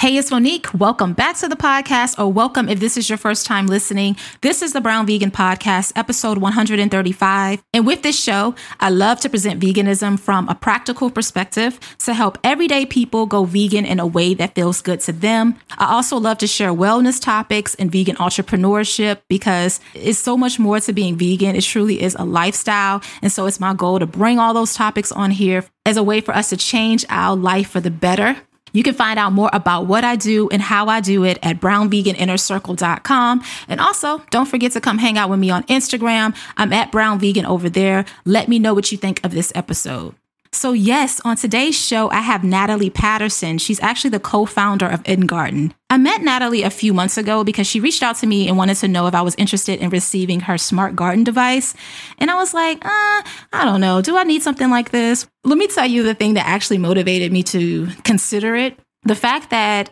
Hey, 0.00 0.16
it's 0.16 0.30
Monique. 0.30 0.72
Welcome 0.74 1.12
back 1.12 1.38
to 1.38 1.48
the 1.48 1.56
podcast, 1.56 2.20
or 2.20 2.32
welcome 2.32 2.68
if 2.68 2.78
this 2.78 2.96
is 2.96 3.10
your 3.10 3.18
first 3.18 3.46
time 3.46 3.66
listening. 3.66 4.16
This 4.42 4.62
is 4.62 4.72
the 4.72 4.80
Brown 4.80 5.08
Vegan 5.08 5.32
Podcast, 5.32 5.90
episode 5.96 6.38
135. 6.38 7.64
And 7.74 7.84
with 7.84 8.02
this 8.04 8.16
show, 8.16 8.54
I 8.78 8.90
love 8.90 9.18
to 9.18 9.28
present 9.28 9.60
veganism 9.60 10.20
from 10.20 10.48
a 10.48 10.54
practical 10.54 11.10
perspective 11.10 11.80
to 12.04 12.14
help 12.14 12.38
everyday 12.44 12.86
people 12.86 13.26
go 13.26 13.42
vegan 13.42 13.84
in 13.84 13.98
a 13.98 14.06
way 14.06 14.34
that 14.34 14.54
feels 14.54 14.80
good 14.80 15.00
to 15.00 15.12
them. 15.12 15.56
I 15.78 15.92
also 15.92 16.16
love 16.16 16.38
to 16.38 16.46
share 16.46 16.70
wellness 16.72 17.20
topics 17.20 17.74
and 17.74 17.90
vegan 17.90 18.14
entrepreneurship 18.18 19.22
because 19.28 19.80
it's 19.94 20.20
so 20.20 20.36
much 20.36 20.60
more 20.60 20.78
to 20.78 20.92
being 20.92 21.16
vegan. 21.16 21.56
It 21.56 21.62
truly 21.62 22.00
is 22.00 22.14
a 22.14 22.24
lifestyle. 22.24 23.02
And 23.20 23.32
so 23.32 23.46
it's 23.46 23.58
my 23.58 23.74
goal 23.74 23.98
to 23.98 24.06
bring 24.06 24.38
all 24.38 24.54
those 24.54 24.74
topics 24.74 25.10
on 25.10 25.32
here 25.32 25.64
as 25.84 25.96
a 25.96 26.04
way 26.04 26.20
for 26.20 26.36
us 26.36 26.50
to 26.50 26.56
change 26.56 27.04
our 27.08 27.34
life 27.34 27.70
for 27.70 27.80
the 27.80 27.90
better. 27.90 28.36
You 28.72 28.82
can 28.82 28.94
find 28.94 29.18
out 29.18 29.32
more 29.32 29.50
about 29.52 29.86
what 29.86 30.04
I 30.04 30.16
do 30.16 30.48
and 30.50 30.62
how 30.62 30.86
I 30.86 31.00
do 31.00 31.24
it 31.24 31.38
at 31.42 31.60
brownveganinnercircle.com. 31.60 33.42
And 33.68 33.80
also, 33.80 34.22
don't 34.30 34.46
forget 34.46 34.72
to 34.72 34.80
come 34.80 34.98
hang 34.98 35.18
out 35.18 35.30
with 35.30 35.40
me 35.40 35.50
on 35.50 35.64
Instagram. 35.64 36.36
I'm 36.56 36.72
at 36.72 36.92
Brown 36.92 37.18
Vegan 37.18 37.46
over 37.46 37.68
there. 37.68 38.04
Let 38.24 38.48
me 38.48 38.58
know 38.58 38.74
what 38.74 38.92
you 38.92 38.98
think 38.98 39.24
of 39.24 39.32
this 39.32 39.52
episode. 39.54 40.14
So, 40.52 40.72
yes, 40.72 41.20
on 41.24 41.36
today's 41.36 41.78
show, 41.78 42.10
I 42.10 42.20
have 42.20 42.42
Natalie 42.42 42.90
Patterson. 42.90 43.58
She's 43.58 43.80
actually 43.80 44.10
the 44.10 44.20
co 44.20 44.46
founder 44.46 44.86
of 44.86 45.02
InGarden. 45.04 45.72
I 45.90 45.98
met 45.98 46.22
Natalie 46.22 46.62
a 46.62 46.70
few 46.70 46.92
months 46.92 47.16
ago 47.16 47.44
because 47.44 47.66
she 47.66 47.80
reached 47.80 48.02
out 48.02 48.16
to 48.16 48.26
me 48.26 48.48
and 48.48 48.56
wanted 48.56 48.76
to 48.76 48.88
know 48.88 49.06
if 49.06 49.14
I 49.14 49.22
was 49.22 49.34
interested 49.36 49.80
in 49.80 49.90
receiving 49.90 50.40
her 50.40 50.58
smart 50.58 50.96
garden 50.96 51.24
device. 51.24 51.74
And 52.18 52.30
I 52.30 52.34
was 52.34 52.54
like, 52.54 52.84
uh, 52.84 53.22
I 53.52 53.64
don't 53.64 53.80
know. 53.80 54.02
Do 54.02 54.16
I 54.16 54.24
need 54.24 54.42
something 54.42 54.70
like 54.70 54.90
this? 54.90 55.26
Let 55.44 55.58
me 55.58 55.66
tell 55.66 55.86
you 55.86 56.02
the 56.02 56.14
thing 56.14 56.34
that 56.34 56.46
actually 56.46 56.78
motivated 56.78 57.32
me 57.32 57.42
to 57.44 57.88
consider 58.04 58.56
it. 58.56 58.78
The 59.04 59.14
fact 59.14 59.50
that 59.50 59.90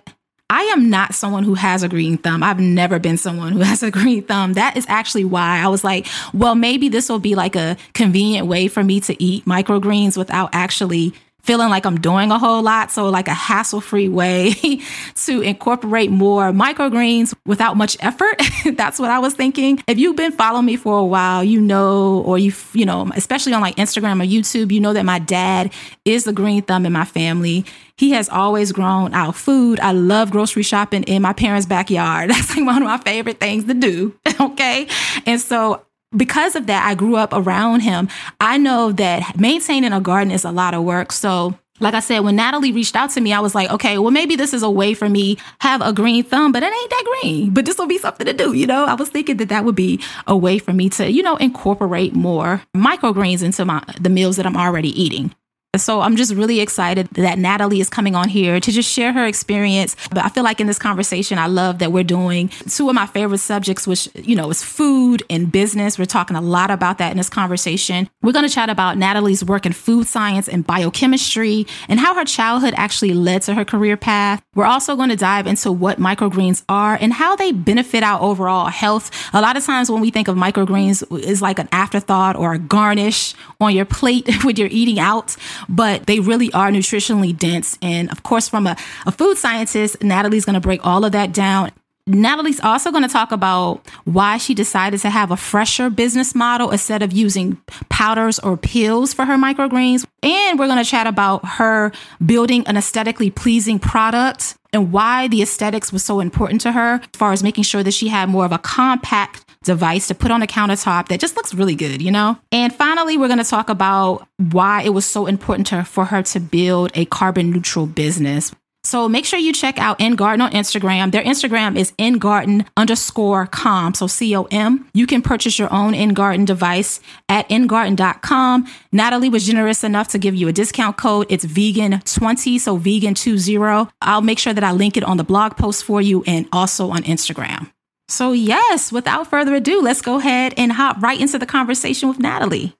I 0.49 0.63
am 0.63 0.91
not 0.91 1.15
someone 1.15 1.43
who 1.43 1.55
has 1.55 1.83
a 1.83 1.89
green 1.89 2.19
thumb. 2.19 2.43
I've 2.43 2.61
never 2.61 3.01
been 3.01 3.17
someone 3.17 3.53
who 3.53 3.61
has 3.63 3.83
a 3.83 3.91
green 3.91 4.23
thumb. 4.23 4.53
That 4.53 4.77
is 4.77 4.87
actually 4.89 5.25
why 5.25 5.59
I 5.59 5.69
was 5.69 5.83
like, 5.83 6.07
well, 6.33 6.55
maybe 6.55 6.89
this 6.89 7.09
will 7.09 7.19
be 7.19 7.35
like 7.35 7.57
a 7.57 7.77
convenient 7.95 8.47
way 8.47 8.69
for 8.69 8.85
me 8.85 9.01
to 9.01 9.23
eat 9.23 9.45
microgreens 9.45 10.17
without 10.17 10.51
actually 10.53 11.15
feeling 11.47 11.69
like 11.69 11.87
I'm 11.87 12.01
doing 12.01 12.31
a 12.33 12.39
whole 12.39 12.63
lot. 12.63 12.91
So, 12.91 13.09
like 13.09 13.29
a 13.29 13.35
hassle 13.35 13.81
free 13.81 14.09
way 14.09 14.53
to 15.27 15.41
incorporate 15.41 16.11
more 16.11 16.53
microgreens 16.53 17.35
without 17.47 17.77
much 17.77 17.97
effort. 18.01 18.41
That's 18.77 18.99
what 18.99 19.11
I 19.11 19.21
was 19.21 19.35
thinking. 19.35 19.83
If 19.87 19.99
you've 19.99 20.17
been 20.17 20.33
following 20.33 20.67
me 20.67 20.77
for 20.77 20.99
a 20.99 21.05
while, 21.05 21.45
you 21.45 21.61
know, 21.61 22.23
or 22.27 22.39
you, 22.39 22.53
you 22.73 22.85
know, 22.85 23.11
especially 23.15 23.55
on 23.55 23.61
like 23.61 23.77
Instagram 23.77 24.23
or 24.23 24.27
YouTube, 24.27 24.73
you 24.73 24.81
know 24.81 24.93
that 24.93 25.05
my 25.05 25.19
dad 25.19 25.73
is 26.05 26.25
the 26.25 26.33
green 26.33 26.63
thumb 26.63 26.85
in 26.85 26.93
my 26.93 27.05
family. 27.05 27.65
He 27.99 28.11
has 28.11 28.29
always 28.29 28.73
grown 28.73 29.15
our 29.15 29.33
food. 29.33 29.81
I 29.81 29.93
love 29.93 30.31
grocery 30.31 30.63
shopping 30.63 31.05
in 31.05 31.23
my 31.23 31.33
parents' 31.33 31.67
backyard. 31.67 32.29
That's 32.31 32.55
like 32.55 32.67
one 32.67 32.83
of 32.83 32.89
my 32.89 32.99
favorite 32.99 33.41
things 33.41 33.65
to 33.65 33.75
do. 33.75 34.15
okay. 34.41 34.87
And 35.25 35.41
so 35.41 35.86
because 36.15 36.57
of 36.57 36.67
that, 36.67 36.87
I 36.87 36.95
grew 36.95 37.17
up 37.17 37.33
around 37.33 37.81
him. 37.81 38.09
I 38.41 38.59
know 38.59 38.93
that 38.93 39.39
maintaining 39.39 39.93
a 39.93 40.01
garden 40.01 40.31
is 40.31 40.45
a 40.45 40.53
lot 40.53 40.75
of 40.75 40.85
work. 40.85 41.13
So 41.13 41.59
like 41.81 41.95
I 41.95 42.01
said, 42.01 42.21
when 42.21 42.37
Natalie 42.37 42.73
reached 42.73 42.97
out 42.97 43.11
to 43.11 43.21
me, 43.21 43.33
I 43.33 43.41
was 43.41 43.55
like, 43.55 43.71
okay, 43.71 43.99
well, 43.99 44.11
maybe 44.11 44.37
this 44.37 44.55
is 44.55 44.63
a 44.63 44.71
way 44.71 44.95
for 44.95 45.09
me 45.09 45.37
have 45.61 45.83
a 45.83 45.93
green 45.93 46.25
thumb, 46.25 46.53
but 46.53 46.63
it 46.63 46.73
ain't 46.73 46.91
that 46.91 47.19
green. 47.21 47.51
But 47.53 47.67
this 47.67 47.77
will 47.77 47.87
be 47.87 47.99
something 47.99 48.27
to 48.27 48.33
do, 48.33 48.55
you 48.55 48.67
know. 48.67 48.85
I 48.85 48.95
was 48.95 49.11
thinking 49.11 49.37
that 49.39 49.51
that 49.51 49.65
would 49.65 49.75
be 49.75 50.01
a 50.27 50.37
way 50.37 50.59
for 50.59 50.73
me 50.73 50.89
to, 50.91 51.11
you 51.11 51.23
know, 51.23 51.37
incorporate 51.37 52.15
more 52.15 52.63
microgreens 52.75 53.43
into 53.43 53.65
my 53.65 53.83
the 54.01 54.09
meals 54.09 54.37
that 54.37 54.47
I'm 54.47 54.57
already 54.57 55.01
eating. 55.01 55.35
So 55.79 56.01
I'm 56.01 56.17
just 56.17 56.35
really 56.35 56.61
excited 56.61 57.09
that 57.13 57.39
Natalie 57.39 57.81
is 57.81 57.89
coming 57.89 58.15
on 58.15 58.29
here 58.29 58.61
to 58.61 58.73
just 58.73 58.91
share 58.91 59.13
her 59.13 59.27
experience. 59.27 59.97
But 60.11 60.25
I 60.25 60.29
feel 60.29 60.45
like 60.45 60.61
in 60.61 60.67
this 60.67 60.79
conversation, 60.79 61.39
I 61.39 61.47
love 61.47 61.79
that 61.79 61.93
we're 61.93 62.05
doing 62.05 62.49
two 62.69 62.89
of 62.89 62.95
my 62.95 63.07
favorite 63.07 63.39
subjects, 63.39 63.87
which, 63.87 64.09
you 64.15 64.37
know, 64.37 64.51
is 64.51 64.63
food 64.63 65.23
and 65.31 65.51
business. 65.51 65.99
We're 65.99 66.05
talking 66.07 66.37
a 66.37 66.41
lot 66.41 66.71
about 66.71 66.99
that 66.99 67.11
in 67.11 67.17
this 67.17 67.29
conversation. 67.29 68.09
We're 68.23 68.33
going 68.33 68.47
to 68.47 68.53
chat 68.53 68.71
about 68.71 68.99
Natalie's 68.99 69.45
work 69.45 69.67
in 69.67 69.73
food 69.73 70.07
science 70.07 70.49
and 70.49 70.67
biochemistry 70.67 71.67
and 71.89 72.01
how 72.01 72.15
her 72.15 72.25
childhood 72.25 72.75
actually 72.77 73.15
led 73.15 73.43
to 73.43 73.55
her 73.55 73.65
career 73.65 73.97
path. 73.97 74.43
We're 74.55 74.67
also 74.67 74.97
going 74.97 75.11
to 75.11 75.17
dive 75.17 75.47
into 75.47 75.71
what 75.71 75.99
microgreens 75.99 76.65
are 76.69 76.99
and 77.01 77.13
how 77.13 77.37
they 77.37 77.53
benefit 77.53 78.03
our 78.03 78.21
overall 78.21 78.67
health. 78.67 79.11
A 79.33 79.41
lot 79.41 79.57
of 79.57 79.65
times 79.65 79.91
when 79.91 80.01
we 80.01 80.11
think 80.11 80.29
of 80.29 80.37
microgreens 80.37 81.05
is 81.23 81.43
like 81.43 81.59
an 81.59 81.69
afterthought 81.73 82.37
or 82.37 82.55
a 82.55 82.59
garnish 82.59 83.35
on 83.61 83.75
your 83.75 83.85
plate 83.85 84.29
when 84.45 84.57
you're 84.57 84.69
eating 84.71 84.99
out 84.99 85.37
but 85.69 86.07
they 86.07 86.21
really 86.21 86.53
are 86.53 86.71
nutritionally 86.71 87.37
dense. 87.37 87.79
And 87.83 88.11
of 88.11 88.23
course, 88.23 88.49
from 88.49 88.67
a, 88.67 88.77
a 89.07 89.13
food 89.13 89.37
scientist, 89.37 90.03
Natalie's 90.03 90.45
going 90.45 90.55
to 90.55 90.61
break 90.61 90.85
all 90.85 91.05
of 91.05 91.13
that 91.13 91.33
down. 91.33 91.73
Natalie's 92.09 92.61
also 92.61 92.93
going 92.93 93.03
to 93.03 93.09
talk 93.09 93.33
about 93.33 93.85
why 94.05 94.37
she 94.37 94.55
decided 94.55 95.01
to 95.01 95.11
have 95.11 95.33
a 95.33 95.37
fresher 95.37 95.91
business 95.91 96.37
model 96.37 96.71
instead 96.71 97.03
of 97.03 97.13
using 97.13 97.61
powders 97.89 98.39
or 98.39 98.57
pills 98.57 99.13
for 99.13 99.25
her 99.25 99.35
microgreens. 99.35 100.07
And 100.23 100.57
we're 100.57 100.69
going 100.69 100.83
to 100.83 100.89
chat 100.89 101.09
about 101.09 101.45
her 101.45 101.91
building 102.25 102.65
an 102.69 102.77
aesthetically 102.77 103.31
pleasing 103.31 103.81
product 103.81 104.57
and 104.73 104.93
why 104.93 105.27
the 105.27 105.43
aesthetics 105.43 105.93
was 105.93 106.05
so 106.05 106.21
important 106.21 106.61
to 106.61 106.73
her 106.73 107.01
as 107.03 107.09
far 107.15 107.33
as 107.33 107.43
making 107.43 107.65
sure 107.65 107.83
that 107.83 107.95
she 107.95 108.07
had 108.07 108.29
more 108.29 108.45
of 108.45 108.53
a 108.53 108.59
compact 108.59 109.45
device 109.67 110.09
to 110.09 110.15
put 110.15 110.31
on 110.31 110.43
a 110.43 110.47
countertop 110.47 111.09
that 111.09 111.21
just 111.21 111.37
looks 111.37 111.53
really 111.53 111.75
good, 111.75 112.01
you 112.01 112.11
know? 112.11 112.39
And 112.51 112.75
finally, 112.75 113.19
we're 113.19 113.29
going 113.29 113.39
to 113.39 113.45
talk 113.45 113.69
about 113.69 114.27
why 114.39 114.83
it 114.83 114.91
was 114.91 115.05
so 115.05 115.27
important 115.27 115.67
to, 115.69 115.85
for 115.85 116.07
her 116.07 116.23
to 116.23 116.41
build 116.41 116.91
a 116.95 117.05
carbon 117.05 117.51
neutral 117.51 117.87
business. 117.87 118.53
So 118.87 119.09
make 119.09 119.25
sure 119.25 119.41
you 119.41 119.53
check 119.53 119.81
out 119.81 119.99
InGarden 119.99 120.41
on 120.41 120.53
Instagram. 120.53 121.11
Their 121.11 121.25
Instagram 121.25 121.77
is 121.77 121.91
InGarden 121.93 122.67
underscore 122.77 123.47
com. 123.47 123.95
So 123.95 124.07
C 124.07 124.37
O 124.37 124.45
M. 124.45 124.89
You 124.95 125.09
can 125.09 125.23
purchase 125.23 125.59
your 125.59 125.73
own 125.75 125.93
InGarden 125.93 126.47
device 126.47 127.01
at 127.29 127.49
InGarden.com. 127.49 128.67
Natalie 128.93 129.29
was 129.29 129.45
generous 129.45 129.83
enough 129.83 130.07
to 130.09 130.19
give 130.19 130.37
you 130.37 130.47
a 130.47 130.53
discount 130.53 130.97
code. 130.97 131.27
It's 131.29 131.45
vegan20, 131.45 132.61
so 132.61 132.79
vegan20. 132.79 133.91
I'll 134.03 134.23
make 134.23 134.39
sure 134.39 134.55
that 134.55 134.63
I 134.63 134.71
link 134.71 134.97
it 134.97 135.03
on 135.03 135.17
the 135.17 135.25
blog 135.25 135.57
post 135.57 135.83
for 135.83 136.01
you 136.01 136.23
and 136.25 136.47
also 136.53 136.91
on 136.91 137.03
Instagram. 137.03 137.73
So, 138.09 138.33
yes, 138.33 138.93
without 138.93 139.29
further 139.29 139.55
ado, 139.55 139.83
let's 139.83 140.01
go 140.01 140.19
ahead 140.19 140.55
and 140.57 140.73
hop 140.73 141.03
right 141.03 141.21
into 141.21 141.39
the 141.39 141.47
conversation 141.47 142.09
with 142.09 142.21
Natalie. 142.21 142.77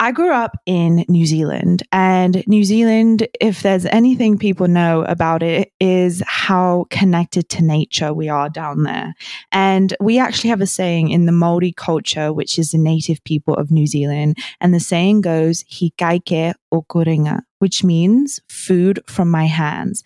I 0.00 0.10
grew 0.10 0.32
up 0.32 0.56
in 0.66 1.04
New 1.08 1.24
Zealand, 1.24 1.84
and 1.92 2.42
New 2.48 2.64
Zealand, 2.64 3.28
if 3.40 3.62
there's 3.62 3.86
anything 3.86 4.36
people 4.36 4.66
know 4.66 5.02
about 5.04 5.42
it, 5.44 5.70
is 5.78 6.20
how 6.26 6.86
connected 6.90 7.48
to 7.50 7.62
nature 7.62 8.12
we 8.12 8.28
are 8.28 8.50
down 8.50 8.82
there. 8.82 9.14
And 9.52 9.94
we 10.00 10.18
actually 10.18 10.50
have 10.50 10.60
a 10.60 10.66
saying 10.66 11.10
in 11.10 11.26
the 11.26 11.32
Maori 11.32 11.72
culture, 11.72 12.32
which 12.32 12.58
is 12.58 12.72
the 12.72 12.78
native 12.78 13.22
people 13.22 13.54
of 13.54 13.70
New 13.70 13.86
Zealand, 13.86 14.36
and 14.60 14.74
the 14.74 14.80
saying 14.80 15.20
goes, 15.20 15.64
"Hi 15.70 16.18
which 17.64 17.82
means 17.82 18.40
food 18.50 19.00
from 19.06 19.30
my 19.30 19.46
hands. 19.46 20.02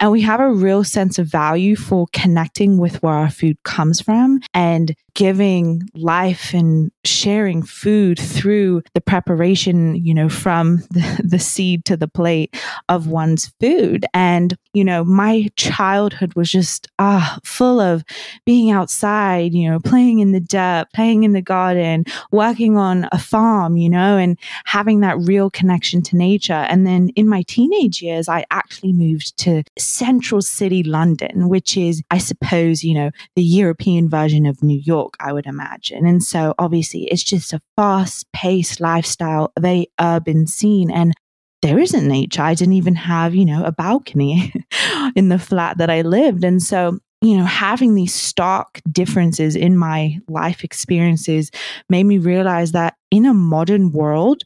And 0.00 0.10
we 0.10 0.22
have 0.22 0.40
a 0.40 0.50
real 0.50 0.82
sense 0.82 1.18
of 1.18 1.26
value 1.26 1.76
for 1.76 2.06
connecting 2.14 2.78
with 2.78 3.02
where 3.02 3.12
our 3.12 3.28
food 3.28 3.62
comes 3.64 4.00
from 4.00 4.40
and 4.54 4.94
giving 5.14 5.82
life 5.94 6.54
and 6.54 6.90
sharing 7.04 7.62
food 7.62 8.18
through 8.18 8.82
the 8.94 9.00
preparation, 9.02 9.94
you 9.96 10.14
know, 10.14 10.30
from 10.30 10.76
the, 10.90 11.20
the 11.22 11.38
seed 11.38 11.84
to 11.84 11.98
the 11.98 12.08
plate 12.08 12.56
of 12.88 13.08
one's 13.08 13.52
food. 13.60 14.06
And, 14.14 14.56
you 14.72 14.82
know, 14.82 15.04
my 15.04 15.50
childhood 15.56 16.32
was 16.34 16.50
just 16.50 16.88
ah 16.98 17.38
full 17.44 17.78
of 17.78 18.04
being 18.46 18.70
outside, 18.70 19.52
you 19.52 19.68
know, 19.68 19.80
playing 19.80 20.20
in 20.20 20.32
the 20.32 20.40
dirt, 20.40 20.86
playing 20.94 21.24
in 21.24 21.32
the 21.32 21.42
garden, 21.42 22.06
working 22.30 22.78
on 22.78 23.06
a 23.12 23.18
farm, 23.18 23.76
you 23.76 23.90
know, 23.90 24.16
and 24.16 24.38
having 24.64 25.00
that 25.00 25.18
real 25.18 25.50
connection 25.50 26.00
to 26.00 26.11
nature. 26.12 26.52
And 26.52 26.86
then 26.86 27.10
in 27.10 27.28
my 27.28 27.42
teenage 27.42 28.02
years, 28.02 28.28
I 28.28 28.44
actually 28.50 28.92
moved 28.92 29.36
to 29.38 29.62
central 29.78 30.42
city 30.42 30.82
London, 30.82 31.48
which 31.48 31.76
is, 31.76 32.02
I 32.10 32.18
suppose, 32.18 32.84
you 32.84 32.94
know, 32.94 33.10
the 33.36 33.42
European 33.42 34.08
version 34.08 34.46
of 34.46 34.62
New 34.62 34.80
York, 34.84 35.14
I 35.20 35.32
would 35.32 35.46
imagine. 35.46 36.06
And 36.06 36.22
so 36.22 36.54
obviously 36.58 37.04
it's 37.04 37.24
just 37.24 37.52
a 37.52 37.60
fast 37.76 38.30
paced 38.32 38.80
lifestyle, 38.80 39.52
very 39.58 39.88
urban 40.00 40.46
scene. 40.46 40.90
And 40.90 41.14
there 41.62 41.78
isn't 41.78 42.08
nature. 42.08 42.42
I 42.42 42.54
didn't 42.54 42.74
even 42.74 42.96
have, 42.96 43.34
you 43.34 43.44
know, 43.44 43.64
a 43.64 43.72
balcony 43.72 44.52
in 45.16 45.28
the 45.28 45.38
flat 45.38 45.78
that 45.78 45.90
I 45.90 46.02
lived. 46.02 46.44
And 46.44 46.62
so 46.62 46.98
you 47.22 47.36
know, 47.36 47.44
having 47.44 47.94
these 47.94 48.12
stark 48.12 48.82
differences 48.90 49.54
in 49.54 49.78
my 49.78 50.18
life 50.28 50.64
experiences 50.64 51.52
made 51.88 52.02
me 52.02 52.18
realize 52.18 52.72
that 52.72 52.96
in 53.12 53.26
a 53.26 53.32
modern 53.32 53.92
world, 53.92 54.42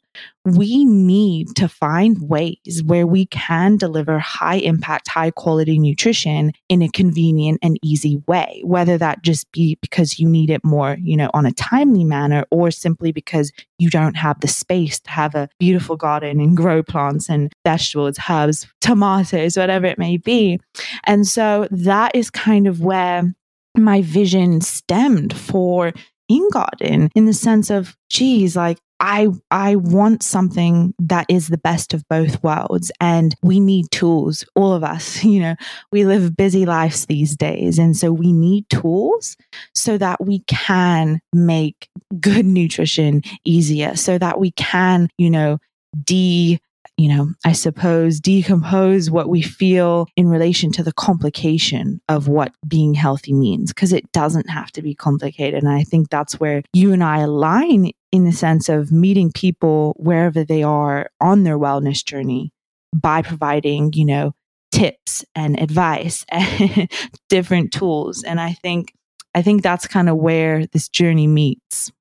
we 0.47 0.85
need 0.85 1.49
to 1.57 1.69
find 1.69 2.17
ways 2.21 2.83
where 2.85 3.07
we 3.07 3.27
can 3.27 3.77
deliver 3.77 4.21
high 4.21 4.57
impact, 4.57 5.09
high 5.09 5.33
quality 5.33 5.77
nutrition 5.77 6.53
in 6.69 6.83
a 6.83 6.89
convenient 6.89 7.59
and 7.63 7.79
easy 7.83 8.23
way, 8.29 8.63
whether 8.65 8.97
that 8.97 9.23
just 9.23 9.51
be 9.51 9.77
because 9.81 10.21
you 10.21 10.29
need 10.29 10.49
it 10.49 10.65
more, 10.65 10.97
you 11.01 11.17
know, 11.17 11.31
on 11.35 11.47
a 11.47 11.53
timely 11.53 12.05
manner 12.05 12.45
or 12.53 12.71
simply 12.71 13.11
because 13.11 13.51
you 13.79 13.91
don't 13.91 14.17
have 14.17 14.41
the 14.41 14.49
space 14.49 15.01
to 15.01 15.11
have 15.11 15.35
a 15.35 15.49
beautiful 15.59 15.97
garden 15.97 16.39
and 16.39 16.57
grow 16.57 16.81
plants 16.81 17.29
and 17.29 17.53
vegetables, 17.65 18.17
herbs, 18.31 18.69
tomatoes, 18.81 19.57
whatever 19.57 19.87
it 19.87 19.99
may 19.99 20.17
be. 20.17 20.61
And 21.05 21.27
so 21.27 21.67
that 21.73 22.15
is 22.15 22.31
kind 22.31 22.69
of 22.69 22.81
where 22.81 23.35
my 23.77 24.01
vision 24.03 24.61
stemmed 24.61 25.37
for 25.37 25.93
in 26.29 26.49
garden 26.51 27.11
in 27.15 27.27
the 27.27 27.33
sense 27.33 27.71
of, 27.71 27.97
geez, 28.11 28.57
like 28.57 28.79
I 29.01 29.29
I 29.51 29.77
want 29.77 30.23
something 30.23 30.95
that 30.99 31.27
is 31.29 31.49
the 31.49 31.59
best 31.59 31.93
of 31.93 32.07
both 32.09 32.43
worlds 32.43 32.91
and 33.01 33.35
we 33.43 33.61
need 33.61 33.91
tools 33.91 34.45
all 34.55 34.73
of 34.73 34.83
us 34.83 35.23
you 35.25 35.41
know 35.41 35.55
we 35.93 36.05
live 36.05 36.37
busy 36.37 36.67
lives 36.67 37.07
these 37.07 37.37
days 37.37 37.79
and 37.79 37.97
so 37.97 38.13
we 38.13 38.33
need 38.33 38.69
tools 38.71 39.37
so 39.75 39.99
that 39.99 40.25
we 40.25 40.41
can 40.47 41.21
make 41.33 41.89
good 42.21 42.47
nutrition 42.47 43.23
easier 43.45 43.97
so 43.97 44.19
that 44.19 44.41
we 44.41 44.51
can 44.53 45.09
you 45.19 45.31
know 45.31 45.59
de 46.05 46.59
you 46.97 47.15
know, 47.15 47.33
I 47.45 47.53
suppose, 47.53 48.21
decompose 48.21 49.11
what 49.11 49.29
we 49.29 49.43
feel 49.43 50.09
in 50.17 50.29
relation 50.29 50.73
to 50.73 50.83
the 50.83 50.95
complication 50.95 52.01
of 52.09 52.27
what 52.27 52.53
being 52.67 52.95
healthy 52.95 53.35
means, 53.35 53.73
because 53.73 53.93
it 53.93 54.11
doesn't 54.13 54.49
have 54.49 54.73
to 54.73 54.83
be 54.83 54.95
complicated. 54.95 55.63
And 55.63 55.71
I 55.71 55.83
think 55.83 56.09
that's 56.09 56.41
where 56.41 56.63
you 56.73 56.93
and 56.93 57.05
I 57.05 57.21
align 57.21 57.91
in 58.17 58.25
the 58.25 58.33
sense 58.33 58.69
of 58.69 58.91
meeting 58.91 59.31
people 59.31 59.95
wherever 59.99 60.45
they 60.45 60.63
are 60.63 61.11
on 61.21 61.45
their 61.45 61.59
wellness 61.59 62.05
journey 62.05 62.53
by 62.95 63.23
providing, 63.23 63.93
you 63.93 64.05
know, 64.05 64.35
tips 64.73 65.25
and 65.35 65.61
advice 65.61 66.25
and 66.31 66.91
different 67.29 67.73
tools. 67.73 68.25
And 68.25 68.41
I 68.41 68.53
think, 68.53 68.93
I 69.35 69.43
think 69.43 69.63
that's 69.63 69.87
kind 69.87 70.09
of 70.09 70.17
where 70.17 70.67
this 70.67 70.89
journey 70.89 71.27
meets. 71.27 71.93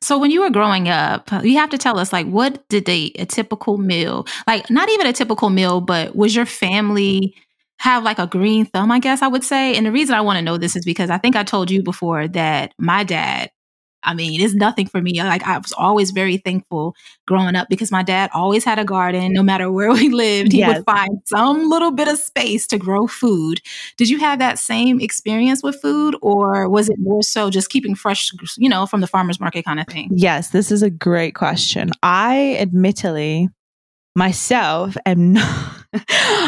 So 0.00 0.18
when 0.18 0.30
you 0.30 0.42
were 0.42 0.50
growing 0.50 0.88
up, 0.88 1.30
you 1.42 1.56
have 1.56 1.70
to 1.70 1.78
tell 1.78 1.98
us 1.98 2.12
like 2.12 2.26
what 2.26 2.68
did 2.68 2.84
they 2.84 3.12
a 3.18 3.24
typical 3.24 3.78
meal, 3.78 4.26
like 4.46 4.68
not 4.70 4.90
even 4.90 5.06
a 5.06 5.12
typical 5.12 5.48
meal, 5.48 5.80
but 5.80 6.14
was 6.14 6.36
your 6.36 6.46
family 6.46 7.34
have 7.78 8.04
like 8.04 8.18
a 8.18 8.26
green 8.26 8.66
thumb, 8.66 8.90
I 8.90 8.98
guess 8.98 9.22
I 9.22 9.28
would 9.28 9.44
say. 9.44 9.74
And 9.74 9.86
the 9.86 9.92
reason 9.92 10.14
I 10.14 10.20
want 10.20 10.36
to 10.36 10.42
know 10.42 10.58
this 10.58 10.76
is 10.76 10.84
because 10.84 11.10
I 11.10 11.18
think 11.18 11.36
I 11.36 11.42
told 11.42 11.70
you 11.70 11.82
before 11.82 12.28
that 12.28 12.72
my 12.78 13.02
dad 13.02 13.50
I 14.04 14.14
mean, 14.14 14.40
it's 14.40 14.54
nothing 14.54 14.86
for 14.86 15.00
me. 15.00 15.22
Like 15.22 15.42
I 15.44 15.58
was 15.58 15.72
always 15.72 16.10
very 16.10 16.36
thankful 16.36 16.94
growing 17.26 17.56
up 17.56 17.68
because 17.68 17.90
my 17.90 18.02
dad 18.02 18.30
always 18.34 18.64
had 18.64 18.78
a 18.78 18.84
garden. 18.84 19.32
No 19.32 19.42
matter 19.42 19.70
where 19.70 19.92
we 19.92 20.10
lived, 20.10 20.52
he 20.52 20.58
yes. 20.58 20.76
would 20.76 20.84
find 20.84 21.20
some 21.24 21.68
little 21.68 21.90
bit 21.90 22.08
of 22.08 22.18
space 22.18 22.66
to 22.68 22.78
grow 22.78 23.06
food. 23.06 23.60
Did 23.96 24.08
you 24.08 24.18
have 24.20 24.38
that 24.38 24.58
same 24.58 25.00
experience 25.00 25.62
with 25.62 25.80
food, 25.80 26.16
or 26.22 26.68
was 26.68 26.88
it 26.88 26.96
more 26.98 27.22
so 27.22 27.50
just 27.50 27.70
keeping 27.70 27.94
fresh, 27.94 28.32
you 28.56 28.68
know, 28.68 28.86
from 28.86 29.00
the 29.00 29.06
farmers 29.06 29.40
market 29.40 29.64
kind 29.64 29.80
of 29.80 29.86
thing? 29.86 30.10
Yes, 30.12 30.50
this 30.50 30.70
is 30.70 30.82
a 30.82 30.90
great 30.90 31.34
question. 31.34 31.90
I 32.02 32.56
admittedly 32.60 33.48
myself 34.14 34.96
am 35.06 35.32
not 35.34 35.84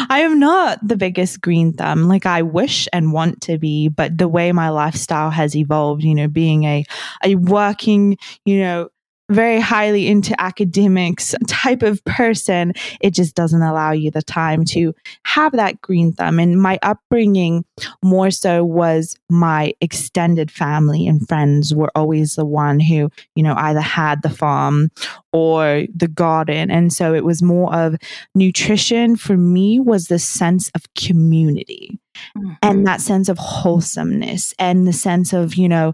I 0.09 0.21
am 0.21 0.39
not 0.39 0.85
the 0.85 0.97
biggest 0.97 1.41
green 1.41 1.73
thumb. 1.73 2.07
Like 2.07 2.25
I 2.25 2.41
wish 2.41 2.87
and 2.91 3.13
want 3.13 3.41
to 3.43 3.57
be, 3.57 3.87
but 3.87 4.17
the 4.17 4.27
way 4.27 4.51
my 4.51 4.69
lifestyle 4.69 5.29
has 5.29 5.55
evolved, 5.55 6.03
you 6.03 6.15
know, 6.15 6.27
being 6.27 6.63
a 6.65 6.85
a 7.23 7.35
working, 7.35 8.17
you 8.45 8.59
know, 8.59 8.89
very 9.29 9.59
highly 9.59 10.07
into 10.07 10.39
academics 10.41 11.35
type 11.47 11.83
of 11.83 12.03
person, 12.05 12.73
it 13.01 13.11
just 13.11 13.35
doesn't 13.35 13.61
allow 13.61 13.91
you 13.91 14.11
the 14.11 14.21
time 14.21 14.63
to 14.65 14.93
have 15.23 15.51
that 15.53 15.81
green 15.81 16.13
thumb. 16.13 16.39
And 16.39 16.61
my 16.61 16.79
upbringing 16.81 17.65
more 18.03 18.31
so 18.31 18.63
was 18.63 19.17
my 19.29 19.73
extended 19.81 20.49
family 20.49 21.07
and 21.07 21.27
friends 21.27 21.75
were 21.75 21.91
always 21.95 22.35
the 22.35 22.45
one 22.45 22.79
who, 22.79 23.09
you 23.35 23.43
know, 23.43 23.55
either 23.57 23.81
had 23.81 24.21
the 24.21 24.29
farm 24.29 24.91
or 25.33 25.85
the 25.93 26.07
garden. 26.07 26.71
And 26.71 26.93
so 26.93 27.13
it 27.13 27.25
was 27.25 27.41
more 27.41 27.73
of 27.73 27.95
nutrition 28.33 29.15
for 29.15 29.37
me 29.37 29.79
was 29.79 30.07
the 30.07 30.19
sense 30.19 30.71
of 30.73 30.93
community 30.93 31.99
mm-hmm. 32.37 32.53
and 32.61 32.87
that 32.87 33.01
sense 33.01 33.29
of 33.29 33.37
wholesomeness 33.37 34.53
and 34.57 34.87
the 34.87 34.93
sense 34.93 35.33
of, 35.33 35.55
you 35.55 35.67
know, 35.67 35.93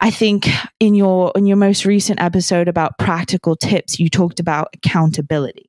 I 0.00 0.10
think 0.10 0.46
in 0.78 0.94
your 0.94 1.32
in 1.34 1.46
your 1.46 1.56
most 1.56 1.84
recent 1.84 2.20
episode 2.20 2.68
about 2.68 2.98
practical 2.98 3.56
tips, 3.56 3.98
you 3.98 4.08
talked 4.08 4.38
about 4.38 4.68
accountability 4.74 5.68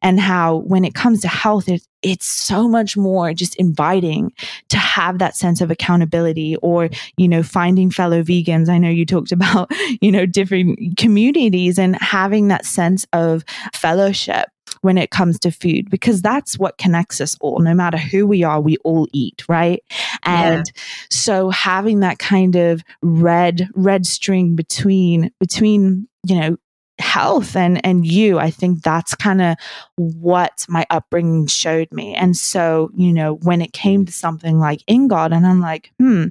and 0.00 0.18
how 0.18 0.56
when 0.56 0.84
it 0.84 0.94
comes 0.94 1.20
to 1.20 1.28
health, 1.28 1.68
it, 1.68 1.82
it's 2.02 2.26
so 2.26 2.68
much 2.68 2.96
more 2.96 3.32
just 3.32 3.54
inviting 3.56 4.32
to 4.68 4.76
have 4.76 5.18
that 5.18 5.36
sense 5.36 5.60
of 5.60 5.70
accountability 5.70 6.56
or, 6.56 6.88
you 7.16 7.28
know, 7.28 7.42
finding 7.42 7.90
fellow 7.90 8.22
vegans. 8.22 8.68
I 8.68 8.78
know 8.78 8.90
you 8.90 9.06
talked 9.06 9.32
about, 9.32 9.70
you 10.00 10.10
know, 10.10 10.26
different 10.26 10.96
communities 10.96 11.78
and 11.78 11.96
having 11.96 12.48
that 12.48 12.66
sense 12.66 13.06
of 13.12 13.44
fellowship 13.74 14.48
when 14.80 14.98
it 14.98 15.10
comes 15.10 15.38
to 15.40 15.50
food 15.50 15.90
because 15.90 16.22
that's 16.22 16.58
what 16.58 16.78
connects 16.78 17.20
us 17.20 17.36
all. 17.40 17.58
No 17.60 17.74
matter 17.74 17.98
who 17.98 18.26
we 18.26 18.42
are, 18.42 18.60
we 18.60 18.76
all 18.78 19.06
eat, 19.12 19.44
right? 19.48 19.82
And 20.24 20.64
yeah. 20.66 20.82
so 21.10 21.50
having 21.50 22.00
that 22.00 22.18
kind 22.18 22.56
of 22.56 22.82
red 23.02 23.68
red 23.74 24.06
string 24.06 24.56
between 24.56 25.30
between 25.38 26.08
you 26.26 26.40
know 26.40 26.56
health 26.98 27.56
and 27.56 27.84
and 27.84 28.06
you 28.06 28.38
i 28.38 28.50
think 28.50 28.82
that's 28.82 29.14
kind 29.14 29.42
of 29.42 29.56
what 29.96 30.64
my 30.68 30.86
upbringing 30.90 31.46
showed 31.46 31.90
me 31.90 32.14
and 32.14 32.36
so 32.36 32.90
you 32.94 33.12
know 33.12 33.34
when 33.42 33.60
it 33.60 33.72
came 33.72 34.04
to 34.06 34.12
something 34.12 34.58
like 34.58 34.84
InGarden 34.88 35.44
i'm 35.44 35.60
like 35.60 35.90
hmm 35.98 36.26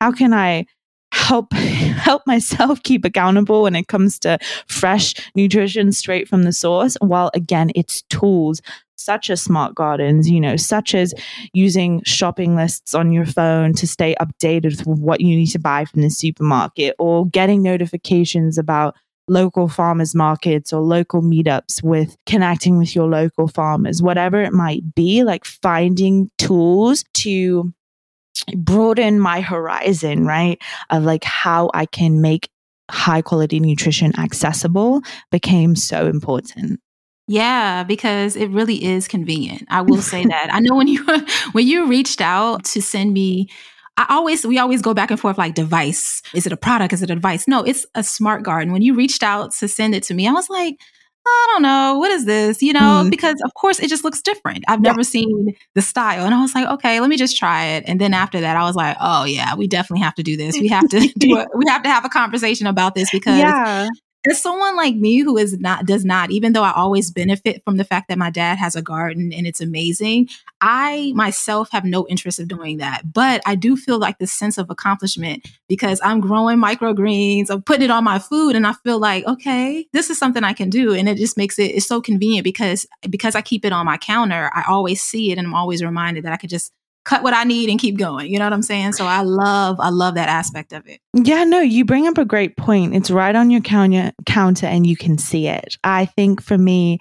how 0.00 0.12
can 0.12 0.32
i 0.32 0.64
help 1.32 1.52
help 1.54 2.22
myself 2.26 2.82
keep 2.82 3.04
accountable 3.06 3.62
when 3.62 3.74
it 3.74 3.88
comes 3.88 4.18
to 4.18 4.38
fresh 4.68 5.14
nutrition 5.34 5.90
straight 5.90 6.28
from 6.28 6.42
the 6.42 6.52
source. 6.52 6.96
While 7.00 7.30
again 7.32 7.70
it's 7.74 8.02
tools 8.02 8.60
such 8.96 9.30
as 9.30 9.42
smart 9.42 9.74
gardens 9.74 10.30
you 10.30 10.40
know 10.40 10.56
such 10.56 10.94
as 10.94 11.12
using 11.54 12.02
shopping 12.04 12.54
lists 12.54 12.94
on 12.94 13.10
your 13.10 13.24
phone 13.24 13.72
to 13.72 13.86
stay 13.86 14.14
updated 14.20 14.86
with 14.86 14.98
what 14.98 15.20
you 15.20 15.34
need 15.34 15.46
to 15.46 15.58
buy 15.58 15.84
from 15.84 16.02
the 16.02 16.10
supermarket 16.10 16.94
or 16.98 17.26
getting 17.26 17.62
notifications 17.62 18.58
about 18.58 18.94
local 19.26 19.66
farmers 19.68 20.14
markets 20.14 20.72
or 20.72 20.80
local 20.80 21.22
meetups 21.22 21.82
with 21.82 22.16
connecting 22.26 22.78
with 22.78 22.94
your 22.94 23.08
local 23.08 23.48
farmers 23.48 24.02
whatever 24.02 24.40
it 24.40 24.52
might 24.52 24.94
be 24.94 25.24
like 25.24 25.44
finding 25.44 26.30
tools 26.38 27.04
to 27.14 27.72
broaden 28.56 29.20
my 29.20 29.40
horizon, 29.40 30.26
right? 30.26 30.60
Of 30.90 31.04
like 31.04 31.24
how 31.24 31.70
I 31.74 31.86
can 31.86 32.20
make 32.20 32.50
high 32.90 33.22
quality 33.22 33.60
nutrition 33.60 34.18
accessible 34.18 35.02
became 35.30 35.76
so 35.76 36.06
important. 36.06 36.80
Yeah, 37.28 37.84
because 37.84 38.36
it 38.36 38.50
really 38.50 38.84
is 38.84 39.08
convenient. 39.08 39.66
I 39.70 39.80
will 39.82 40.02
say 40.02 40.24
that. 40.26 40.48
I 40.52 40.60
know 40.60 40.76
when 40.76 40.88
you 40.88 41.04
when 41.52 41.66
you 41.66 41.86
reached 41.86 42.20
out 42.20 42.64
to 42.64 42.82
send 42.82 43.12
me 43.12 43.48
I 43.96 44.06
always 44.08 44.46
we 44.46 44.58
always 44.58 44.80
go 44.80 44.94
back 44.94 45.10
and 45.10 45.20
forth 45.20 45.38
like 45.38 45.54
device. 45.54 46.22
Is 46.34 46.46
it 46.46 46.52
a 46.52 46.56
product? 46.56 46.92
Is 46.94 47.02
it 47.02 47.10
a 47.10 47.14
device? 47.14 47.46
No, 47.46 47.62
it's 47.62 47.84
a 47.94 48.02
smart 48.02 48.42
garden. 48.42 48.72
When 48.72 48.82
you 48.82 48.94
reached 48.94 49.22
out 49.22 49.52
to 49.56 49.68
send 49.68 49.94
it 49.94 50.02
to 50.04 50.14
me, 50.14 50.26
I 50.26 50.32
was 50.32 50.48
like, 50.48 50.80
I 51.26 51.46
don't 51.52 51.62
know, 51.62 51.98
what 51.98 52.10
is 52.10 52.24
this? 52.24 52.62
You 52.62 52.72
know, 52.72 53.02
mm. 53.04 53.10
because 53.10 53.40
of 53.44 53.54
course 53.54 53.78
it 53.78 53.88
just 53.88 54.04
looks 54.04 54.20
different. 54.22 54.64
I've 54.68 54.80
never 54.80 55.04
seen 55.04 55.54
the 55.74 55.82
style. 55.82 56.24
And 56.24 56.34
I 56.34 56.40
was 56.40 56.54
like, 56.54 56.66
okay, 56.66 57.00
let 57.00 57.10
me 57.10 57.16
just 57.16 57.36
try 57.36 57.66
it. 57.66 57.84
And 57.86 58.00
then 58.00 58.12
after 58.12 58.40
that, 58.40 58.56
I 58.56 58.64
was 58.64 58.74
like, 58.74 58.96
oh 59.00 59.24
yeah, 59.24 59.54
we 59.54 59.68
definitely 59.68 60.02
have 60.02 60.14
to 60.16 60.22
do 60.22 60.36
this. 60.36 60.58
We 60.58 60.68
have 60.68 60.88
to 60.88 61.00
do 61.18 61.38
it. 61.38 61.48
We 61.54 61.64
have 61.68 61.82
to 61.84 61.88
have 61.88 62.04
a 62.04 62.08
conversation 62.08 62.66
about 62.66 62.94
this 62.94 63.10
because 63.10 63.38
yeah 63.38 63.88
as 64.28 64.40
someone 64.40 64.76
like 64.76 64.94
me 64.94 65.18
who 65.18 65.36
is 65.36 65.58
not 65.58 65.86
does 65.86 66.04
not 66.04 66.30
even 66.30 66.52
though 66.52 66.62
i 66.62 66.72
always 66.72 67.10
benefit 67.10 67.62
from 67.64 67.76
the 67.76 67.84
fact 67.84 68.08
that 68.08 68.18
my 68.18 68.30
dad 68.30 68.58
has 68.58 68.76
a 68.76 68.82
garden 68.82 69.32
and 69.32 69.46
it's 69.46 69.60
amazing 69.60 70.28
i 70.60 71.12
myself 71.14 71.68
have 71.72 71.84
no 71.84 72.06
interest 72.08 72.38
of 72.38 72.48
doing 72.48 72.78
that. 72.78 73.02
But 73.12 73.42
i 73.46 73.54
do 73.54 73.76
feel 73.76 73.98
like 73.98 74.18
this 74.18 74.32
sense 74.32 74.58
of 74.58 74.70
accomplishment 74.70 75.46
because 75.68 76.00
i'm 76.04 76.20
growing 76.20 76.58
microgreens 76.58 77.50
i'm 77.50 77.62
putting 77.62 77.84
it 77.84 77.90
on 77.90 78.04
my 78.04 78.18
food 78.18 78.54
and 78.54 78.66
i 78.66 78.72
feel 78.84 78.98
like 78.98 79.26
okay 79.26 79.86
this 79.92 80.10
is 80.10 80.18
something 80.18 80.44
i 80.44 80.52
can 80.52 80.70
do. 80.70 80.94
And 80.94 81.08
it 81.08 81.16
just 81.18 81.36
makes 81.36 81.58
it 81.58 81.72
it's 81.72 81.86
so 81.86 82.00
convenient 82.00 82.44
because 82.44 82.86
because 83.10 83.34
i 83.34 83.42
keep 83.42 83.64
it 83.64 83.72
on 83.72 83.86
my 83.86 83.96
counter 83.96 84.50
i 84.54 84.64
always 84.68 85.00
see 85.00 85.32
it 85.32 85.38
and 85.38 85.46
i'm 85.46 85.54
always 85.54 85.82
reminded 85.82 86.24
that 86.24 86.32
i 86.32 86.36
could 86.36 86.50
just 86.50 86.72
cut 87.04 87.22
what 87.22 87.34
I 87.34 87.44
need 87.44 87.68
and 87.68 87.80
keep 87.80 87.98
going. 87.98 88.30
You 88.30 88.38
know 88.38 88.46
what 88.46 88.52
I'm 88.52 88.62
saying? 88.62 88.92
So 88.92 89.04
I 89.06 89.22
love, 89.22 89.80
I 89.80 89.88
love 89.88 90.14
that 90.14 90.28
aspect 90.28 90.72
of 90.72 90.86
it. 90.86 91.00
Yeah, 91.14 91.44
no, 91.44 91.60
you 91.60 91.84
bring 91.84 92.06
up 92.06 92.18
a 92.18 92.24
great 92.24 92.56
point. 92.56 92.94
It's 92.94 93.10
right 93.10 93.34
on 93.34 93.50
your 93.50 93.60
counter, 93.60 94.12
counter 94.24 94.66
and 94.66 94.86
you 94.86 94.96
can 94.96 95.18
see 95.18 95.48
it. 95.48 95.76
I 95.84 96.06
think 96.06 96.42
for 96.42 96.56
me, 96.56 96.98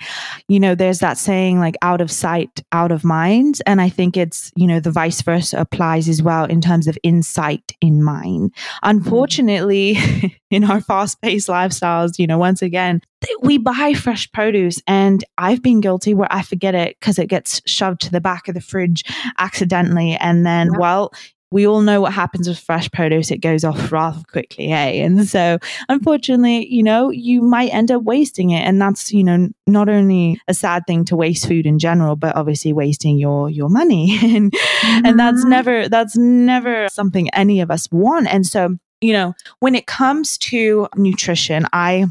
you 0.48 0.60
know, 0.60 0.76
there's 0.76 1.00
that 1.00 1.18
saying 1.18 1.60
like 1.60 1.76
out 1.82 2.02
of 2.02 2.12
sight, 2.12 2.64
out 2.72 2.92
of 2.92 3.04
mind. 3.04 3.62
And 3.66 3.80
I 3.80 3.90
think 3.90 4.18
it's, 4.18 4.52
you 4.56 4.68
know, 4.68 4.80
the 4.80 4.92
vice 4.92 5.22
versa 5.22 5.60
applies 5.60 6.10
as 6.10 6.22
well 6.22 6.46
in 6.46 6.62
terms 6.62 6.88
of 6.88 6.98
insight 7.04 7.72
in 7.80 8.04
mind. 8.04 8.54
Mm-hmm. 8.54 8.90
Unfortunately, 8.90 9.98
in 10.50 10.64
our 10.64 10.82
fast 10.82 11.22
paced 11.22 11.48
lifestyles, 11.48 12.18
you 12.18 12.28
know, 12.28 12.38
once 12.38 12.62
again, 12.62 13.02
we 13.42 13.58
buy 13.58 13.94
fresh 13.94 14.32
produce 14.32 14.82
and 14.88 15.24
I've 15.38 15.62
been 15.62 15.82
guilty 15.82 16.14
where 16.14 16.32
I 16.32 16.42
forget 16.42 16.76
it 16.76 16.98
because 17.00 17.20
it 17.20 17.28
gets 17.28 17.62
shoved 17.66 18.02
to 18.02 18.12
the 18.12 18.22
back 18.22 18.48
of 18.48 18.56
the 18.56 18.62
fridge 18.62 19.04
accidentally. 19.38 20.16
And 20.16 20.46
then, 20.46 20.72
yeah. 20.72 20.80
well, 20.80 21.14
we 21.52 21.68
all 21.68 21.82
know 21.82 22.00
what 22.00 22.14
happens 22.14 22.48
with 22.48 22.58
fresh 22.58 22.90
produce. 22.92 23.30
It 23.30 23.40
goes 23.40 23.66
off 23.66 23.92
rather 23.92 24.22
quickly, 24.32 24.72
eh? 24.72 25.04
And 25.04 25.28
so, 25.28 25.60
unfortunately, 25.90 26.66
you 26.74 26.82
know, 26.82 27.10
you 27.10 27.42
might 27.42 27.74
end 27.74 27.92
up 27.92 28.04
wasting 28.04 28.52
it. 28.52 28.62
And 28.62 28.82
that's, 28.82 29.12
you 29.12 29.24
know, 29.24 29.50
not 29.68 29.90
only 29.90 30.40
a 30.48 30.54
sad 30.54 30.84
thing 30.88 31.04
to 31.06 31.16
waste 31.18 31.48
food 31.48 31.66
in 31.66 31.78
general, 31.78 32.16
but 32.16 32.38
obviously 32.38 32.72
wasting 32.72 33.18
your, 33.18 33.50
your 33.50 33.70
money. 33.70 34.18
and, 34.24 34.52
mm-hmm. 34.52 35.06
and 35.06 35.20
that's 35.20 35.42
mm-hmm. 35.42 35.50
never, 35.50 35.90
that's 35.90 36.16
never 36.16 36.88
something 36.88 37.30
any 37.32 37.60
of 37.60 37.70
us 37.70 37.92
want. 37.92 38.28
And 38.28 38.46
so, 38.46 38.78
you 39.02 39.12
know, 39.12 39.34
when 39.60 39.76
it 39.76 39.88
comes 39.88 40.38
to 40.38 40.88
nutrition, 40.96 41.68
I 41.74 42.06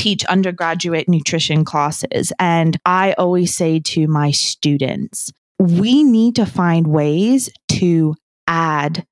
teach 0.00 0.24
undergraduate 0.24 1.10
nutrition 1.10 1.62
classes. 1.62 2.32
And 2.38 2.78
I 2.86 3.12
always 3.18 3.54
say 3.54 3.80
to 3.80 4.06
my 4.08 4.30
students, 4.30 5.30
we 5.58 6.04
need 6.04 6.36
to 6.36 6.46
find 6.46 6.86
ways 6.86 7.50
to 7.68 8.14
add 8.46 9.06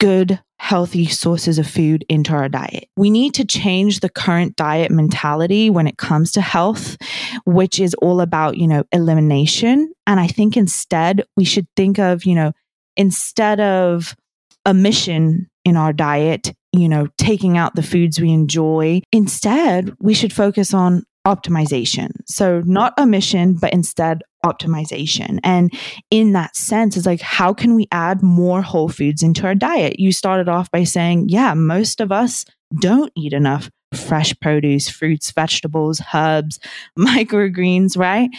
good, 0.00 0.40
healthy 0.58 1.06
sources 1.06 1.56
of 1.56 1.68
food 1.68 2.04
into 2.08 2.32
our 2.32 2.48
diet. 2.48 2.88
We 2.96 3.10
need 3.10 3.34
to 3.34 3.44
change 3.44 4.00
the 4.00 4.08
current 4.08 4.56
diet 4.56 4.90
mentality 4.90 5.70
when 5.70 5.86
it 5.86 5.98
comes 5.98 6.32
to 6.32 6.40
health, 6.40 6.96
which 7.46 7.78
is 7.78 7.94
all 7.94 8.20
about, 8.20 8.56
you 8.56 8.66
know, 8.66 8.82
elimination. 8.90 9.92
And 10.08 10.18
I 10.18 10.26
think 10.26 10.56
instead 10.56 11.22
we 11.36 11.44
should 11.44 11.68
think 11.76 12.00
of, 12.00 12.24
you 12.24 12.34
know, 12.34 12.50
instead 12.96 13.60
of 13.60 14.16
omission 14.66 15.48
in 15.64 15.76
our 15.76 15.92
diet, 15.92 16.52
you 16.72 16.88
know, 16.88 17.08
taking 17.18 17.56
out 17.58 17.74
the 17.74 17.82
foods 17.82 18.20
we 18.20 18.30
enjoy. 18.30 19.00
Instead, 19.12 19.94
we 20.00 20.14
should 20.14 20.32
focus 20.32 20.72
on 20.72 21.04
optimization. 21.26 22.10
So, 22.26 22.62
not 22.64 22.98
omission, 22.98 23.54
but 23.54 23.72
instead 23.72 24.22
optimization. 24.44 25.38
And 25.44 25.72
in 26.10 26.32
that 26.32 26.56
sense, 26.56 26.96
it's 26.96 27.06
like, 27.06 27.20
how 27.20 27.52
can 27.52 27.74
we 27.74 27.86
add 27.92 28.22
more 28.22 28.62
whole 28.62 28.88
foods 28.88 29.22
into 29.22 29.46
our 29.46 29.54
diet? 29.54 30.00
You 30.00 30.12
started 30.12 30.48
off 30.48 30.70
by 30.70 30.84
saying, 30.84 31.28
yeah, 31.28 31.54
most 31.54 32.00
of 32.00 32.10
us 32.10 32.44
don't 32.80 33.12
eat 33.16 33.32
enough 33.32 33.70
fresh 33.94 34.34
produce, 34.40 34.88
fruits, 34.88 35.30
vegetables, 35.30 36.00
herbs, 36.14 36.58
microgreens, 36.98 37.96
right? 37.96 38.30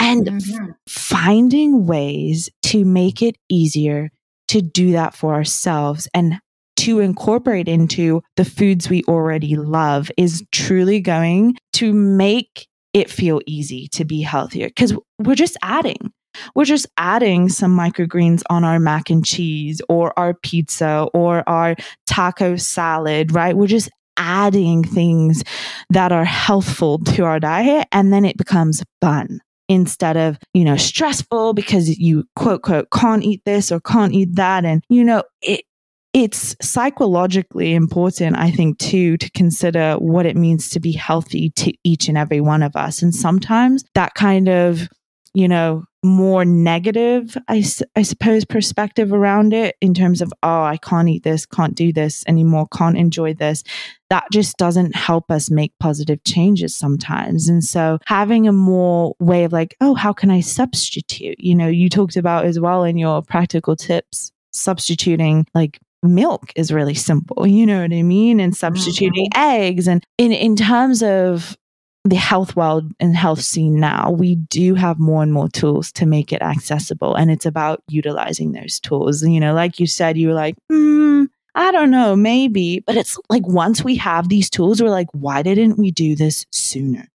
And 0.00 0.26
mm-hmm. 0.26 0.70
finding 0.88 1.86
ways 1.86 2.48
to 2.64 2.84
make 2.84 3.22
it 3.22 3.36
easier 3.48 4.10
to 4.48 4.62
do 4.62 4.92
that 4.92 5.14
for 5.14 5.34
ourselves 5.34 6.08
and 6.14 6.40
to 6.78 7.00
incorporate 7.00 7.68
into 7.68 8.22
the 8.36 8.44
foods 8.44 8.88
we 8.88 9.02
already 9.04 9.56
love 9.56 10.10
is 10.16 10.44
truly 10.52 11.00
going 11.00 11.56
to 11.74 11.92
make 11.92 12.68
it 12.94 13.10
feel 13.10 13.40
easy 13.46 13.88
to 13.88 14.04
be 14.04 14.22
healthier 14.22 14.68
because 14.68 14.94
we're 15.18 15.34
just 15.34 15.56
adding. 15.62 16.12
We're 16.54 16.64
just 16.64 16.86
adding 16.96 17.48
some 17.48 17.76
microgreens 17.76 18.42
on 18.48 18.62
our 18.62 18.78
mac 18.78 19.10
and 19.10 19.24
cheese 19.24 19.80
or 19.88 20.16
our 20.16 20.34
pizza 20.34 21.08
or 21.12 21.48
our 21.48 21.74
taco 22.06 22.54
salad, 22.56 23.32
right? 23.32 23.56
We're 23.56 23.66
just 23.66 23.90
adding 24.16 24.84
things 24.84 25.42
that 25.90 26.12
are 26.12 26.24
healthful 26.24 26.98
to 27.00 27.24
our 27.24 27.40
diet 27.40 27.88
and 27.90 28.12
then 28.12 28.24
it 28.24 28.36
becomes 28.36 28.84
fun 29.00 29.40
instead 29.68 30.16
of, 30.16 30.38
you 30.54 30.64
know, 30.64 30.76
stressful 30.76 31.54
because 31.54 31.98
you 31.98 32.24
quote, 32.36 32.62
quote, 32.62 32.88
can't 32.90 33.22
eat 33.22 33.42
this 33.44 33.70
or 33.70 33.80
can't 33.80 34.12
eat 34.14 34.34
that. 34.36 34.64
And, 34.64 34.82
you 34.88 35.04
know, 35.04 35.22
it, 35.42 35.62
it's 36.12 36.56
psychologically 36.62 37.74
important, 37.74 38.36
I 38.36 38.50
think, 38.50 38.78
too, 38.78 39.16
to 39.18 39.30
consider 39.32 39.94
what 39.94 40.26
it 40.26 40.36
means 40.36 40.70
to 40.70 40.80
be 40.80 40.92
healthy 40.92 41.50
to 41.50 41.72
each 41.84 42.08
and 42.08 42.16
every 42.16 42.40
one 42.40 42.62
of 42.62 42.76
us. 42.76 43.02
And 43.02 43.14
sometimes 43.14 43.84
that 43.94 44.14
kind 44.14 44.48
of, 44.48 44.88
you 45.34 45.48
know, 45.48 45.84
more 46.04 46.44
negative, 46.44 47.36
I, 47.48 47.64
I 47.96 48.02
suppose, 48.02 48.44
perspective 48.44 49.12
around 49.12 49.52
it 49.52 49.76
in 49.80 49.94
terms 49.94 50.22
of, 50.22 50.32
oh, 50.42 50.62
I 50.62 50.76
can't 50.76 51.08
eat 51.08 51.24
this, 51.24 51.44
can't 51.44 51.74
do 51.74 51.92
this 51.92 52.24
anymore, 52.26 52.68
can't 52.72 52.96
enjoy 52.96 53.34
this. 53.34 53.64
That 54.08 54.24
just 54.32 54.56
doesn't 54.56 54.94
help 54.94 55.30
us 55.30 55.50
make 55.50 55.72
positive 55.80 56.22
changes 56.24 56.76
sometimes. 56.76 57.48
And 57.48 57.62
so 57.62 57.98
having 58.06 58.46
a 58.46 58.52
more 58.52 59.14
way 59.18 59.44
of 59.44 59.52
like, 59.52 59.76
oh, 59.80 59.94
how 59.94 60.12
can 60.12 60.30
I 60.30 60.40
substitute? 60.40 61.38
You 61.38 61.54
know, 61.54 61.68
you 61.68 61.88
talked 61.88 62.16
about 62.16 62.44
as 62.44 62.60
well 62.60 62.84
in 62.84 62.96
your 62.96 63.22
practical 63.22 63.76
tips 63.76 64.32
substituting 64.52 65.46
like 65.54 65.78
milk 66.02 66.52
is 66.54 66.72
really 66.72 66.94
simple 66.94 67.46
you 67.46 67.66
know 67.66 67.82
what 67.82 67.92
i 67.92 68.02
mean 68.02 68.38
and 68.38 68.56
substituting 68.56 69.26
mm-hmm. 69.34 69.50
eggs 69.50 69.88
and 69.88 70.04
in 70.16 70.32
in 70.32 70.54
terms 70.54 71.02
of 71.02 71.56
the 72.04 72.16
health 72.16 72.56
world 72.56 72.90
and 73.00 73.16
health 73.16 73.40
scene 73.40 73.78
now, 73.78 74.10
we 74.10 74.36
do 74.36 74.74
have 74.74 74.98
more 74.98 75.22
and 75.22 75.32
more 75.32 75.48
tools 75.48 75.92
to 75.92 76.06
make 76.06 76.32
it 76.32 76.42
accessible. 76.42 77.14
And 77.14 77.30
it's 77.30 77.46
about 77.46 77.82
utilizing 77.88 78.52
those 78.52 78.80
tools. 78.80 79.22
You 79.22 79.40
know, 79.40 79.54
like 79.54 79.78
you 79.78 79.86
said, 79.86 80.16
you 80.16 80.28
were 80.28 80.34
like, 80.34 80.54
mm, 80.70 81.26
I 81.54 81.70
don't 81.70 81.90
know, 81.90 82.16
maybe. 82.16 82.80
But 82.86 82.96
it's 82.96 83.18
like 83.28 83.46
once 83.46 83.82
we 83.82 83.96
have 83.96 84.28
these 84.28 84.48
tools, 84.48 84.82
we're 84.82 84.90
like, 84.90 85.08
why 85.12 85.42
didn't 85.42 85.78
we 85.78 85.90
do 85.90 86.14
this 86.14 86.46
sooner? 86.50 87.08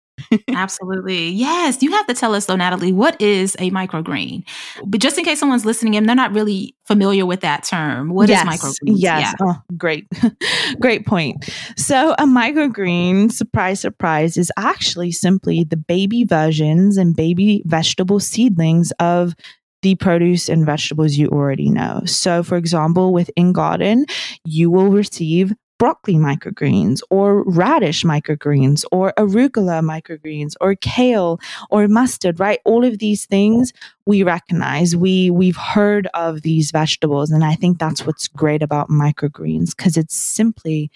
Absolutely. 0.50 1.30
Yes. 1.30 1.82
You 1.82 1.92
have 1.92 2.08
to 2.08 2.14
tell 2.14 2.36
us 2.36 2.46
though, 2.46 2.56
Natalie, 2.56 2.92
what 2.92 3.20
is 3.22 3.56
a 3.60 3.72
microgreen? 3.72 4.44
But 4.86 5.00
just 5.00 5.18
in 5.18 5.26
case 5.26 5.40
someone's 5.40 5.66
listening 5.66 5.96
and 5.96 6.08
they're 6.08 6.16
not 6.16 6.34
really 6.34 6.76
familiar 6.86 7.26
with 7.26 7.42
that 7.42 7.64
term, 7.64 8.10
what 8.10 8.30
yes, 8.30 8.42
is 8.42 8.60
microgreen? 8.60 8.96
Yes. 8.98 9.36
Yeah. 9.40 9.46
Oh, 9.48 9.62
great. 9.78 10.08
great 10.80 11.06
point. 11.06 11.50
So 11.78 12.14
a 12.14 12.26
microgreen, 12.26 13.32
surprise, 13.32 13.80
surprise, 13.80 14.38
is 14.38 14.52
actually 14.58 15.12
simply 15.12 15.64
the 15.64 15.78
baby 15.78 16.24
versions 16.24 16.98
and 16.98 17.16
baby 17.16 17.64
vegetable 17.66 18.20
seedlings 18.20 18.92
of 19.00 19.36
the 19.84 19.96
produce 19.96 20.50
and 20.50 20.66
vegetables 20.66 21.16
you 21.16 21.28
already 21.28 21.70
know. 21.70 22.02
So, 22.06 22.42
for 22.42 22.56
example, 22.56 23.14
with 23.14 23.30
In 23.36 23.54
Garden, 23.54 24.06
you 24.46 24.72
will 24.72 24.90
receive 24.90 25.54
broccoli 25.84 26.14
microgreens 26.14 27.02
or 27.10 27.44
radish 27.44 28.06
microgreens 28.06 28.86
or 28.90 29.12
arugula 29.18 29.84
microgreens 29.84 30.54
or 30.62 30.76
kale 30.76 31.42
or 31.72 31.90
mustard, 31.90 32.40
right? 32.40 32.62
All 32.64 32.86
of 32.86 33.00
these 33.00 33.26
things 33.26 33.74
we 34.06 34.24
recognize. 34.24 34.96
We 34.96 35.30
we've 35.30 35.58
heard 35.58 36.08
of 36.14 36.44
these 36.44 36.72
vegetables 36.72 37.32
and 37.32 37.44
I 37.44 37.56
think 37.56 37.80
that's 37.80 38.06
what's 38.06 38.30
great 38.30 38.64
about 38.64 38.88
microgreens 38.88 39.76
because 39.76 39.98
it's 39.98 40.16
simply 40.16 40.90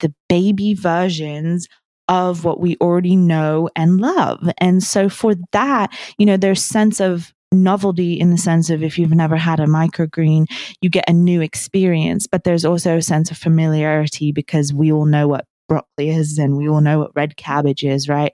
the 0.00 0.12
baby 0.28 0.74
versions 0.74 1.66
of 2.08 2.44
what 2.44 2.60
we 2.60 2.76
already 2.82 3.16
know 3.16 3.70
and 3.74 3.98
love. 3.98 4.50
And 4.58 4.82
so 4.82 5.08
for 5.08 5.36
that, 5.52 5.90
you 6.18 6.26
know, 6.26 6.36
their 6.36 6.54
sense 6.54 7.00
of 7.00 7.33
novelty 7.52 8.18
in 8.18 8.30
the 8.30 8.38
sense 8.38 8.70
of 8.70 8.82
if 8.82 8.98
you've 8.98 9.12
never 9.12 9.36
had 9.36 9.60
a 9.60 9.66
microgreen, 9.66 10.46
you 10.80 10.90
get 10.90 11.08
a 11.08 11.12
new 11.12 11.40
experience, 11.40 12.26
but 12.26 12.44
there's 12.44 12.64
also 12.64 12.96
a 12.96 13.02
sense 13.02 13.30
of 13.30 13.38
familiarity 13.38 14.32
because 14.32 14.72
we 14.72 14.92
all 14.92 15.06
know 15.06 15.28
what 15.28 15.46
broccoli 15.68 16.10
is 16.10 16.38
and 16.38 16.56
we 16.56 16.68
all 16.68 16.80
know 16.80 16.98
what 16.98 17.14
red 17.14 17.36
cabbage 17.36 17.84
is, 17.84 18.08
right? 18.08 18.32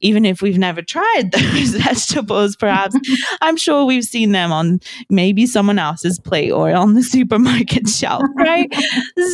Even 0.00 0.24
if 0.24 0.42
we've 0.42 0.58
never 0.58 0.82
tried 0.82 1.30
those 1.32 1.74
vegetables, 1.74 2.56
perhaps 2.56 2.96
I'm 3.40 3.56
sure 3.56 3.84
we've 3.84 4.04
seen 4.04 4.32
them 4.32 4.52
on 4.52 4.80
maybe 5.08 5.46
someone 5.46 5.78
else's 5.78 6.18
plate 6.18 6.50
or 6.50 6.72
on 6.72 6.94
the 6.94 7.02
supermarket 7.16 7.88
shelf, 7.88 8.24
right? 8.36 8.72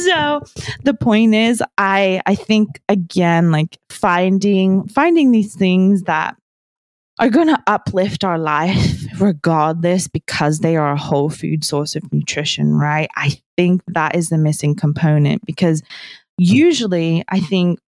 so 0.05 0.41
the 0.85 0.95
point 0.95 1.35
is 1.35 1.63
I 1.79 2.23
I 2.27 2.35
think 2.35 2.81
again 2.89 3.51
like 3.51 3.79
finding 3.89 4.87
finding 4.89 5.33
these 5.33 5.55
things 5.55 6.03
that 6.03 6.37
are 7.19 7.31
going 7.31 7.49
to 7.49 7.63
uplift 7.67 8.25
our 8.25 8.39
life 8.39 9.05
regardless 9.21 10.09
because 10.09 10.59
they 10.59 10.77
are 10.77 10.93
a 10.93 10.99
whole 10.99 11.31
food 11.31 11.65
source 11.65 11.95
of 11.95 12.13
nutrition, 12.13 12.75
right? 12.75 13.09
I 13.17 13.39
think 13.57 13.83
that 13.89 14.17
is 14.17 14.29
the 14.29 14.39
missing 14.39 14.75
component 14.75 15.45
because 15.47 15.83
usually 16.39 17.25
I 17.29 17.41
think 17.41 17.79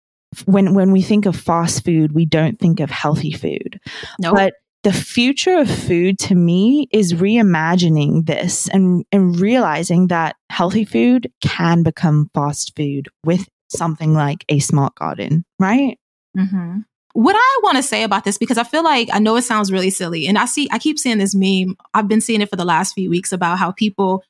when 0.47 0.75
when 0.75 0.93
we 0.93 1.03
think 1.03 1.27
of 1.27 1.37
fast 1.37 1.85
food, 1.85 2.13
we 2.13 2.27
don't 2.27 2.59
think 2.59 2.81
of 2.81 2.91
healthy 2.91 3.33
food. 3.33 3.81
Nope. 4.21 4.35
But 4.35 4.55
the 4.83 4.93
future 4.93 5.57
of 5.57 5.71
food 5.71 6.19
to 6.19 6.35
me 6.35 6.89
is 6.93 7.15
reimagining 7.15 8.27
this 8.27 8.69
and, 8.69 9.05
and 9.11 9.41
realizing 9.41 10.09
that 10.09 10.37
healthy 10.51 10.85
food 10.85 11.33
can 11.41 11.83
become 11.83 12.31
fast 12.35 12.77
food 12.77 13.09
with 13.25 13.49
something 13.71 14.13
like 14.13 14.45
a 14.51 14.59
smart 14.59 14.95
garden, 14.95 15.45
right? 15.59 15.99
Mm-hmm. 16.37 16.81
What 17.15 17.37
I 17.37 17.61
want 17.63 17.77
to 17.77 17.83
say 17.83 18.03
about 18.03 18.25
this, 18.25 18.39
because 18.39 18.59
I 18.59 18.65
feel 18.65 18.85
like 18.85 19.09
I 19.13 19.19
know 19.21 19.37
it 19.37 19.43
sounds 19.43 19.73
really 19.73 19.91
silly, 19.91 20.27
and 20.27 20.37
I 20.37 20.45
see, 20.47 20.69
I 20.71 20.79
keep 20.79 20.99
seeing 20.99 21.19
this 21.19 21.35
meme. 21.35 21.77
I've 21.95 22.09
been 22.09 22.21
seeing 22.21 22.41
it 22.41 22.51
for 22.51 22.57
the 22.57 22.65
last 22.65 22.93
few 22.93 23.09
weeks 23.09 23.33
about 23.33 23.57
how 23.59 23.71
people, 23.71 24.25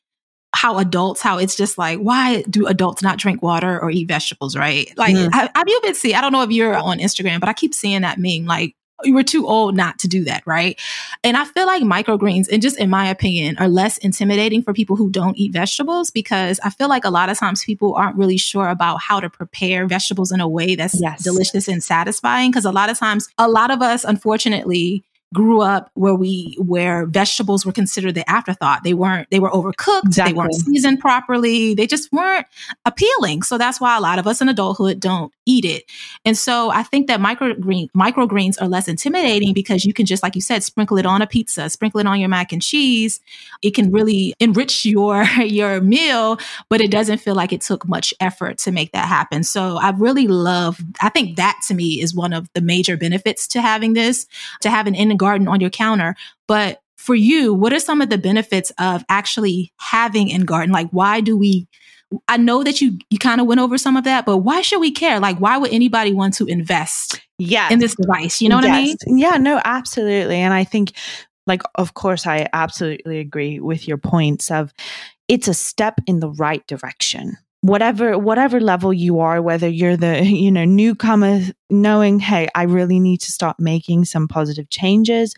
how 0.55 0.79
adults, 0.79 1.23
how 1.23 1.38
it's 1.38 1.57
just 1.57 1.79
like, 1.79 1.99
why 1.99 2.43
do 2.43 2.67
adults 2.67 3.03
not 3.03 3.19
drink 3.19 3.43
water 3.43 3.81
or 3.81 3.91
eat 3.91 4.07
vegetables, 4.07 4.55
right? 4.55 4.93
Like, 4.99 5.17
Mm. 5.17 5.33
have, 5.33 5.50
have 5.55 5.64
you 5.67 5.81
been 5.83 5.95
see? 5.95 6.14
I 6.14 6.21
don't 6.21 6.33
know 6.33 6.43
if 6.43 6.50
you're 6.50 6.76
on 6.76 6.99
Instagram, 6.99 7.41
but 7.41 7.49
I 7.49 7.55
keep 7.55 7.75
seeing 7.75 8.03
that 8.03 8.19
meme, 8.19 8.45
like. 8.45 8.76
You 9.03 9.15
were 9.15 9.25
too 9.25 9.47
old 9.49 9.77
not 9.77 9.99
to 10.01 10.09
do 10.09 10.25
that, 10.25 10.43
right? 10.47 10.81
And 11.25 11.37
I 11.37 11.45
feel 11.45 11.67
like 11.67 11.83
microgreens, 11.83 12.49
and 12.51 12.63
just 12.63 12.79
in 12.79 12.89
my 12.89 13.09
opinion, 13.09 13.57
are 13.59 13.69
less 13.69 13.99
intimidating 13.99 14.63
for 14.63 14.73
people 14.73 14.95
who 14.95 15.11
don't 15.11 15.37
eat 15.37 15.53
vegetables 15.53 16.11
because 16.11 16.61
I 16.63 16.71
feel 16.71 16.89
like 16.89 17.05
a 17.05 17.11
lot 17.11 17.29
of 17.29 17.39
times 17.39 17.65
people 17.65 17.95
aren't 17.95 18.17
really 18.17 18.37
sure 18.37 18.69
about 18.69 19.01
how 19.01 19.19
to 19.19 19.29
prepare 19.29 19.87
vegetables 19.87 20.31
in 20.31 20.41
a 20.41 20.49
way 20.49 20.77
that's 20.77 21.01
Yes. 21.01 21.25
delicious 21.25 21.67
and 21.67 21.83
satisfying. 21.83 22.51
Because 22.51 22.65
a 22.65 22.73
lot 22.73 22.89
of 22.89 22.99
times, 22.99 23.29
a 23.37 23.49
lot 23.49 23.71
of 23.73 23.83
us, 23.83 24.05
unfortunately, 24.05 25.03
grew 25.35 25.61
up 25.61 25.91
where 25.95 26.14
we 26.14 26.57
where 26.59 27.05
vegetables 27.07 27.67
were 27.67 27.73
considered 27.73 28.14
the 28.14 28.29
afterthought. 28.31 28.85
They 28.85 28.95
weren't 28.95 29.29
they 29.31 29.41
were 29.41 29.50
overcooked, 29.50 30.14
they 30.14 30.33
weren't 30.33 30.55
seasoned 30.55 31.00
properly, 31.00 31.75
they 31.75 31.87
just 31.87 32.11
weren't 32.12 32.47
appealing. 32.87 33.43
So 33.43 33.59
that's 33.59 33.81
why 33.81 33.97
a 33.97 34.00
lot 34.00 34.19
of 34.19 34.26
us 34.26 34.41
in 34.41 34.49
adulthood 34.49 35.00
don't 35.00 35.33
eat 35.45 35.64
it. 35.64 35.85
And 36.25 36.38
so 36.38 36.71
I 36.71 36.85
think 36.85 37.09
that 37.09 37.21
microgreen 37.21 37.91
microgreens 37.91 38.61
are 38.62 38.69
less 38.69 38.88
intimidating 38.88 39.53
because 39.53 39.85
you 39.85 39.93
can 39.93 40.07
just 40.07 40.23
like 40.23 40.37
you 40.37 40.41
said 40.41 40.62
sprinkle 40.62 40.97
it 40.97 41.05
on 41.05 41.21
a 41.21 41.26
pizza, 41.26 41.69
sprinkle 41.69 42.00
it 42.00 42.07
on 42.07 42.21
your 42.21 42.29
mac 42.29 42.53
and 42.53 42.62
cheese. 42.62 43.21
It 43.61 43.73
can 43.73 43.91
really 43.91 44.35
enrich 44.41 44.87
your 44.87 45.25
your 45.41 45.81
meal, 45.81 46.38
but 46.71 46.81
it 46.81 46.91
doesn't 46.91 47.19
feel 47.19 47.35
like 47.35 47.53
it 47.53 47.61
took 47.61 47.87
much 47.88 48.14
effort 48.21 48.59
to 48.59 48.73
make 48.73 48.93
that 48.93 49.09
happen. 49.09 49.43
So 49.43 49.76
I 49.79 49.91
really 49.91 50.29
love 50.29 50.81
I 51.00 51.09
think 51.09 51.37
that 51.37 51.61
to 51.67 51.75
me 51.75 52.00
is 52.00 52.14
one 52.14 52.33
of 52.33 52.49
the 52.55 52.61
major 52.61 52.97
benefits 52.97 53.49
to 53.49 53.61
having 53.61 53.95
this, 53.95 54.26
to 54.61 54.71
have 54.71 54.87
an 54.87 54.95
in 54.95 55.11
garden 55.25 55.49
on 55.49 55.61
your 55.61 55.71
counter. 55.71 56.14
But 56.47 56.81
for 56.97 57.14
you, 57.14 57.52
what 57.52 57.73
are 57.73 57.81
some 57.81 58.00
of 58.02 58.09
the 58.11 58.19
benefits 58.19 58.73
of 58.78 59.04
actually 59.09 59.73
having 59.78 60.28
in 60.28 60.45
garden? 60.45 60.73
Like 60.73 60.88
why 60.90 61.21
do 61.21 61.37
we 61.37 61.66
I 62.28 62.37
know 62.37 62.62
that 62.64 62.81
you 62.81 62.99
you 63.11 63.19
kind 63.19 63.40
of 63.40 63.47
went 63.47 63.61
over 63.61 63.76
some 63.78 63.97
of 63.97 64.04
that, 64.04 64.25
but 64.26 64.38
why 64.38 64.62
should 64.62 64.81
we 64.81 64.90
care? 64.93 65.19
Like 65.21 65.38
why 65.38 65.59
would 65.59 65.73
anybody 65.73 66.12
want 66.12 66.35
to 66.35 66.47
invest 66.47 67.21
Yeah. 67.38 67.73
in 67.73 67.78
this 67.78 67.95
device? 67.97 68.40
You 68.40 68.49
know 68.49 68.57
what 68.57 68.66
I 68.71 68.83
mean? 68.83 68.97
Yeah, 69.07 69.37
no, 69.38 69.61
absolutely. 69.64 70.37
And 70.37 70.54
I 70.54 70.64
think, 70.64 70.93
like, 71.47 71.62
of 71.75 71.95
course, 71.95 72.26
I 72.26 72.49
absolutely 72.52 73.19
agree 73.19 73.59
with 73.61 73.88
your 73.88 73.99
points 73.99 74.50
of 74.50 74.73
it's 75.28 75.49
a 75.49 75.54
step 75.54 75.95
in 76.07 76.21
the 76.21 76.31
right 76.31 76.64
direction. 76.66 77.37
Whatever, 77.64 78.18
whatever 78.18 78.61
level 78.61 78.92
you 78.92 79.21
are, 79.21 79.40
whether 79.40 79.66
you're 79.66 79.97
the, 79.97 80.23
you 80.25 80.52
know, 80.52 80.66
newcomer 80.66 81.40
knowing, 81.71 82.18
hey, 82.18 82.47
I 82.54 82.64
really 82.64 83.00
need 83.00 83.23
to 83.23 83.33
start 83.33 83.56
making 83.59 84.04
some 84.04 84.28
positive 84.28 84.68
changes, 84.68 85.35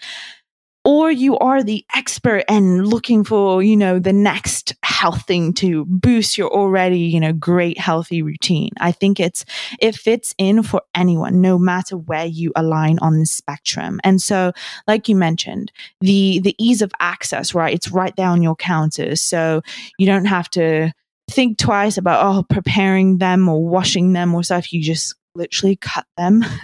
or 0.84 1.08
you 1.10 1.38
are 1.38 1.62
the 1.62 1.84
expert 1.94 2.44
and 2.48 2.84
looking 2.84 3.22
for, 3.22 3.62
you 3.62 3.76
know, 3.76 4.00
the 4.00 4.12
next 4.12 4.74
health 4.82 5.24
thing 5.26 5.52
to 5.52 5.84
boost 5.86 6.36
your 6.36 6.48
already, 6.52 6.98
you 6.98 7.20
know, 7.20 7.32
great 7.32 7.78
healthy 7.78 8.22
routine. 8.22 8.70
I 8.80 8.90
think 8.90 9.20
it's 9.20 9.44
it 9.80 9.94
fits 9.94 10.34
in 10.36 10.64
for 10.64 10.82
anyone, 10.96 11.40
no 11.40 11.58
matter 11.58 11.96
where 11.96 12.26
you 12.26 12.52
align 12.56 12.98
on 13.00 13.20
the 13.20 13.26
spectrum. 13.26 14.00
And 14.02 14.20
so, 14.20 14.52
like 14.88 15.08
you 15.08 15.14
mentioned, 15.14 15.70
the 16.00 16.40
the 16.40 16.56
ease 16.58 16.82
of 16.82 16.90
access, 16.98 17.54
right? 17.54 17.74
It's 17.74 17.92
right 17.92 18.14
there 18.16 18.28
on 18.28 18.42
your 18.42 18.56
counters, 18.56 19.22
so 19.22 19.62
you 19.96 20.06
don't 20.06 20.26
have 20.26 20.50
to 20.50 20.92
think 21.30 21.58
twice 21.58 21.96
about 21.98 22.24
oh 22.24 22.42
preparing 22.48 23.18
them 23.18 23.48
or 23.48 23.64
washing 23.66 24.12
them 24.12 24.34
or 24.34 24.42
stuff. 24.42 24.72
You 24.72 24.82
just 24.82 25.14
literally 25.34 25.76
cut 25.76 26.06
them. 26.16 26.44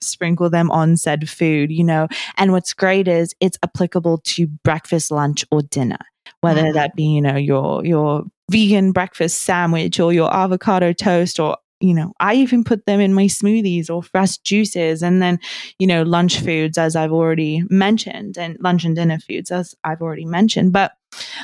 sprinkle 0.00 0.48
them 0.48 0.70
on 0.70 0.96
said 0.96 1.28
food 1.28 1.72
you 1.72 1.82
know 1.82 2.06
and 2.36 2.52
what's 2.52 2.72
great 2.72 3.08
is 3.08 3.34
it's 3.40 3.58
applicable 3.64 4.18
to 4.18 4.46
breakfast 4.46 5.10
lunch 5.10 5.44
or 5.50 5.60
dinner 5.62 5.98
whether 6.40 6.62
Mhm. 6.62 6.74
that 6.74 6.94
be 6.94 7.02
you 7.02 7.20
know 7.20 7.34
your 7.34 7.84
your 7.84 8.22
vegan 8.48 8.92
breakfast 8.92 9.42
sandwich 9.42 9.98
or 9.98 10.12
your 10.12 10.32
avocado 10.32 10.92
toast 10.92 11.40
or 11.40 11.56
you 11.80 11.92
know 11.94 12.12
i 12.20 12.34
even 12.34 12.62
put 12.62 12.86
them 12.86 13.00
in 13.00 13.12
my 13.12 13.24
smoothies 13.24 13.90
or 13.90 14.04
fresh 14.04 14.38
juices 14.38 15.02
and 15.02 15.20
then 15.20 15.36
you 15.80 15.86
know 15.88 16.04
lunch 16.04 16.38
foods 16.38 16.78
as 16.78 16.94
i've 16.94 17.12
already 17.12 17.64
mentioned 17.68 18.38
and 18.38 18.56
lunch 18.60 18.84
and 18.84 18.94
dinner 18.94 19.18
foods 19.18 19.50
as 19.50 19.74
i've 19.82 20.00
already 20.00 20.24
mentioned 20.24 20.72
but 20.72 20.92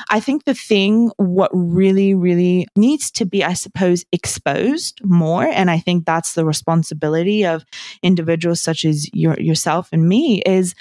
i 0.09 0.19
think 0.19 0.45
the 0.45 0.53
thing 0.53 1.11
what 1.17 1.51
really 1.53 2.13
really 2.13 2.67
needs 2.75 3.11
to 3.11 3.25
be 3.25 3.43
i 3.43 3.53
suppose 3.53 4.05
exposed 4.11 4.99
more 5.03 5.43
and 5.43 5.69
i 5.71 5.79
think 5.79 6.05
that's 6.05 6.33
the 6.33 6.45
responsibility 6.45 7.45
of 7.45 7.65
individuals 8.01 8.61
such 8.61 8.85
as 8.85 9.09
your, 9.13 9.39
yourself 9.39 9.89
and 9.91 10.07
me 10.07 10.41
is 10.45 10.75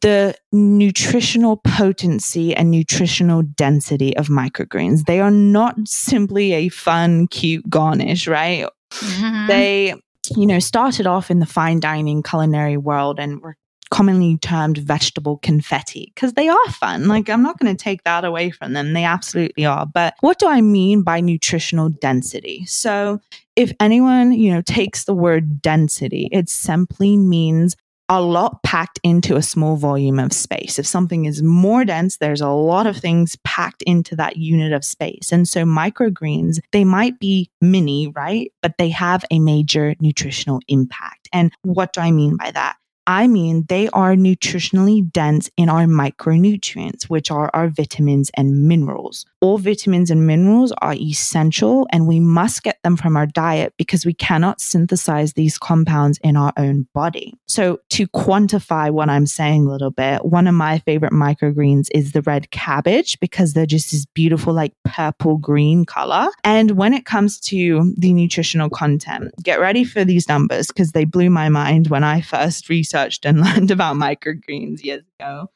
the 0.00 0.34
nutritional 0.52 1.56
potency 1.56 2.54
and 2.54 2.70
nutritional 2.70 3.42
density 3.42 4.16
of 4.16 4.28
microgreens. 4.28 5.06
They 5.06 5.18
are 5.20 5.30
not 5.30 5.76
simply 5.86 6.52
a 6.52 6.68
fun, 6.68 7.26
cute 7.26 7.68
garnish, 7.68 8.28
right? 8.28 8.66
Mhm. 8.92 9.48
They, 9.48 9.94
you 10.36 10.46
know, 10.46 10.60
started 10.60 11.06
off 11.08 11.30
in 11.30 11.40
the 11.40 11.46
fine 11.46 11.80
dining 11.80 12.22
culinary 12.22 12.76
world 12.76 13.18
and 13.18 13.40
were 13.40 13.56
commonly 13.92 14.38
termed 14.38 14.78
vegetable 14.78 15.36
confetti 15.36 16.10
because 16.14 16.32
they 16.32 16.48
are 16.48 16.68
fun. 16.70 17.08
Like, 17.08 17.28
I'm 17.28 17.42
not 17.42 17.58
going 17.58 17.76
to 17.76 17.84
take 17.84 18.02
that 18.04 18.24
away 18.24 18.50
from 18.50 18.72
them. 18.72 18.94
They 18.94 19.04
absolutely 19.04 19.66
are. 19.66 19.84
But 19.86 20.14
what 20.20 20.38
do 20.38 20.48
I 20.48 20.62
mean 20.62 21.02
by 21.02 21.20
nutritional 21.20 21.90
density? 21.90 22.64
So, 22.64 23.20
if 23.54 23.70
anyone, 23.78 24.32
you 24.32 24.50
know, 24.50 24.62
takes 24.62 25.04
the 25.04 25.14
word 25.14 25.60
density, 25.60 26.30
it 26.32 26.48
simply 26.48 27.18
means 27.18 27.76
a 28.08 28.20
lot 28.20 28.62
packed 28.62 28.98
into 29.02 29.36
a 29.36 29.42
small 29.42 29.76
volume 29.76 30.18
of 30.18 30.32
space. 30.32 30.78
If 30.78 30.86
something 30.86 31.26
is 31.26 31.42
more 31.42 31.84
dense, 31.84 32.16
there's 32.16 32.40
a 32.40 32.48
lot 32.48 32.86
of 32.86 32.96
things 32.96 33.36
packed 33.44 33.82
into 33.82 34.16
that 34.16 34.38
unit 34.38 34.72
of 34.72 34.84
space. 34.86 35.32
And 35.32 35.46
so 35.46 35.64
microgreens, 35.64 36.60
they 36.72 36.84
might 36.84 37.18
be 37.20 37.50
mini, 37.60 38.08
right? 38.08 38.52
But 38.62 38.78
they 38.78 38.88
have 38.88 39.24
a 39.30 39.38
major 39.38 39.94
nutritional 40.00 40.60
impact. 40.66 41.28
And 41.32 41.52
what 41.62 41.92
do 41.92 42.00
I 42.00 42.10
mean 42.10 42.36
by 42.36 42.50
that? 42.52 42.76
I 43.06 43.26
mean, 43.26 43.64
they 43.68 43.88
are 43.88 44.14
nutritionally 44.14 45.10
dense 45.10 45.50
in 45.56 45.68
our 45.68 45.86
micronutrients, 45.86 47.04
which 47.04 47.30
are 47.30 47.50
our 47.52 47.68
vitamins 47.68 48.30
and 48.34 48.68
minerals. 48.68 49.26
All 49.40 49.58
vitamins 49.58 50.10
and 50.10 50.24
minerals 50.24 50.72
are 50.80 50.94
essential, 50.94 51.88
and 51.90 52.06
we 52.06 52.20
must 52.20 52.62
get 52.62 52.78
them 52.84 52.96
from 52.96 53.16
our 53.16 53.26
diet 53.26 53.74
because 53.76 54.06
we 54.06 54.14
cannot 54.14 54.60
synthesize 54.60 55.32
these 55.32 55.58
compounds 55.58 56.18
in 56.22 56.36
our 56.36 56.52
own 56.56 56.86
body. 56.94 57.34
So, 57.46 57.80
to 57.90 58.06
quantify 58.06 58.90
what 58.90 59.08
I'm 59.08 59.26
saying 59.26 59.66
a 59.66 59.70
little 59.70 59.90
bit, 59.90 60.24
one 60.24 60.46
of 60.46 60.54
my 60.54 60.78
favorite 60.78 61.12
microgreens 61.12 61.88
is 61.92 62.12
the 62.12 62.22
red 62.22 62.52
cabbage 62.52 63.18
because 63.18 63.52
they're 63.52 63.66
just 63.66 63.90
this 63.90 64.06
beautiful, 64.06 64.52
like 64.52 64.74
purple 64.84 65.38
green 65.38 65.84
color. 65.84 66.28
And 66.44 66.72
when 66.72 66.94
it 66.94 67.04
comes 67.04 67.40
to 67.40 67.92
the 67.96 68.12
nutritional 68.12 68.70
content, 68.70 69.32
get 69.42 69.58
ready 69.58 69.82
for 69.82 70.04
these 70.04 70.28
numbers 70.28 70.68
because 70.68 70.92
they 70.92 71.04
blew 71.04 71.30
my 71.30 71.48
mind 71.48 71.88
when 71.88 72.04
I 72.04 72.20
first 72.20 72.68
researched 72.68 72.91
and 72.94 73.40
learned 73.44 73.70
about 73.70 73.96
microgreens 73.96 74.84
years 74.84 75.02
ago. 75.18 75.50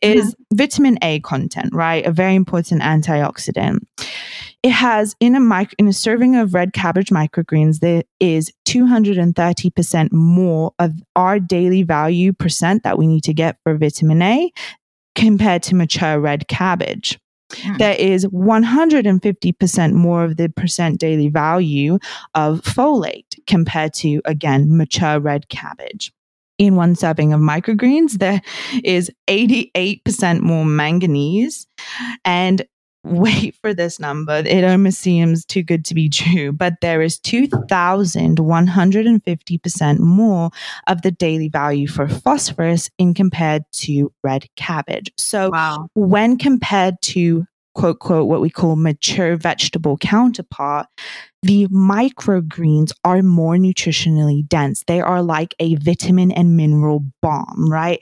Is 0.00 0.34
vitamin 0.52 0.98
A 1.02 1.20
content, 1.20 1.74
right? 1.74 2.04
A 2.06 2.12
very 2.12 2.34
important 2.34 2.82
antioxidant. 2.82 3.80
It 4.62 4.70
has 4.70 5.16
in 5.18 5.34
a 5.34 5.40
mic- 5.40 5.74
in 5.78 5.88
a 5.88 5.92
serving 5.92 6.36
of 6.36 6.54
red 6.54 6.72
cabbage 6.72 7.10
microgreens, 7.10 7.80
there 7.80 8.04
is 8.20 8.52
230% 8.66 10.12
more 10.12 10.72
of 10.78 10.92
our 11.16 11.40
daily 11.40 11.82
value 11.82 12.32
percent 12.32 12.84
that 12.84 12.96
we 12.96 13.08
need 13.08 13.24
to 13.24 13.34
get 13.34 13.56
for 13.64 13.76
vitamin 13.76 14.22
A 14.22 14.52
compared 15.16 15.64
to 15.64 15.74
mature 15.74 16.20
red 16.20 16.46
cabbage. 16.46 17.18
Mm. 17.50 17.78
There 17.78 17.94
is 17.94 18.24
150% 18.26 19.92
more 19.92 20.24
of 20.24 20.36
the 20.36 20.48
percent 20.48 21.00
daily 21.00 21.28
value 21.28 21.98
of 22.34 22.62
folate 22.62 23.36
compared 23.46 23.94
to, 23.94 24.20
again, 24.24 24.76
mature 24.76 25.20
red 25.20 25.48
cabbage. 25.48 26.12
In 26.58 26.76
one 26.76 26.94
serving 26.94 27.32
of 27.32 27.40
microgreens, 27.40 28.18
there 28.18 28.40
is 28.84 29.10
88% 29.28 30.40
more 30.40 30.64
manganese 30.64 31.66
and 32.24 32.64
wait 33.04 33.54
for 33.62 33.74
this 33.74 33.98
number. 33.98 34.42
It 34.44 34.62
almost 34.64 35.00
seems 35.00 35.44
too 35.44 35.62
good 35.62 35.84
to 35.86 35.94
be 35.94 36.08
true, 36.08 36.52
but 36.52 36.74
there 36.80 37.02
is 37.02 37.18
2,150% 37.20 39.98
more 39.98 40.50
of 40.86 41.02
the 41.02 41.10
daily 41.10 41.48
value 41.48 41.88
for 41.88 42.08
phosphorus 42.08 42.88
in 42.98 43.14
compared 43.14 43.64
to 43.72 44.12
red 44.22 44.46
cabbage. 44.56 45.10
So 45.16 45.50
wow. 45.50 45.88
when 45.94 46.38
compared 46.38 47.02
to 47.02 47.44
quote, 47.74 47.98
quote, 47.98 48.28
what 48.28 48.40
we 48.40 48.50
call 48.50 48.76
mature 48.76 49.36
vegetable 49.36 49.96
counterpart, 49.98 50.86
the 51.42 51.66
microgreens 51.68 52.92
are 53.04 53.22
more 53.22 53.56
nutritionally 53.56 54.46
dense. 54.46 54.84
They 54.86 55.00
are 55.00 55.22
like 55.22 55.54
a 55.58 55.74
vitamin 55.76 56.30
and 56.30 56.56
mineral 56.56 57.04
bomb, 57.20 57.70
right? 57.70 57.98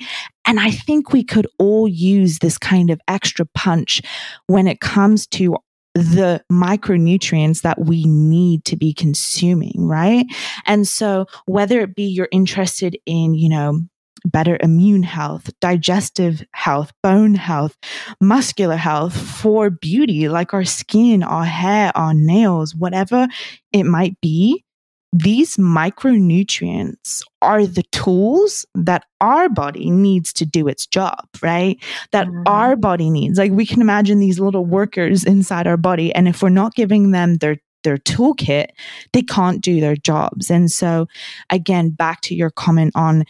And 0.46 0.60
I 0.60 0.70
think 0.70 1.12
we 1.12 1.24
could 1.24 1.46
all 1.58 1.88
use 1.88 2.38
this 2.38 2.58
kind 2.58 2.90
of 2.90 3.00
extra 3.08 3.46
punch 3.54 4.02
when 4.46 4.66
it 4.66 4.80
comes 4.80 5.26
to 5.28 5.56
the 5.94 6.42
micronutrients 6.50 7.62
that 7.62 7.80
we 7.80 8.04
need 8.04 8.64
to 8.64 8.76
be 8.76 8.92
consuming, 8.92 9.74
right? 9.76 10.24
And 10.66 10.86
so 10.86 11.26
whether 11.46 11.80
it 11.80 11.96
be 11.96 12.04
you're 12.04 12.28
interested 12.30 12.96
in, 13.06 13.34
you 13.34 13.48
know, 13.48 13.80
better 14.24 14.58
immune 14.62 15.02
health, 15.02 15.50
digestive 15.60 16.44
health, 16.52 16.92
bone 17.02 17.34
health, 17.34 17.76
muscular 18.20 18.76
health 18.76 19.16
for 19.16 19.70
beauty, 19.70 20.28
like 20.28 20.54
our 20.54 20.64
skin, 20.64 21.22
our 21.22 21.44
hair, 21.44 21.92
our 21.94 22.14
nails, 22.14 22.74
whatever 22.74 23.28
it 23.72 23.84
might 23.84 24.20
be. 24.20 24.64
These 25.12 25.56
micronutrients 25.56 27.22
are 27.42 27.66
the 27.66 27.82
tools 27.90 28.64
that 28.76 29.06
our 29.20 29.48
body 29.48 29.90
needs 29.90 30.32
to 30.34 30.46
do 30.46 30.68
its 30.68 30.86
job, 30.86 31.26
right? 31.42 31.82
That 32.12 32.28
mm-hmm. 32.28 32.42
our 32.46 32.76
body 32.76 33.10
needs. 33.10 33.36
Like 33.36 33.50
we 33.50 33.66
can 33.66 33.80
imagine 33.80 34.20
these 34.20 34.38
little 34.38 34.64
workers 34.64 35.24
inside 35.24 35.66
our 35.66 35.76
body. 35.76 36.14
And 36.14 36.28
if 36.28 36.42
we're 36.42 36.48
not 36.50 36.76
giving 36.76 37.10
them 37.10 37.38
their 37.38 37.56
their 37.82 37.96
toolkit, 37.96 38.66
they 39.12 39.22
can't 39.22 39.62
do 39.62 39.80
their 39.80 39.96
jobs. 39.96 40.50
And 40.50 40.70
so, 40.70 41.06
again, 41.48 41.90
back 41.90 42.20
to 42.22 42.34
your 42.34 42.50
comment 42.50 42.92
on 42.94 43.24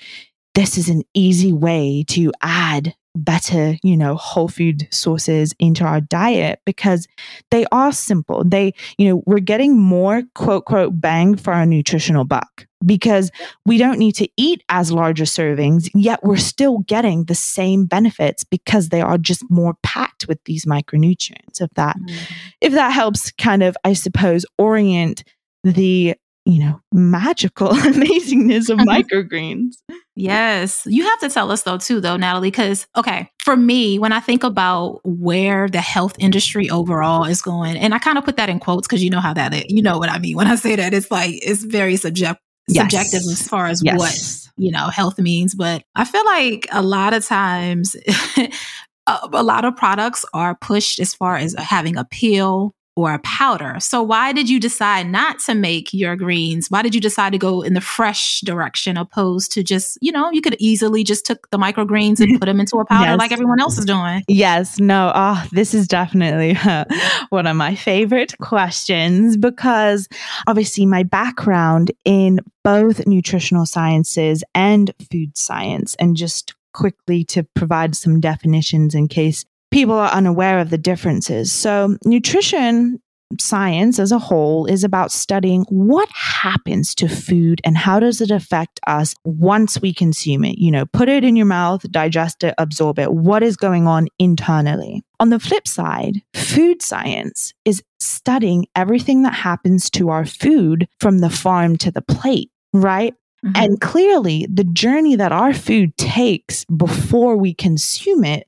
this 0.54 0.76
is 0.78 0.88
an 0.88 1.02
easy 1.14 1.52
way 1.52 2.04
to 2.08 2.32
add 2.42 2.94
better, 3.14 3.76
you 3.82 3.96
know, 3.96 4.14
whole 4.14 4.48
food 4.48 4.86
sources 4.90 5.52
into 5.58 5.84
our 5.84 6.00
diet 6.00 6.60
because 6.64 7.08
they 7.50 7.66
are 7.72 7.92
simple. 7.92 8.44
They, 8.44 8.74
you 8.98 9.08
know, 9.08 9.22
we're 9.26 9.40
getting 9.40 9.76
more 9.76 10.22
quote, 10.34 10.64
quote, 10.64 11.00
bang 11.00 11.36
for 11.36 11.52
our 11.52 11.66
nutritional 11.66 12.24
buck 12.24 12.66
because 12.84 13.30
we 13.66 13.78
don't 13.78 13.98
need 13.98 14.14
to 14.16 14.28
eat 14.36 14.62
as 14.68 14.92
larger 14.92 15.24
servings, 15.24 15.90
yet 15.94 16.22
we're 16.22 16.36
still 16.36 16.78
getting 16.80 17.24
the 17.24 17.34
same 17.34 17.84
benefits 17.84 18.44
because 18.44 18.88
they 18.88 19.00
are 19.00 19.18
just 19.18 19.44
more 19.50 19.74
packed 19.82 20.28
with 20.28 20.38
these 20.44 20.64
micronutrients. 20.64 21.60
If 21.60 21.70
that, 21.74 21.96
mm-hmm. 21.96 22.34
if 22.60 22.72
that 22.72 22.92
helps 22.92 23.32
kind 23.32 23.62
of, 23.62 23.76
I 23.84 23.92
suppose, 23.92 24.46
orient 24.56 25.24
the 25.62 26.14
you 26.50 26.58
know, 26.58 26.80
magical 26.92 27.68
amazingness 27.70 28.68
of 28.70 28.80
uh-huh. 28.80 28.86
microgreens. 28.86 29.74
Yes. 30.16 30.84
You 30.84 31.04
have 31.04 31.20
to 31.20 31.28
tell 31.28 31.52
us 31.52 31.62
though, 31.62 31.78
too, 31.78 32.00
though, 32.00 32.16
Natalie, 32.16 32.50
because, 32.50 32.88
okay, 32.96 33.30
for 33.44 33.56
me, 33.56 34.00
when 34.00 34.12
I 34.12 34.18
think 34.18 34.42
about 34.42 35.00
where 35.04 35.68
the 35.68 35.80
health 35.80 36.16
industry 36.18 36.68
overall 36.68 37.24
is 37.24 37.40
going, 37.40 37.76
and 37.76 37.94
I 37.94 37.98
kind 38.00 38.18
of 38.18 38.24
put 38.24 38.36
that 38.36 38.48
in 38.48 38.58
quotes 38.58 38.88
because 38.88 39.02
you 39.02 39.10
know 39.10 39.20
how 39.20 39.32
that, 39.32 39.70
you 39.70 39.80
know 39.80 39.98
what 39.98 40.10
I 40.10 40.18
mean. 40.18 40.36
When 40.36 40.48
I 40.48 40.56
say 40.56 40.74
that, 40.74 40.92
it's 40.92 41.10
like, 41.10 41.34
it's 41.34 41.62
very 41.62 41.94
subject, 41.96 42.40
yes. 42.66 42.82
subjective 42.82 43.20
as 43.30 43.46
far 43.46 43.66
as 43.66 43.80
yes. 43.84 43.96
what, 43.96 44.52
you 44.56 44.72
know, 44.72 44.88
health 44.88 45.20
means. 45.20 45.54
But 45.54 45.84
I 45.94 46.04
feel 46.04 46.24
like 46.24 46.66
a 46.72 46.82
lot 46.82 47.14
of 47.14 47.24
times, 47.24 47.94
a 49.06 49.42
lot 49.42 49.64
of 49.64 49.76
products 49.76 50.24
are 50.34 50.56
pushed 50.56 50.98
as 50.98 51.14
far 51.14 51.36
as 51.36 51.54
having 51.58 51.96
a 51.96 52.04
pill 52.04 52.74
or 52.96 53.14
a 53.14 53.18
powder. 53.20 53.76
So 53.78 54.02
why 54.02 54.32
did 54.32 54.48
you 54.48 54.60
decide 54.60 55.08
not 55.08 55.38
to 55.40 55.54
make 55.54 55.94
your 55.94 56.16
greens? 56.16 56.70
Why 56.70 56.82
did 56.82 56.94
you 56.94 57.00
decide 57.00 57.32
to 57.32 57.38
go 57.38 57.62
in 57.62 57.74
the 57.74 57.80
fresh 57.80 58.40
direction 58.40 58.96
opposed 58.96 59.52
to 59.52 59.62
just, 59.62 59.98
you 60.00 60.12
know, 60.12 60.30
you 60.30 60.40
could 60.40 60.56
easily 60.58 61.04
just 61.04 61.24
took 61.24 61.48
the 61.50 61.58
microgreens 61.58 62.20
and 62.20 62.38
put 62.38 62.46
them 62.46 62.60
into 62.60 62.76
a 62.76 62.84
powder 62.86 63.10
yes. 63.10 63.18
like 63.18 63.32
everyone 63.32 63.60
else 63.60 63.78
is 63.78 63.84
doing? 63.84 64.22
Yes, 64.28 64.80
no. 64.80 65.12
Oh, 65.14 65.44
this 65.52 65.72
is 65.72 65.86
definitely 65.86 66.56
uh, 66.64 66.84
one 67.30 67.46
of 67.46 67.56
my 67.56 67.74
favorite 67.74 68.36
questions 68.38 69.36
because 69.36 70.08
obviously 70.46 70.84
my 70.84 71.02
background 71.02 71.92
in 72.04 72.40
both 72.64 73.06
nutritional 73.06 73.66
sciences 73.66 74.44
and 74.54 74.92
food 75.10 75.36
science 75.36 75.94
and 75.96 76.16
just 76.16 76.54
quickly 76.72 77.24
to 77.24 77.42
provide 77.54 77.96
some 77.96 78.20
definitions 78.20 78.94
in 78.94 79.08
case 79.08 79.44
people 79.70 79.94
are 79.94 80.10
unaware 80.10 80.58
of 80.58 80.70
the 80.70 80.78
differences. 80.78 81.52
So, 81.52 81.96
nutrition 82.04 83.00
science 83.38 83.98
as 83.98 84.10
a 84.10 84.18
whole 84.18 84.66
is 84.66 84.82
about 84.82 85.12
studying 85.12 85.64
what 85.68 86.08
happens 86.12 86.94
to 86.96 87.08
food 87.08 87.60
and 87.64 87.76
how 87.76 88.00
does 88.00 88.20
it 88.20 88.30
affect 88.30 88.80
us 88.86 89.14
once 89.24 89.80
we 89.80 89.94
consume 89.94 90.44
it. 90.44 90.58
You 90.58 90.70
know, 90.70 90.86
put 90.86 91.08
it 91.08 91.22
in 91.22 91.36
your 91.36 91.46
mouth, 91.46 91.88
digest 91.90 92.42
it, 92.42 92.54
absorb 92.58 92.98
it. 92.98 93.12
What 93.12 93.42
is 93.42 93.56
going 93.56 93.86
on 93.86 94.08
internally? 94.18 95.02
On 95.20 95.30
the 95.30 95.38
flip 95.38 95.68
side, 95.68 96.22
food 96.34 96.82
science 96.82 97.52
is 97.64 97.82
studying 98.00 98.66
everything 98.74 99.22
that 99.22 99.34
happens 99.34 99.90
to 99.90 100.08
our 100.08 100.24
food 100.24 100.88
from 100.98 101.18
the 101.18 101.30
farm 101.30 101.76
to 101.78 101.90
the 101.90 102.02
plate, 102.02 102.50
right? 102.72 103.14
Mm-hmm. 103.44 103.52
And 103.56 103.80
clearly, 103.80 104.46
the 104.52 104.64
journey 104.64 105.16
that 105.16 105.32
our 105.32 105.54
food 105.54 105.96
takes 105.96 106.64
before 106.66 107.36
we 107.36 107.54
consume 107.54 108.24
it 108.24 108.46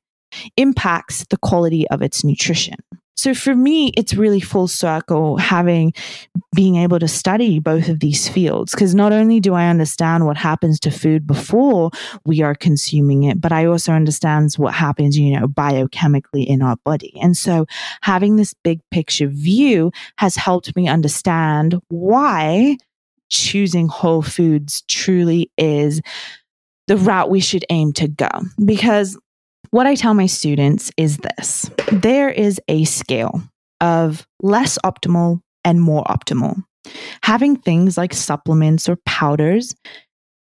impacts 0.57 1.25
the 1.31 1.37
quality 1.37 1.89
of 1.89 2.03
its 2.03 2.25
nutrition. 2.25 2.77
So 3.15 3.35
for 3.35 3.55
me, 3.55 3.93
it's 3.97 4.15
really 4.15 4.41
full 4.41 4.67
circle 4.67 5.37
having 5.37 5.93
being 6.57 6.77
able 6.77 6.99
to 6.99 7.07
study 7.07 7.61
both 7.61 7.89
of 7.89 8.01
these 8.01 8.29
fields 8.29 8.73
because 8.73 8.95
not 8.95 9.13
only 9.13 9.39
do 9.39 9.55
I 9.55 9.69
understand 9.69 10.27
what 10.27 10.37
happens 10.37 10.81
to 10.81 10.91
food 10.91 11.27
before 11.27 11.91
we 12.25 12.43
are 12.43 12.55
consuming 12.55 13.25
it, 13.25 13.41
but 13.41 13.53
I 13.53 13.67
also 13.67 13.93
understand 13.93 14.55
what 14.57 14.75
happens, 14.75 15.17
you 15.17 15.39
know, 15.39 15.47
biochemically 15.47 16.47
in 16.47 16.63
our 16.63 16.77
body. 16.85 17.13
And 17.23 17.37
so 17.37 17.67
having 18.01 18.37
this 18.37 18.55
big 18.55 18.81
picture 18.91 19.29
view 19.29 19.93
has 20.19 20.35
helped 20.35 20.75
me 20.75 20.89
understand 20.89 21.81
why 21.89 22.77
choosing 23.29 23.89
whole 23.89 24.23
foods 24.23 24.83
truly 24.89 25.51
is 25.57 26.01
the 26.89 26.97
route 26.97 27.31
we 27.31 27.41
should 27.41 27.65
aim 27.71 27.93
to 27.93 28.09
go 28.09 28.29
because 28.65 29.17
what 29.71 29.87
I 29.87 29.95
tell 29.95 30.15
my 30.15 30.27
students 30.27 30.91
is 30.97 31.19
this 31.19 31.71
there 31.91 32.31
is 32.31 32.61
a 32.69 32.85
scale 32.85 33.43
of 33.81 34.27
less 34.41 34.79
optimal 34.85 35.41
and 35.65 35.81
more 35.81 36.05
optimal. 36.05 36.63
Having 37.23 37.57
things 37.57 37.97
like 37.97 38.13
supplements 38.13 38.89
or 38.89 38.97
powders, 39.07 39.75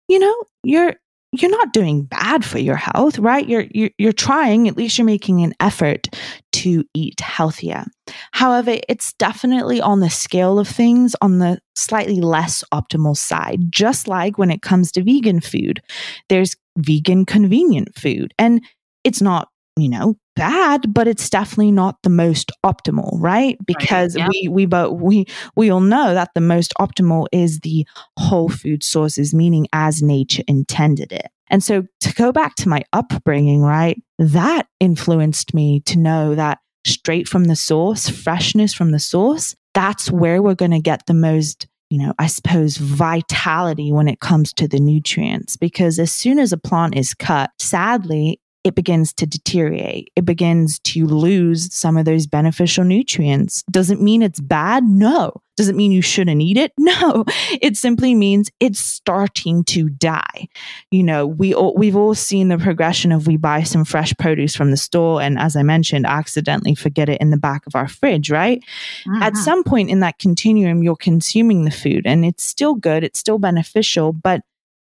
you 0.08 0.20
know, 0.20 0.36
you're 0.64 0.96
you're 1.32 1.52
not 1.52 1.74
doing 1.74 2.04
bad 2.04 2.44
for 2.44 2.58
your 2.58 2.76
health, 2.76 3.20
right? 3.20 3.48
You're, 3.48 3.68
you're 3.72 3.92
you're 3.98 4.14
trying, 4.14 4.68
at 4.68 4.76
least 4.76 4.98
you're 4.98 5.06
making 5.06 5.44
an 5.44 5.54
effort 5.60 6.08
to 6.54 6.84
eat 6.96 7.20
healthier. 7.20 7.86
However, 8.32 8.78
it's 8.90 9.14
definitely 9.14 9.80
on 9.80 10.00
the 10.00 10.10
scale 10.10 10.58
of 10.58 10.68
things 10.68 11.16
on 11.22 11.38
the 11.38 11.60
slightly 11.76 12.20
less 12.20 12.64
optimal 12.74 13.16
side. 13.16 13.72
Just 13.72 14.08
like 14.08 14.38
when 14.38 14.50
it 14.50 14.64
comes 14.64 14.92
to 14.94 15.04
vegan 15.04 15.40
food, 15.40 15.82
there's 16.30 16.56
vegan 16.78 17.26
convenient 17.26 17.96
food. 17.96 18.34
And 18.40 18.62
it's 19.04 19.22
not, 19.22 19.50
you 19.78 19.90
know, 19.90 20.18
bad, 20.36 20.94
but 20.94 21.08
it's 21.08 21.30
definitely 21.30 21.72
not 21.72 21.98
the 22.04 22.10
most 22.10 22.52
optimal, 22.66 23.12
right? 23.14 23.58
Because 23.66 24.16
right. 24.16 24.24
Yeah. 24.24 24.30
we 24.30 24.48
we 24.48 24.66
but 24.66 24.94
we 24.94 25.26
we 25.56 25.70
all 25.70 25.82
know 25.82 26.14
that 26.14 26.32
the 26.34 26.42
most 26.42 26.74
optimal 26.80 27.28
is 27.32 27.60
the 27.60 27.86
whole 28.18 28.50
food 28.50 28.84
sources, 28.84 29.34
meaning 29.34 29.68
as 29.74 30.02
nature 30.02 30.44
intended 30.48 31.12
it. 31.12 31.28
And 31.50 31.64
so 31.64 31.84
to 32.02 32.14
go 32.14 32.32
back 32.32 32.56
to 32.56 32.70
my 32.70 32.84
upbringing, 32.94 33.62
right? 33.62 34.02
That 34.18 34.68
influenced 34.80 35.54
me 35.54 35.82
to 35.82 35.98
know 35.98 36.36
that 36.36 36.60
straight 36.86 37.28
from 37.28 37.46
the 37.46 37.56
source, 37.56 38.08
freshness 38.08 38.74
from 38.74 38.92
the 38.92 39.00
source, 39.00 39.56
that's 39.74 40.12
where 40.12 40.42
we're 40.42 40.56
going 40.56 40.72
to 40.72 40.80
get 40.80 41.06
the 41.06 41.14
most 41.14 41.68
you 41.90 41.98
know, 41.98 42.14
I 42.20 42.28
suppose 42.28 42.78
vitality 42.78 43.92
when 43.92 44.08
it 44.08 44.20
comes 44.20 44.54
to 44.54 44.68
the 44.68 44.80
nutrients. 44.80 45.58
Because 45.58 45.98
as 45.98 46.12
soon 46.12 46.38
as 46.38 46.54
a 46.54 46.58
plant 46.58 46.96
is 46.96 47.16
cut, 47.16 47.50
sadly, 47.58 48.40
it 48.70 48.76
begins 48.76 49.14
to 49.14 49.26
deteriorate. 49.26 50.12
It 50.16 50.26
begins 50.26 50.78
to 50.80 51.08
lose 51.08 51.74
some 51.74 51.98
of 51.98 52.06
those 52.06 52.28
beneficial 52.28 52.84
nutrients. 52.84 53.64
Doesn't 53.64 54.00
mean 54.00 54.22
it's 54.22 54.40
bad. 54.40 54.84
No. 54.84 55.42
Does 55.58 55.70
it 55.70 55.76
mean 55.76 55.92
you 55.92 56.04
shouldn't 56.04 56.42
eat 56.42 56.56
it? 56.56 56.72
No. 56.80 57.24
It 57.62 57.78
simply 57.78 58.14
means 58.16 58.50
it's 58.60 58.80
starting 58.80 59.64
to 59.66 59.90
die. 59.90 60.48
You 60.92 61.04
know, 61.04 61.26
we 61.28 61.54
all, 61.54 61.76
we've 61.76 61.96
all 61.96 62.16
seen 62.16 62.48
the 62.48 62.58
progression 62.58 63.12
of 63.12 63.28
we 63.28 63.38
buy 63.38 63.64
some 63.64 63.86
fresh 63.86 64.14
produce 64.18 64.56
from 64.56 64.72
the 64.72 64.78
store 64.78 65.22
and 65.22 65.38
as 65.40 65.56
I 65.56 65.64
mentioned, 65.64 66.06
accidentally 66.06 66.76
forget 66.76 67.10
it 67.10 67.22
in 67.22 67.30
the 67.30 67.38
back 67.38 67.66
of 67.68 67.76
our 67.76 67.88
fridge, 67.88 68.30
right? 68.32 68.60
Mm-hmm. 69.06 69.22
At 69.22 69.38
some 69.38 69.64
point 69.64 69.90
in 69.90 70.00
that 70.00 70.20
continuum, 70.20 70.84
you're 70.84 70.96
consuming 70.96 71.64
the 71.64 71.72
food 71.72 72.06
and 72.06 72.26
it's 72.26 72.44
still 72.44 72.76
good, 72.76 73.04
it's 73.04 73.20
still 73.20 73.40
beneficial, 73.40 74.14
but 74.14 74.42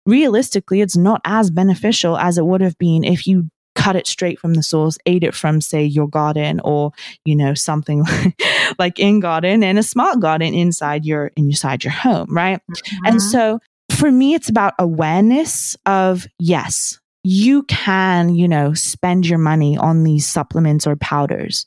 realistically, 0.06 0.82
it's 0.82 0.98
not 0.98 1.22
as 1.24 1.52
beneficial 1.52 2.18
as 2.18 2.38
it 2.38 2.46
would 2.46 2.62
have 2.62 2.78
been 2.78 3.04
if 3.04 3.28
you 3.28 3.50
cut 3.82 3.96
it 3.96 4.06
straight 4.06 4.40
from 4.40 4.54
the 4.54 4.64
source, 4.64 4.98
ate 5.06 5.24
it 5.24 5.34
from, 5.34 5.60
say, 5.60 5.84
your 5.84 6.08
garden 6.08 6.62
or, 6.64 6.92
you 7.26 7.36
know, 7.36 7.54
something 7.54 8.04
like 8.80 9.00
in 9.00 9.20
garden 9.20 9.64
and 9.64 9.80
a 9.80 9.84
smart 9.84 10.20
garden 10.20 10.54
inside 10.54 11.06
your 11.06 11.32
inside 11.36 11.84
your 11.84 11.92
home, 11.92 12.28
right? 12.30 12.60
Mm-hmm. 12.72 13.06
And 13.06 13.22
so 13.22 13.60
for 13.90 14.12
me, 14.12 14.34
it's 14.34 14.50
about 14.50 14.74
awareness 14.78 15.76
of 15.86 16.28
yes, 16.40 17.00
you 17.24 17.64
can, 17.64 18.36
you 18.36 18.48
know, 18.48 18.74
spend 18.74 19.28
your 19.28 19.40
money 19.40 19.78
on 19.78 20.04
these 20.04 20.28
supplements 20.28 20.86
or 20.86 20.96
powders. 20.96 21.66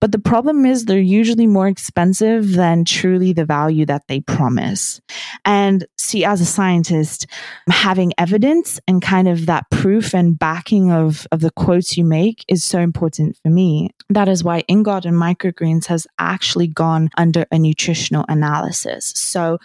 But 0.00 0.12
the 0.12 0.18
problem 0.18 0.66
is 0.66 0.84
they're 0.84 0.98
usually 0.98 1.46
more 1.46 1.68
expensive 1.68 2.52
than 2.52 2.84
truly 2.84 3.32
the 3.32 3.44
value 3.44 3.86
that 3.86 4.06
they 4.08 4.20
promise. 4.20 5.00
And 5.44 5.86
see, 5.98 6.24
as 6.24 6.40
a 6.40 6.46
scientist, 6.46 7.26
having 7.68 8.12
evidence 8.18 8.80
and 8.86 9.02
kind 9.02 9.28
of 9.28 9.46
that 9.46 9.68
proof 9.70 10.14
and 10.14 10.38
backing 10.38 10.92
of, 10.92 11.26
of 11.32 11.40
the 11.40 11.50
quotes 11.50 11.96
you 11.96 12.04
make 12.04 12.44
is 12.48 12.64
so 12.64 12.80
important 12.80 13.38
for 13.42 13.50
me. 13.50 13.90
That 14.08 14.28
is 14.28 14.44
why 14.44 14.64
In 14.68 14.82
Garden 14.82 15.14
Microgreens 15.14 15.86
has 15.86 16.06
actually 16.18 16.68
gone 16.68 17.10
under 17.16 17.46
a 17.50 17.58
nutritional 17.58 18.24
analysis. 18.28 19.12
So 19.16 19.58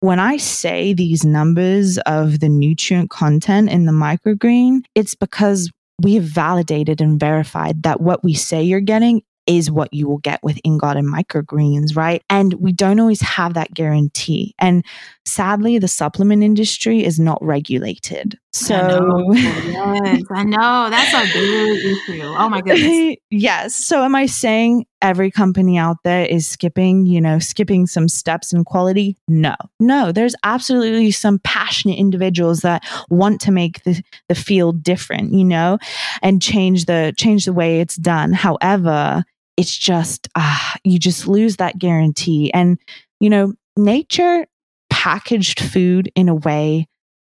when 0.00 0.20
I 0.20 0.36
say 0.36 0.92
these 0.92 1.24
numbers 1.24 1.98
of 1.98 2.38
the 2.38 2.48
nutrient 2.48 3.10
content 3.10 3.68
in 3.68 3.84
the 3.84 3.92
microgreen, 3.92 4.84
it's 4.94 5.16
because 5.16 5.70
we 6.00 6.14
have 6.14 6.24
validated 6.24 7.00
and 7.00 7.18
verified 7.18 7.82
that 7.82 8.00
what 8.00 8.22
we 8.22 8.34
say 8.34 8.62
you're 8.62 8.80
getting 8.80 9.22
is 9.48 9.70
what 9.70 9.92
you 9.92 10.06
will 10.06 10.18
get 10.18 10.40
with 10.42 10.58
In 10.62 10.76
Garden 10.76 11.10
microgreens, 11.10 11.96
right? 11.96 12.22
And 12.28 12.52
we 12.54 12.70
don't 12.70 13.00
always 13.00 13.22
have 13.22 13.54
that 13.54 13.72
guarantee. 13.72 14.54
And 14.58 14.84
sadly, 15.24 15.78
the 15.78 15.88
supplement 15.88 16.42
industry 16.42 17.02
is 17.02 17.18
not 17.18 17.42
regulated. 17.42 18.38
So, 18.52 18.74
I 18.74 18.88
know, 18.88 19.32
yes, 19.32 20.22
I 20.30 20.44
know. 20.44 20.90
that's 20.90 21.14
a 21.14 21.32
big 21.32 21.84
issue. 21.84 22.22
Oh 22.22 22.48
my 22.48 22.60
goodness. 22.60 23.16
yes. 23.30 23.74
So, 23.74 24.02
am 24.02 24.14
I 24.14 24.26
saying 24.26 24.84
every 25.00 25.30
company 25.30 25.78
out 25.78 25.98
there 26.04 26.26
is 26.26 26.46
skipping, 26.46 27.06
you 27.06 27.20
know, 27.20 27.38
skipping 27.38 27.86
some 27.86 28.08
steps 28.08 28.52
in 28.52 28.64
quality? 28.64 29.16
No, 29.28 29.54
no. 29.80 30.12
There's 30.12 30.34
absolutely 30.44 31.10
some 31.10 31.38
passionate 31.40 31.98
individuals 31.98 32.60
that 32.60 32.84
want 33.08 33.40
to 33.42 33.52
make 33.52 33.82
the, 33.84 34.02
the 34.28 34.34
field 34.34 34.82
different, 34.82 35.32
you 35.32 35.44
know, 35.44 35.78
and 36.20 36.42
change 36.42 36.84
the 36.86 37.14
change 37.16 37.44
the 37.46 37.52
way 37.52 37.80
it's 37.80 37.96
done. 37.96 38.32
However, 38.32 39.24
it's 39.58 39.76
just 39.76 40.28
ah, 40.36 40.76
you 40.84 40.98
just 40.98 41.26
lose 41.26 41.56
that 41.56 41.78
guarantee. 41.78 42.50
And 42.54 42.78
you 43.20 43.28
know, 43.28 43.52
nature 43.76 44.46
packaged 44.88 45.60
food 45.60 46.10
in 46.14 46.28
a 46.28 46.34
way 46.34 46.86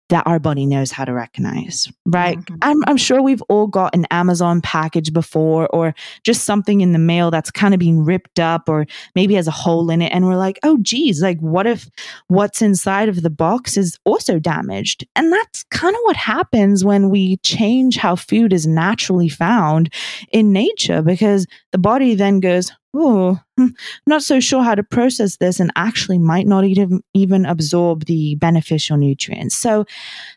that 0.10 0.26
our 0.26 0.40
body 0.40 0.66
knows 0.66 0.92
how 0.92 1.06
to 1.06 1.14
recognize, 1.14 1.88
right? 2.06 2.38
Mm-hmm. 2.38 2.56
I'm, 2.62 2.84
I'm 2.88 2.98
sure 2.98 3.22
we've 3.22 3.44
all 3.44 3.68
got 3.68 3.96
an 3.96 4.06
Amazon 4.12 4.60
package 4.62 5.14
before 5.14 5.68
or 5.68 5.94
just 6.24 6.46
something 6.46 6.82
in 6.82 6.94
the 6.94 7.00
mail 7.00 7.32
that's 7.32 7.52
kind 7.52 7.74
of 7.74 7.80
being 7.80 8.04
ripped 8.04 8.40
up 8.40 8.68
or 8.68 8.86
maybe 9.16 9.36
has 9.36 9.48
a 9.48 9.52
hole 9.52 9.90
in 9.90 10.02
it. 10.02 10.12
And 10.12 10.26
we're 10.26 10.36
like, 10.36 10.60
oh, 10.64 10.78
geez, 10.82 11.22
like 11.22 11.40
what 11.40 11.68
if 11.68 11.90
what's 12.28 12.62
inside 12.62 13.08
of 13.08 13.22
the 13.22 13.30
box 13.30 13.78
is 13.78 13.98
also 14.04 14.40
damaged? 14.40 15.08
And 15.16 15.32
that's 15.32 15.64
kind 15.66 15.96
of 15.96 16.02
what 16.04 16.18
happens 16.18 16.84
when 16.84 17.10
we 17.10 17.38
change 17.38 17.98
how 17.98 18.16
food 18.16 18.52
is 18.52 18.66
naturally 18.66 19.30
found 19.30 19.94
in 20.32 20.52
nature 20.52 21.02
because 21.02 21.46
the 21.72 21.78
body 21.78 22.16
then 22.16 22.40
goes, 22.40 22.72
oh, 22.96 23.40
I'm 23.58 23.70
hmm. 23.70 23.74
not 24.08 24.24
so 24.24 24.40
sure 24.40 24.64
how 24.64 24.76
to 24.76 24.84
process 24.84 25.38
this 25.38 25.60
and 25.60 25.72
actually 25.76 26.18
might 26.18 26.48
not 26.48 26.64
even, 26.64 27.04
even 27.14 27.46
absorb 27.46 28.06
the 28.06 28.36
beneficial 28.36 28.98
nutrients. 28.98 29.56
So 29.56 29.86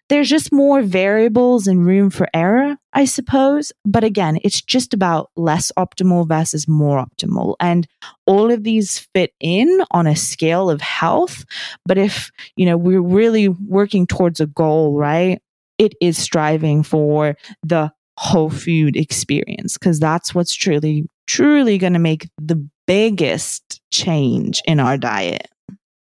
there's 0.09 0.29
just 0.29 0.53
more 0.53 0.83
variables 0.83 1.67
and 1.67 1.87
room 1.87 2.11
for 2.11 2.29
error, 2.35 2.77
I 2.93 3.07
suppose. 3.07 3.73
But 3.85 4.05
again, 4.05 4.39
it's 4.45 4.61
just 4.61 4.93
about 4.93 5.31
less 5.37 5.73
optimal 5.79 6.29
versus 6.29 6.69
more 6.69 7.05
optimal. 7.05 7.55
And 7.59 7.87
all 8.27 8.51
of 8.51 8.65
these 8.65 8.99
fit 9.15 9.33
in 9.41 9.83
on 9.91 10.07
a 10.07 10.17
scale 10.17 10.69
of 10.69 10.81
health. 10.81 11.45
But 11.87 11.99
if, 11.99 12.31
you 12.57 12.67
know, 12.67 12.77
we're 12.77 13.01
really 13.01 13.49
working 13.49 14.07
towards 14.07 14.41
a 14.41 14.47
goal, 14.47 14.97
right? 14.97 15.41
It 15.79 15.95
is 16.01 16.19
striving 16.19 16.83
for 16.83 17.37
the 17.63 17.93
whole 18.19 18.51
food 18.51 18.97
experience 18.97 19.79
because 19.79 19.99
that's 19.99 20.35
what's 20.35 20.55
truly 20.55 21.07
truly 21.27 21.79
going 21.79 21.93
to 21.93 21.99
make 21.99 22.29
the 22.39 22.69
biggest 22.87 23.81
change 23.91 24.61
in 24.67 24.81
our 24.81 24.97
diet. 24.97 25.49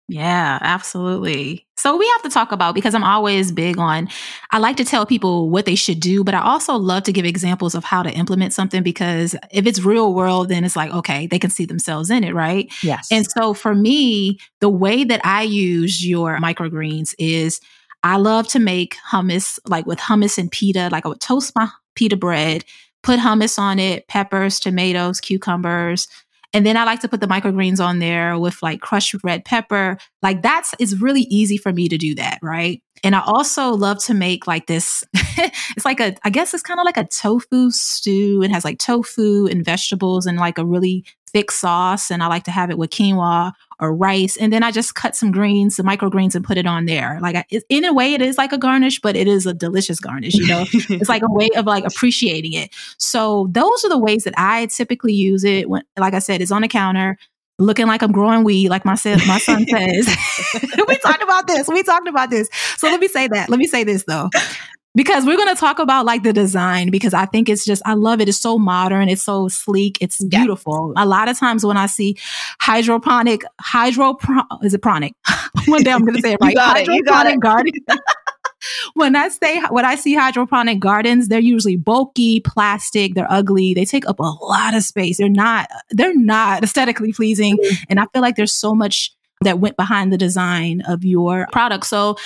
Yeah, 0.08 0.58
absolutely. 0.60 1.66
So 1.76 1.96
we 1.96 2.06
have 2.08 2.22
to 2.22 2.28
talk 2.28 2.52
about 2.52 2.76
because 2.76 2.94
I'm 2.94 3.02
always 3.02 3.50
big 3.50 3.76
on 3.76 4.08
I 4.52 4.58
like 4.58 4.76
to 4.76 4.84
tell 4.84 5.04
people 5.04 5.50
what 5.50 5.66
they 5.66 5.74
should 5.74 5.98
do, 5.98 6.22
but 6.22 6.34
I 6.34 6.40
also 6.40 6.76
love 6.76 7.02
to 7.04 7.12
give 7.12 7.24
examples 7.24 7.74
of 7.74 7.82
how 7.82 8.04
to 8.04 8.10
implement 8.10 8.52
something 8.52 8.84
because 8.84 9.34
if 9.50 9.66
it's 9.66 9.84
real 9.84 10.14
world 10.14 10.48
then 10.48 10.64
it's 10.64 10.76
like 10.76 10.92
okay, 10.92 11.26
they 11.26 11.40
can 11.40 11.50
see 11.50 11.64
themselves 11.64 12.08
in 12.08 12.22
it, 12.22 12.34
right? 12.34 12.72
Yes. 12.84 13.08
And 13.10 13.28
so 13.28 13.52
for 13.52 13.74
me, 13.74 14.38
the 14.60 14.68
way 14.68 15.02
that 15.02 15.20
I 15.24 15.42
use 15.42 16.06
your 16.06 16.38
microgreens 16.38 17.14
is 17.18 17.60
I 18.04 18.16
love 18.18 18.46
to 18.48 18.60
make 18.60 18.96
hummus 19.10 19.58
like 19.66 19.86
with 19.86 19.98
hummus 19.98 20.38
and 20.38 20.50
pita, 20.50 20.88
like 20.92 21.04
I 21.04 21.08
would 21.08 21.20
toast 21.20 21.52
my 21.56 21.68
pita 21.96 22.16
bread, 22.16 22.64
put 23.06 23.20
hummus 23.20 23.56
on 23.56 23.78
it, 23.78 24.08
peppers, 24.08 24.58
tomatoes, 24.58 25.20
cucumbers. 25.20 26.08
And 26.52 26.66
then 26.66 26.76
I 26.76 26.82
like 26.82 27.00
to 27.00 27.08
put 27.08 27.20
the 27.20 27.28
microgreens 27.28 27.84
on 27.84 28.00
there 28.00 28.36
with 28.36 28.60
like 28.62 28.80
crushed 28.80 29.14
red 29.22 29.44
pepper. 29.44 29.96
Like 30.22 30.42
that's 30.42 30.74
it's 30.80 31.00
really 31.00 31.22
easy 31.22 31.56
for 31.56 31.72
me 31.72 31.88
to 31.88 31.96
do 31.96 32.16
that, 32.16 32.40
right? 32.42 32.82
And 33.04 33.14
I 33.14 33.20
also 33.20 33.70
love 33.70 34.02
to 34.04 34.14
make 34.14 34.48
like 34.48 34.66
this 34.66 35.04
it's 35.14 35.84
like 35.84 36.00
a 36.00 36.16
I 36.24 36.30
guess 36.30 36.52
it's 36.52 36.64
kind 36.64 36.80
of 36.80 36.84
like 36.84 36.96
a 36.96 37.06
tofu 37.06 37.70
stew. 37.70 38.42
It 38.42 38.50
has 38.50 38.64
like 38.64 38.78
tofu 38.78 39.46
and 39.46 39.64
vegetables 39.64 40.26
and 40.26 40.38
like 40.38 40.58
a 40.58 40.64
really 40.64 41.04
thick 41.30 41.52
sauce 41.52 42.10
and 42.10 42.24
I 42.24 42.26
like 42.26 42.44
to 42.44 42.50
have 42.50 42.70
it 42.70 42.78
with 42.78 42.90
quinoa 42.90 43.52
or 43.80 43.94
rice. 43.94 44.36
And 44.36 44.52
then 44.52 44.62
I 44.62 44.70
just 44.70 44.94
cut 44.94 45.14
some 45.14 45.30
greens, 45.30 45.76
some 45.76 45.86
microgreens 45.86 46.34
and 46.34 46.44
put 46.44 46.56
it 46.56 46.66
on 46.66 46.86
there. 46.86 47.18
Like 47.20 47.36
I, 47.36 47.44
in 47.68 47.84
a 47.84 47.92
way, 47.92 48.14
it 48.14 48.22
is 48.22 48.38
like 48.38 48.52
a 48.52 48.58
garnish, 48.58 49.00
but 49.00 49.16
it 49.16 49.28
is 49.28 49.46
a 49.46 49.54
delicious 49.54 50.00
garnish, 50.00 50.34
you 50.34 50.46
know, 50.46 50.64
it's 50.72 51.08
like 51.08 51.22
a 51.22 51.30
way 51.30 51.50
of 51.56 51.66
like 51.66 51.84
appreciating 51.84 52.54
it. 52.54 52.74
So 52.98 53.48
those 53.50 53.84
are 53.84 53.88
the 53.88 53.98
ways 53.98 54.24
that 54.24 54.34
I 54.36 54.66
typically 54.66 55.12
use 55.12 55.44
it. 55.44 55.68
When, 55.68 55.82
like 55.98 56.14
I 56.14 56.20
said, 56.20 56.40
it's 56.40 56.52
on 56.52 56.62
the 56.62 56.68
counter 56.68 57.18
looking 57.58 57.86
like 57.86 58.02
I'm 58.02 58.12
growing 58.12 58.44
weed, 58.44 58.68
like 58.68 58.84
my, 58.84 58.96
son, 58.96 59.18
my 59.26 59.38
son 59.38 59.66
says. 59.68 60.14
we 60.88 60.96
talked 60.98 61.22
about 61.22 61.46
this. 61.46 61.68
We 61.68 61.82
talked 61.82 62.08
about 62.08 62.30
this. 62.30 62.48
So 62.76 62.88
let 62.88 63.00
me 63.00 63.08
say 63.08 63.28
that. 63.28 63.48
Let 63.48 63.58
me 63.58 63.66
say 63.66 63.84
this 63.84 64.04
though 64.04 64.30
because 64.96 65.26
we're 65.26 65.36
going 65.36 65.54
to 65.54 65.60
talk 65.60 65.78
about 65.78 66.06
like 66.06 66.22
the 66.22 66.32
design 66.32 66.90
because 66.90 67.14
I 67.14 67.26
think 67.26 67.48
it's 67.48 67.64
just 67.64 67.82
I 67.84 67.94
love 67.94 68.20
it. 68.20 68.28
It's 68.28 68.38
so 68.38 68.58
modern, 68.58 69.08
it's 69.08 69.22
so 69.22 69.46
sleek, 69.46 69.98
it's 70.00 70.24
beautiful. 70.24 70.94
A 70.96 71.06
lot 71.06 71.28
of 71.28 71.38
times 71.38 71.64
when 71.64 71.76
I 71.76 71.86
see 71.86 72.16
hydroponic 72.60 73.42
hydro 73.60 74.18
is 74.62 74.74
it 74.74 74.82
pronic? 74.82 75.12
One 75.66 75.82
day 75.82 75.92
I'm 75.92 76.04
going 76.04 76.16
to 76.16 76.22
say 76.22 76.32
it 76.32 76.38
right. 76.40 76.56
hydroponic 76.58 77.40
garden. 77.40 77.72
when 78.94 79.14
I 79.14 79.28
say 79.28 79.60
when 79.68 79.84
I 79.84 79.96
see 79.96 80.14
hydroponic 80.14 80.80
gardens, 80.80 81.28
they're 81.28 81.40
usually 81.40 81.76
bulky, 81.76 82.40
plastic, 82.40 83.14
they're 83.14 83.30
ugly, 83.30 83.74
they 83.74 83.84
take 83.84 84.08
up 84.08 84.18
a 84.18 84.22
lot 84.22 84.74
of 84.74 84.82
space. 84.82 85.18
They're 85.18 85.28
not 85.28 85.68
they're 85.90 86.16
not 86.16 86.64
aesthetically 86.64 87.12
pleasing, 87.12 87.58
mm-hmm. 87.58 87.84
and 87.90 88.00
I 88.00 88.06
feel 88.12 88.22
like 88.22 88.36
there's 88.36 88.54
so 88.54 88.74
much 88.74 89.12
that 89.42 89.58
went 89.58 89.76
behind 89.76 90.10
the 90.10 90.16
design 90.16 90.80
of 90.88 91.04
your 91.04 91.46
product. 91.52 91.86
So 91.86 92.16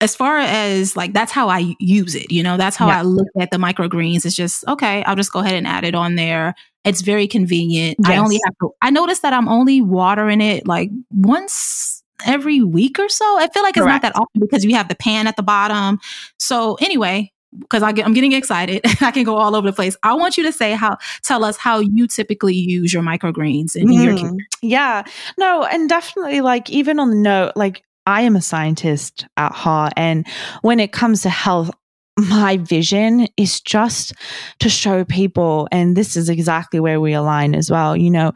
as 0.00 0.16
far 0.16 0.38
as 0.38 0.96
like 0.96 1.12
that's 1.12 1.32
how 1.32 1.48
I 1.48 1.74
use 1.78 2.14
it, 2.14 2.32
you 2.32 2.42
know, 2.42 2.56
that's 2.56 2.76
how 2.76 2.88
yeah. 2.88 3.00
I 3.00 3.02
look 3.02 3.28
at 3.38 3.50
the 3.50 3.58
microgreens. 3.58 4.24
It's 4.24 4.34
just 4.34 4.66
okay, 4.66 5.02
I'll 5.04 5.16
just 5.16 5.32
go 5.32 5.40
ahead 5.40 5.54
and 5.54 5.66
add 5.66 5.84
it 5.84 5.94
on 5.94 6.14
there. 6.14 6.54
It's 6.84 7.02
very 7.02 7.26
convenient. 7.26 7.98
Yes. 8.02 8.10
I 8.10 8.16
only 8.16 8.40
have 8.44 8.54
to 8.62 8.70
I 8.80 8.90
notice 8.90 9.20
that 9.20 9.32
I'm 9.32 9.48
only 9.48 9.80
watering 9.80 10.40
it 10.40 10.66
like 10.66 10.90
once 11.10 12.02
every 12.24 12.62
week 12.62 12.98
or 12.98 13.08
so. 13.08 13.24
I 13.38 13.48
feel 13.48 13.62
like 13.62 13.76
it's 13.76 13.84
Correct. 13.84 14.02
not 14.02 14.14
that 14.14 14.18
often 14.18 14.40
because 14.40 14.64
you 14.64 14.74
have 14.74 14.88
the 14.88 14.94
pan 14.94 15.26
at 15.26 15.36
the 15.36 15.42
bottom. 15.42 15.98
So 16.38 16.74
anyway, 16.80 17.32
because 17.58 17.82
I 17.82 17.92
get, 17.92 18.06
I'm 18.06 18.12
getting 18.12 18.32
excited, 18.32 18.82
I 19.00 19.10
can 19.10 19.24
go 19.24 19.36
all 19.36 19.56
over 19.56 19.66
the 19.66 19.72
place. 19.74 19.96
I 20.02 20.14
want 20.14 20.36
you 20.36 20.44
to 20.44 20.52
say 20.52 20.72
how, 20.72 20.96
tell 21.22 21.44
us 21.44 21.56
how 21.56 21.80
you 21.80 22.06
typically 22.06 22.54
use 22.54 22.92
your 22.92 23.02
microgreens 23.02 23.74
in, 23.74 23.88
mm, 23.88 24.04
your 24.04 24.14
kitchen. 24.14 24.38
Yeah, 24.62 25.04
no, 25.38 25.64
and 25.64 25.88
definitely 25.88 26.40
like 26.40 26.70
even 26.70 27.00
on 27.00 27.10
the 27.10 27.16
note, 27.16 27.52
like 27.56 27.82
I 28.06 28.22
am 28.22 28.36
a 28.36 28.40
scientist 28.40 29.26
at 29.36 29.52
heart. 29.52 29.92
And 29.96 30.26
when 30.62 30.80
it 30.80 30.92
comes 30.92 31.22
to 31.22 31.30
health, 31.30 31.70
my 32.16 32.58
vision 32.58 33.28
is 33.36 33.60
just 33.60 34.12
to 34.58 34.68
show 34.68 35.04
people, 35.04 35.68
and 35.72 35.96
this 35.96 36.16
is 36.16 36.28
exactly 36.28 36.80
where 36.80 37.00
we 37.00 37.14
align 37.14 37.54
as 37.54 37.70
well. 37.70 37.96
You 37.96 38.10
know, 38.10 38.32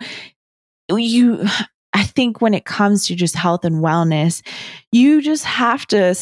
you, 0.89 1.45
I 1.93 2.05
think 2.05 2.41
when 2.41 2.55
it 2.55 2.65
comes 2.65 3.07
to 3.07 3.15
just 3.15 3.35
health 3.35 3.65
and 3.65 3.83
wellness, 3.83 4.43
you 4.93 5.21
just 5.21 5.45
have 5.45 5.87
to 5.89 6.15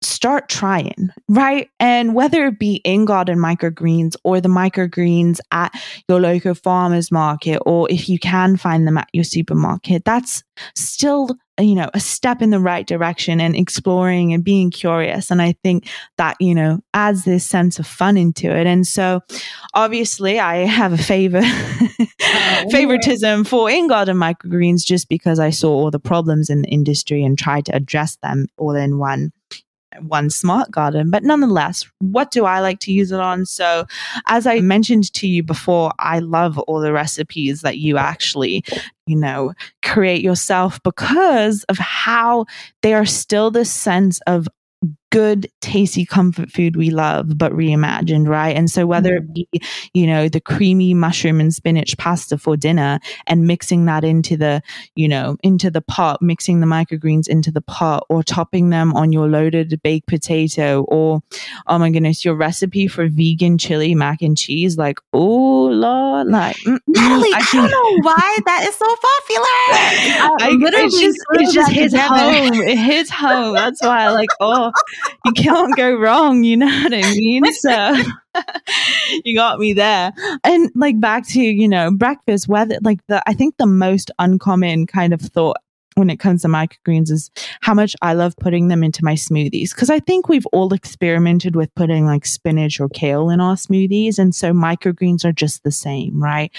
start 0.00 0.48
trying, 0.48 1.10
right? 1.28 1.68
And 1.80 2.14
whether 2.14 2.46
it 2.46 2.60
be 2.60 2.76
in 2.84 3.04
garden 3.04 3.38
microgreens 3.38 4.14
or 4.22 4.40
the 4.40 4.48
microgreens 4.48 5.40
at 5.50 5.72
your 6.08 6.20
local 6.20 6.54
farmers 6.54 7.10
market, 7.10 7.60
or 7.66 7.90
if 7.90 8.08
you 8.08 8.20
can 8.20 8.56
find 8.56 8.86
them 8.86 8.98
at 8.98 9.08
your 9.12 9.24
supermarket, 9.24 10.04
that's 10.04 10.44
still, 10.76 11.36
you 11.58 11.74
know, 11.74 11.90
a 11.94 12.00
step 12.00 12.40
in 12.42 12.50
the 12.50 12.60
right 12.60 12.86
direction 12.86 13.40
and 13.40 13.56
exploring 13.56 14.32
and 14.32 14.44
being 14.44 14.70
curious. 14.70 15.30
And 15.30 15.42
I 15.42 15.54
think 15.62 15.88
that, 16.16 16.36
you 16.40 16.54
know, 16.54 16.80
adds 16.94 17.24
this 17.24 17.44
sense 17.44 17.78
of 17.78 17.86
fun 17.86 18.16
into 18.16 18.54
it. 18.54 18.66
And 18.66 18.86
so 18.86 19.20
obviously 19.74 20.38
I 20.38 20.58
have 20.66 20.92
a 20.92 20.98
favor, 20.98 21.40
oh, 21.42 22.64
favoritism 22.70 23.44
for 23.44 23.70
in 23.70 23.88
garden 23.88 24.16
microgreens 24.16 24.84
just 24.84 25.08
because 25.08 25.38
I 25.38 25.50
saw 25.50 25.70
all 25.70 25.90
the 25.90 25.98
problems 25.98 26.50
in 26.50 26.62
the 26.62 26.68
industry 26.68 27.22
and 27.24 27.38
tried 27.38 27.66
to 27.66 27.74
address 27.74 28.16
them 28.22 28.46
all 28.56 28.74
in 28.74 28.98
one 28.98 29.32
one 30.00 30.30
smart 30.30 30.70
garden. 30.70 31.10
But 31.10 31.22
nonetheless, 31.22 31.86
what 32.00 32.30
do 32.30 32.44
I 32.44 32.60
like 32.60 32.78
to 32.80 32.92
use 32.92 33.12
it 33.12 33.20
on? 33.20 33.46
So, 33.46 33.86
as 34.26 34.46
I 34.46 34.60
mentioned 34.60 35.12
to 35.14 35.26
you 35.26 35.42
before, 35.42 35.92
I 35.98 36.18
love 36.18 36.58
all 36.60 36.80
the 36.80 36.92
recipes 36.92 37.62
that 37.62 37.78
you 37.78 37.96
actually, 37.96 38.64
you 39.06 39.16
know, 39.16 39.52
create 39.82 40.22
yourself 40.22 40.82
because 40.82 41.64
of 41.64 41.78
how 41.78 42.46
they 42.82 42.94
are 42.94 43.06
still 43.06 43.50
this 43.50 43.72
sense 43.72 44.20
of 44.26 44.48
good, 45.10 45.50
tasty 45.60 46.04
comfort 46.04 46.50
food 46.50 46.76
we 46.76 46.90
love, 46.90 47.38
but 47.38 47.52
reimagined, 47.52 48.28
right? 48.28 48.56
And 48.56 48.70
so 48.70 48.86
whether 48.86 49.16
it 49.16 49.24
mm-hmm. 49.24 49.32
be, 49.32 49.62
you 49.94 50.06
know, 50.06 50.28
the 50.28 50.40
creamy 50.40 50.94
mushroom 50.94 51.40
and 51.40 51.54
spinach 51.54 51.96
pasta 51.96 52.38
for 52.38 52.56
dinner 52.56 53.00
and 53.26 53.46
mixing 53.46 53.86
that 53.86 54.04
into 54.04 54.36
the, 54.36 54.62
you 54.94 55.08
know, 55.08 55.36
into 55.42 55.70
the 55.70 55.80
pot, 55.80 56.20
mixing 56.20 56.60
the 56.60 56.66
microgreens 56.66 57.28
into 57.28 57.50
the 57.50 57.60
pot 57.60 58.04
or 58.08 58.22
topping 58.22 58.70
them 58.70 58.94
on 58.94 59.12
your 59.12 59.28
loaded 59.28 59.80
baked 59.82 60.08
potato 60.08 60.84
or, 60.88 61.22
oh 61.66 61.78
my 61.78 61.90
goodness, 61.90 62.24
your 62.24 62.34
recipe 62.34 62.86
for 62.86 63.08
vegan 63.08 63.58
chili 63.58 63.94
mac 63.94 64.22
and 64.22 64.36
cheese, 64.36 64.76
like, 64.76 64.98
oh 65.12 65.68
Lord, 65.68 66.26
like, 66.28 66.56
mm, 66.58 66.78
Natalie, 66.86 67.32
I, 67.32 67.38
I, 67.38 67.52
don't 67.52 67.70
know 67.70 68.02
why 68.02 68.38
that 68.44 68.66
is 68.68 68.74
so 68.74 68.86
popular. 68.86 69.44
I, 69.70 70.38
I, 70.40 70.84
it's 70.84 70.98
just, 70.98 71.18
it's 71.32 71.52
just 71.52 71.72
his 71.72 71.94
home. 71.94 72.54
It 72.54 72.78
hits 72.78 73.10
home. 73.10 73.54
That's 73.54 73.82
why, 73.82 74.08
like, 74.10 74.28
oh, 74.40 74.72
you 75.24 75.32
can't 75.32 75.76
go 75.76 75.94
wrong. 75.94 76.44
You 76.44 76.56
know 76.56 76.66
what 76.66 76.94
I 76.94 77.02
mean? 77.12 77.44
So 77.58 77.96
you 79.24 79.34
got 79.34 79.58
me 79.58 79.72
there. 79.72 80.12
And 80.44 80.70
like 80.74 81.00
back 81.00 81.26
to, 81.28 81.40
you 81.40 81.68
know, 81.68 81.90
breakfast, 81.90 82.46
whether 82.46 82.78
like 82.82 83.00
the, 83.08 83.22
I 83.28 83.34
think 83.34 83.56
the 83.56 83.66
most 83.66 84.10
uncommon 84.18 84.86
kind 84.86 85.12
of 85.12 85.20
thought 85.20 85.56
when 85.94 86.08
it 86.08 86.20
comes 86.20 86.42
to 86.42 86.48
microgreens 86.48 87.10
is 87.10 87.30
how 87.60 87.74
much 87.74 87.96
I 88.00 88.14
love 88.14 88.36
putting 88.36 88.68
them 88.68 88.84
into 88.84 89.04
my 89.04 89.14
smoothies. 89.14 89.74
Cause 89.74 89.90
I 89.90 89.98
think 89.98 90.28
we've 90.28 90.46
all 90.52 90.72
experimented 90.72 91.56
with 91.56 91.74
putting 91.74 92.06
like 92.06 92.24
spinach 92.24 92.78
or 92.80 92.88
kale 92.88 93.28
in 93.30 93.40
our 93.40 93.56
smoothies. 93.56 94.18
And 94.18 94.34
so 94.34 94.52
microgreens 94.52 95.24
are 95.24 95.32
just 95.32 95.64
the 95.64 95.72
same, 95.72 96.22
right? 96.22 96.52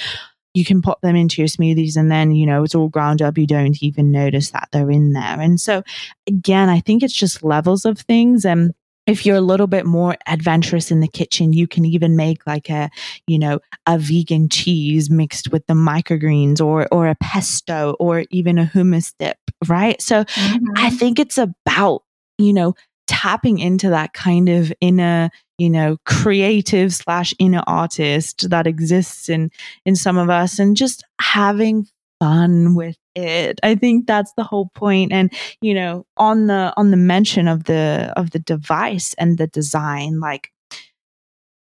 You 0.60 0.66
can 0.66 0.82
pop 0.82 1.00
them 1.02 1.16
into 1.16 1.42
your 1.42 1.48
smoothies 1.48 1.96
and 1.96 2.12
then, 2.12 2.32
you 2.32 2.46
know, 2.46 2.64
it's 2.64 2.76
all 2.76 2.90
ground 2.90 3.22
up. 3.22 3.38
You 3.38 3.48
don't 3.48 3.82
even 3.82 4.12
notice 4.12 4.52
that 4.52 4.68
they're 4.72 4.92
in 4.92 5.14
there. 5.14 5.40
And 5.40 5.60
so 5.60 5.82
again, 6.28 6.70
I 6.70 6.82
think 6.82 7.02
it's 7.02 7.14
just 7.14 7.44
levels 7.44 7.86
of 7.86 8.00
things. 8.00 8.46
And 8.46 8.74
if 9.08 9.26
you're 9.26 9.38
a 9.38 9.42
little 9.42 9.66
bit 9.66 9.86
more 9.86 10.18
adventurous 10.28 10.92
in 10.92 11.00
the 11.00 11.08
kitchen, 11.08 11.54
you 11.54 11.68
can 11.68 11.86
even 11.86 12.16
make 12.16 12.46
like 12.46 12.70
a, 12.70 12.92
you 13.26 13.40
know, 13.40 13.60
a 13.88 13.98
vegan 13.98 14.50
cheese 14.50 15.10
mixed 15.10 15.52
with 15.52 15.66
the 15.66 15.74
microgreens 15.74 16.64
or, 16.64 16.88
or 16.92 17.08
a 17.08 17.16
pesto 17.16 17.96
or 18.00 18.26
even 18.30 18.60
a 18.60 18.66
hummus 18.66 19.14
dip, 19.18 19.38
right? 19.68 20.00
So 20.02 20.26
mm-hmm. 20.26 20.66
I 20.76 20.92
think 20.92 21.18
it's 21.18 21.40
about, 21.40 22.04
you 22.38 22.54
know, 22.54 22.76
tapping 23.08 23.58
into 23.58 23.90
that 23.90 24.14
kind 24.14 24.50
of 24.50 24.72
inner 24.82 25.32
you 25.60 25.70
know 25.70 25.98
creative 26.06 26.94
slash 26.94 27.34
inner 27.38 27.64
artist 27.68 28.50
that 28.50 28.66
exists 28.66 29.30
in 29.30 29.52
in 29.86 29.96
some 29.96 30.18
of 30.18 30.30
us 30.30 30.58
and 30.60 30.78
just 30.78 31.04
having 31.22 31.88
fun 32.20 32.76
with 32.76 32.98
it. 33.16 33.60
I 33.64 33.76
think 33.76 34.08
that's 34.08 34.34
the 34.36 34.44
whole 34.44 34.70
point. 34.76 35.12
And 35.12 35.32
you 35.62 35.74
know 35.74 36.06
on 36.18 36.48
the 36.48 36.74
on 36.78 36.92
the 36.92 36.98
mention 36.98 37.48
of 37.48 37.66
the 37.66 38.14
of 38.16 38.32
the 38.32 38.40
device 38.40 39.14
and 39.18 39.38
the 39.38 39.48
design 39.48 40.20
like 40.20 40.52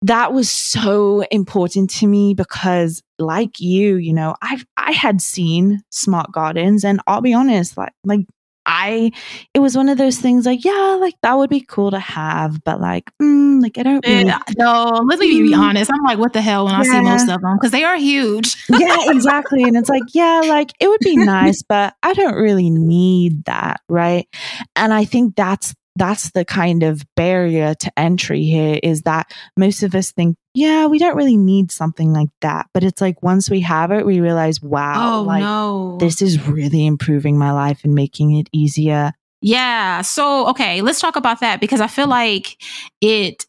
that 0.03 0.33
was 0.33 0.51
so 0.51 1.23
important 1.31 1.91
to 1.91 2.07
me 2.07 2.35
because 2.35 3.03
like 3.19 3.59
you 3.59 3.97
you 3.97 4.13
know 4.13 4.37
i've 4.43 4.65
i 4.77 4.93
had 4.93 5.21
seen 5.21 5.83
smart 5.91 6.31
gardens 6.31 6.85
and 6.85 7.01
i'll 7.09 7.21
be 7.21 7.35
honest 7.35 7.77
like 7.77 7.93
like 8.05 8.21
I, 8.69 9.11
it 9.55 9.61
was 9.61 9.77
one 9.77 9.89
of 9.89 9.97
those 9.97 10.19
things 10.19 10.45
like, 10.45 10.63
yeah, 10.63 10.99
like 11.01 11.15
that 11.23 11.39
would 11.39 11.49
be 11.49 11.63
cool 11.63 11.91
to 11.91 11.99
have, 11.99 12.63
but 12.65 12.81
like, 12.81 13.11
mm, 13.21 13.63
like 13.63 13.79
I 13.79 13.83
don't 13.83 14.07
really. 14.07 14.31
No, 14.59 15.01
let 15.07 15.19
me 15.19 15.43
be 15.43 15.53
mm. 15.53 15.59
honest. 15.59 15.91
I'm 15.91 16.03
like, 16.05 16.19
what 16.19 16.35
the 16.35 16.43
hell 16.43 16.67
when 16.67 16.75
yeah. 16.75 16.81
I 16.81 16.85
see 16.85 17.01
most 17.01 17.29
of 17.31 17.41
them 17.41 17.57
because 17.57 17.73
they 17.73 17.83
are 17.83 17.97
huge. 17.97 18.63
yeah, 18.69 18.97
exactly. 19.07 19.63
And 19.63 19.75
it's 19.75 19.89
like, 19.89 20.03
yeah, 20.13 20.43
like 20.47 20.73
it 20.81 20.89
would 20.89 21.01
be 21.01 21.17
nice, 21.25 21.63
but 21.63 21.95
I 22.03 22.13
don't 22.13 22.35
really 22.35 22.69
need 22.69 23.47
that, 23.47 23.81
right? 23.89 24.29
And 24.77 24.93
I 24.93 25.07
think 25.07 25.35
that's 25.35 25.75
that's 25.99 26.31
the 26.31 26.45
kind 26.45 26.83
of 26.83 27.03
barrier 27.15 27.75
to 27.75 27.99
entry 27.99 28.45
here 28.45 28.79
is 28.83 29.03
that 29.03 29.33
most 29.57 29.83
of 29.83 29.95
us 29.95 30.13
think, 30.13 30.37
yeah, 30.55 30.87
we 30.87 30.99
don't 30.99 31.17
really 31.17 31.37
need 31.37 31.71
something 31.71 32.13
like 32.13 32.31
that. 32.41 32.69
But 32.73 32.85
it's 32.85 33.01
like 33.01 33.23
once 33.23 33.51
we 33.51 33.61
have 33.61 33.91
it, 33.93 34.07
we 34.07 34.21
realize, 34.21 34.63
wow, 34.63 35.19
oh, 35.19 35.23
like 35.23 35.43
no. 35.43 35.99
this 35.99 36.23
is 36.23 36.47
really 36.49 36.87
improving 36.87 37.39
my 37.39 37.53
life 37.53 37.81
and 37.85 37.95
making 37.95 38.37
it 38.37 38.49
easier. 38.53 39.13
Yeah. 39.41 40.03
So, 40.03 40.49
okay, 40.49 40.81
let's 40.81 41.01
talk 41.01 41.17
about 41.17 41.41
that 41.41 41.61
because 41.61 41.81
I 41.81 41.87
feel 41.87 42.09
like 42.09 42.61
it 43.01 43.47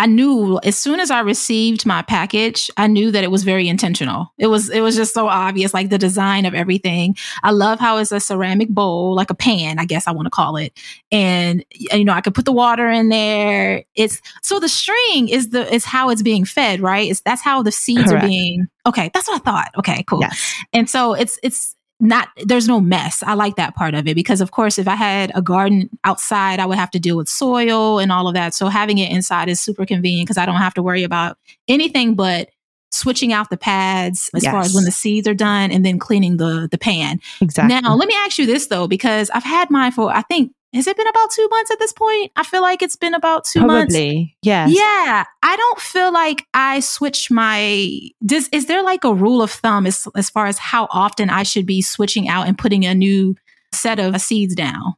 I 0.00 0.06
knew 0.06 0.58
as 0.64 0.78
soon 0.78 0.98
as 0.98 1.10
I 1.10 1.20
received 1.20 1.84
my 1.84 2.00
package, 2.00 2.70
I 2.78 2.86
knew 2.86 3.10
that 3.10 3.22
it 3.22 3.30
was 3.30 3.44
very 3.44 3.68
intentional. 3.68 4.32
It 4.38 4.46
was 4.46 4.70
it 4.70 4.80
was 4.80 4.96
just 4.96 5.12
so 5.12 5.28
obvious, 5.28 5.74
like 5.74 5.90
the 5.90 5.98
design 5.98 6.46
of 6.46 6.54
everything. 6.54 7.16
I 7.42 7.50
love 7.50 7.78
how 7.78 7.98
it's 7.98 8.10
a 8.10 8.18
ceramic 8.18 8.70
bowl, 8.70 9.14
like 9.14 9.28
a 9.28 9.34
pan, 9.34 9.78
I 9.78 9.84
guess 9.84 10.08
I 10.08 10.12
want 10.12 10.24
to 10.24 10.30
call 10.30 10.56
it. 10.56 10.72
And 11.12 11.62
you 11.74 12.02
know, 12.02 12.14
I 12.14 12.22
could 12.22 12.34
put 12.34 12.46
the 12.46 12.52
water 12.52 12.88
in 12.88 13.10
there. 13.10 13.84
It's 13.94 14.22
so 14.40 14.58
the 14.58 14.70
string 14.70 15.28
is 15.28 15.50
the 15.50 15.70
is 15.70 15.84
how 15.84 16.08
it's 16.08 16.22
being 16.22 16.46
fed, 16.46 16.80
right? 16.80 17.10
It's 17.10 17.20
that's 17.20 17.42
how 17.42 17.62
the 17.62 17.70
seeds 17.70 18.04
Correct. 18.04 18.24
are 18.24 18.26
being 18.26 18.68
okay. 18.86 19.10
That's 19.12 19.28
what 19.28 19.42
I 19.42 19.44
thought. 19.44 19.70
Okay, 19.76 20.02
cool. 20.04 20.20
Yes. 20.22 20.54
And 20.72 20.88
so 20.88 21.12
it's 21.12 21.38
it's 21.42 21.76
not 22.00 22.28
there's 22.44 22.66
no 22.66 22.80
mess. 22.80 23.22
I 23.22 23.34
like 23.34 23.56
that 23.56 23.74
part 23.74 23.94
of 23.94 24.08
it 24.08 24.14
because 24.14 24.40
of 24.40 24.50
course 24.50 24.78
if 24.78 24.88
I 24.88 24.94
had 24.94 25.30
a 25.34 25.42
garden 25.42 25.90
outside, 26.04 26.58
I 26.58 26.66
would 26.66 26.78
have 26.78 26.90
to 26.92 26.98
deal 26.98 27.16
with 27.16 27.28
soil 27.28 27.98
and 27.98 28.10
all 28.10 28.26
of 28.26 28.34
that. 28.34 28.54
So 28.54 28.68
having 28.68 28.98
it 28.98 29.12
inside 29.12 29.48
is 29.48 29.60
super 29.60 29.86
convenient 29.86 30.26
because 30.26 30.38
I 30.38 30.46
don't 30.46 30.56
have 30.56 30.74
to 30.74 30.82
worry 30.82 31.02
about 31.04 31.38
anything 31.68 32.14
but 32.14 32.48
switching 32.92 33.32
out 33.32 33.50
the 33.50 33.56
pads 33.56 34.30
as 34.34 34.42
yes. 34.42 34.52
far 34.52 34.62
as 34.62 34.74
when 34.74 34.84
the 34.84 34.90
seeds 34.90 35.28
are 35.28 35.34
done 35.34 35.70
and 35.70 35.84
then 35.84 35.98
cleaning 35.98 36.38
the 36.38 36.68
the 36.70 36.78
pan. 36.78 37.20
Exactly. 37.40 37.80
Now, 37.80 37.94
let 37.94 38.08
me 38.08 38.14
ask 38.24 38.38
you 38.38 38.46
this 38.46 38.66
though 38.66 38.88
because 38.88 39.30
I've 39.30 39.44
had 39.44 39.70
mine 39.70 39.92
for 39.92 40.10
I 40.10 40.22
think 40.22 40.52
has 40.72 40.86
it 40.86 40.96
been 40.96 41.08
about 41.08 41.30
two 41.30 41.48
months 41.50 41.70
at 41.70 41.78
this 41.78 41.92
point? 41.92 42.30
I 42.36 42.44
feel 42.44 42.62
like 42.62 42.80
it's 42.80 42.96
been 42.96 43.14
about 43.14 43.44
two 43.44 43.60
Probably, 43.60 44.16
months. 44.16 44.34
Yeah. 44.42 44.66
Yeah. 44.68 45.24
I 45.42 45.56
don't 45.56 45.80
feel 45.80 46.12
like 46.12 46.46
I 46.54 46.80
switch 46.80 47.30
my. 47.30 47.90
Does 48.24 48.48
is 48.52 48.66
there 48.66 48.82
like 48.82 49.04
a 49.04 49.12
rule 49.12 49.42
of 49.42 49.50
thumb 49.50 49.86
as 49.86 50.06
as 50.14 50.30
far 50.30 50.46
as 50.46 50.58
how 50.58 50.86
often 50.90 51.28
I 51.28 51.42
should 51.42 51.66
be 51.66 51.82
switching 51.82 52.28
out 52.28 52.46
and 52.46 52.56
putting 52.56 52.84
a 52.84 52.94
new 52.94 53.34
set 53.72 53.98
of 53.98 54.20
seeds 54.20 54.54
down, 54.54 54.94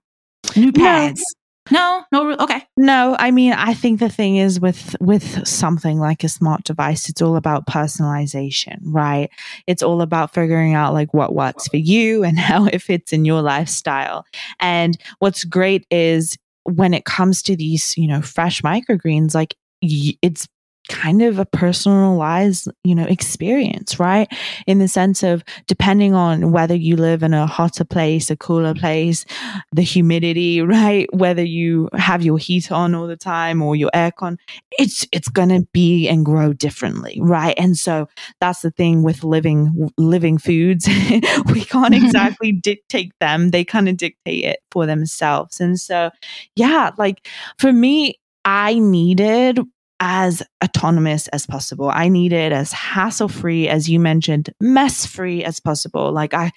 new 0.56 0.72
pads? 0.72 1.22
No, 1.70 2.02
no, 2.10 2.32
okay. 2.32 2.66
No, 2.76 3.14
I 3.18 3.30
mean, 3.30 3.52
I 3.52 3.72
think 3.72 4.00
the 4.00 4.08
thing 4.08 4.36
is 4.36 4.58
with 4.58 4.96
with 5.00 5.46
something 5.46 5.98
like 5.98 6.24
a 6.24 6.28
smart 6.28 6.64
device, 6.64 7.08
it's 7.08 7.22
all 7.22 7.36
about 7.36 7.66
personalization, 7.66 8.78
right? 8.82 9.30
It's 9.68 9.82
all 9.82 10.02
about 10.02 10.34
figuring 10.34 10.74
out 10.74 10.92
like 10.92 11.14
what 11.14 11.34
works 11.34 11.68
for 11.68 11.76
you 11.76 12.24
and 12.24 12.38
how 12.38 12.66
it 12.66 12.82
fits 12.82 13.12
in 13.12 13.24
your 13.24 13.42
lifestyle. 13.42 14.24
And 14.58 14.96
what's 15.20 15.44
great 15.44 15.86
is 15.90 16.36
when 16.64 16.94
it 16.94 17.04
comes 17.04 17.42
to 17.44 17.56
these, 17.56 17.96
you 17.96 18.08
know, 18.08 18.22
fresh 18.22 18.60
microgreens, 18.62 19.34
like 19.34 19.54
it's 19.80 20.48
kind 20.88 21.22
of 21.22 21.38
a 21.38 21.46
personalized, 21.46 22.68
you 22.82 22.94
know, 22.94 23.04
experience, 23.04 23.98
right? 24.00 24.28
In 24.66 24.78
the 24.78 24.88
sense 24.88 25.22
of 25.22 25.44
depending 25.66 26.14
on 26.14 26.50
whether 26.50 26.74
you 26.74 26.96
live 26.96 27.22
in 27.22 27.34
a 27.34 27.46
hotter 27.46 27.84
place, 27.84 28.30
a 28.30 28.36
cooler 28.36 28.74
place, 28.74 29.24
the 29.72 29.82
humidity, 29.82 30.60
right? 30.62 31.12
Whether 31.14 31.44
you 31.44 31.88
have 31.94 32.22
your 32.22 32.38
heat 32.38 32.72
on 32.72 32.94
all 32.94 33.06
the 33.06 33.16
time 33.16 33.62
or 33.62 33.76
your 33.76 33.90
aircon, 33.94 34.38
it's 34.72 35.06
it's 35.12 35.28
going 35.28 35.50
to 35.50 35.66
be 35.72 36.08
and 36.08 36.24
grow 36.24 36.52
differently, 36.52 37.18
right? 37.22 37.54
And 37.56 37.76
so 37.76 38.08
that's 38.40 38.62
the 38.62 38.70
thing 38.70 39.02
with 39.02 39.24
living 39.24 39.90
living 39.96 40.38
foods. 40.38 40.88
we 41.52 41.64
can't 41.64 41.94
exactly 42.02 42.52
dictate 42.52 43.12
them. 43.20 43.50
They 43.50 43.64
kind 43.64 43.88
of 43.88 43.96
dictate 43.96 44.44
it 44.44 44.60
for 44.70 44.86
themselves. 44.86 45.60
And 45.60 45.78
so 45.78 46.10
yeah, 46.56 46.90
like 46.98 47.28
for 47.58 47.72
me 47.72 48.18
I 48.44 48.78
needed 48.78 49.60
as 50.04 50.42
autonomous 50.64 51.28
as 51.28 51.46
possible. 51.46 51.88
I 51.88 52.08
need 52.08 52.32
it 52.32 52.50
as 52.50 52.72
hassle 52.72 53.28
free, 53.28 53.68
as 53.68 53.88
you 53.88 54.00
mentioned, 54.00 54.50
mess 54.60 55.06
free 55.06 55.44
as 55.44 55.60
possible. 55.60 56.10
Like 56.10 56.34
I, 56.34 56.50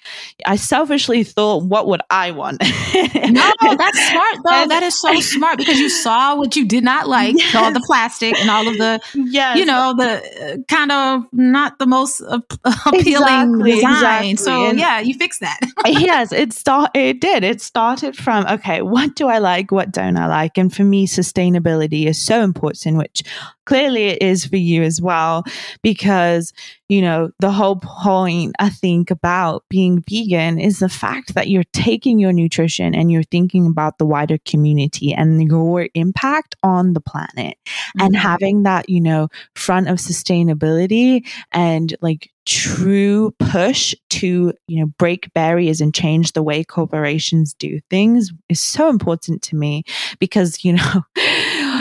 I 0.44 0.56
selfishly 0.56 1.22
thought, 1.22 1.62
what 1.62 1.86
would 1.86 2.00
I 2.10 2.32
want? 2.32 2.60
no, 2.60 2.68
that's 3.76 4.08
smart 4.10 4.36
though. 4.44 4.50
And, 4.50 4.70
that 4.72 4.82
is 4.82 5.00
so 5.00 5.20
smart 5.20 5.58
because 5.58 5.78
you 5.78 5.88
saw 5.88 6.34
what 6.34 6.56
you 6.56 6.66
did 6.66 6.82
not 6.82 7.06
like, 7.06 7.36
yes. 7.38 7.54
all 7.54 7.70
the 7.70 7.84
plastic 7.86 8.36
and 8.36 8.50
all 8.50 8.66
of 8.66 8.78
the, 8.78 9.00
yes. 9.14 9.56
you 9.56 9.64
know, 9.64 9.94
the 9.96 10.20
uh, 10.42 10.56
kind 10.66 10.90
of 10.90 11.24
not 11.30 11.78
the 11.78 11.86
most 11.86 12.22
uh, 12.22 12.40
appealing 12.86 13.60
exactly, 13.60 13.74
design. 13.76 14.24
Exactly. 14.24 14.36
So 14.36 14.66
and 14.66 14.78
yeah, 14.80 14.98
you 14.98 15.14
fixed 15.14 15.38
that. 15.38 15.60
yes, 15.86 16.32
it 16.32 16.52
start. 16.52 16.90
It 16.94 17.20
did. 17.20 17.44
It 17.44 17.60
started 17.60 18.16
from 18.16 18.44
okay, 18.46 18.82
what 18.82 19.14
do 19.14 19.28
I 19.28 19.38
like? 19.38 19.70
What 19.70 19.92
don't 19.92 20.16
I 20.16 20.26
like? 20.26 20.58
And 20.58 20.74
for 20.74 20.82
me, 20.82 21.06
sustainability 21.06 22.06
is 22.06 22.20
so 22.20 22.42
important, 22.42 22.96
which 22.96 23.22
clearly 23.64 24.04
it 24.04 24.22
is 24.22 24.46
for 24.46 24.56
you 24.56 24.82
as 24.82 25.02
well 25.02 25.44
because 25.82 26.52
you 26.88 27.02
know 27.02 27.30
the 27.40 27.50
whole 27.50 27.76
point 27.76 28.54
i 28.58 28.68
think 28.68 29.10
about 29.10 29.64
being 29.68 30.02
vegan 30.08 30.58
is 30.58 30.78
the 30.78 30.88
fact 30.88 31.34
that 31.34 31.48
you're 31.48 31.64
taking 31.72 32.18
your 32.18 32.32
nutrition 32.32 32.94
and 32.94 33.10
you're 33.10 33.22
thinking 33.24 33.66
about 33.66 33.98
the 33.98 34.06
wider 34.06 34.38
community 34.44 35.12
and 35.12 35.42
your 35.42 35.88
impact 35.94 36.54
on 36.62 36.92
the 36.92 37.00
planet 37.00 37.56
mm-hmm. 37.66 38.00
and 38.00 38.16
having 38.16 38.62
that 38.62 38.88
you 38.88 39.00
know 39.00 39.28
front 39.54 39.88
of 39.88 39.98
sustainability 39.98 41.26
and 41.52 41.96
like 42.00 42.30
true 42.46 43.34
push 43.40 43.92
to 44.08 44.52
you 44.68 44.80
know 44.80 44.86
break 44.98 45.32
barriers 45.34 45.80
and 45.80 45.92
change 45.92 46.32
the 46.32 46.42
way 46.42 46.62
corporations 46.62 47.52
do 47.54 47.80
things 47.90 48.30
is 48.48 48.60
so 48.60 48.88
important 48.88 49.42
to 49.42 49.56
me 49.56 49.82
because 50.20 50.64
you 50.64 50.72
know 50.72 51.02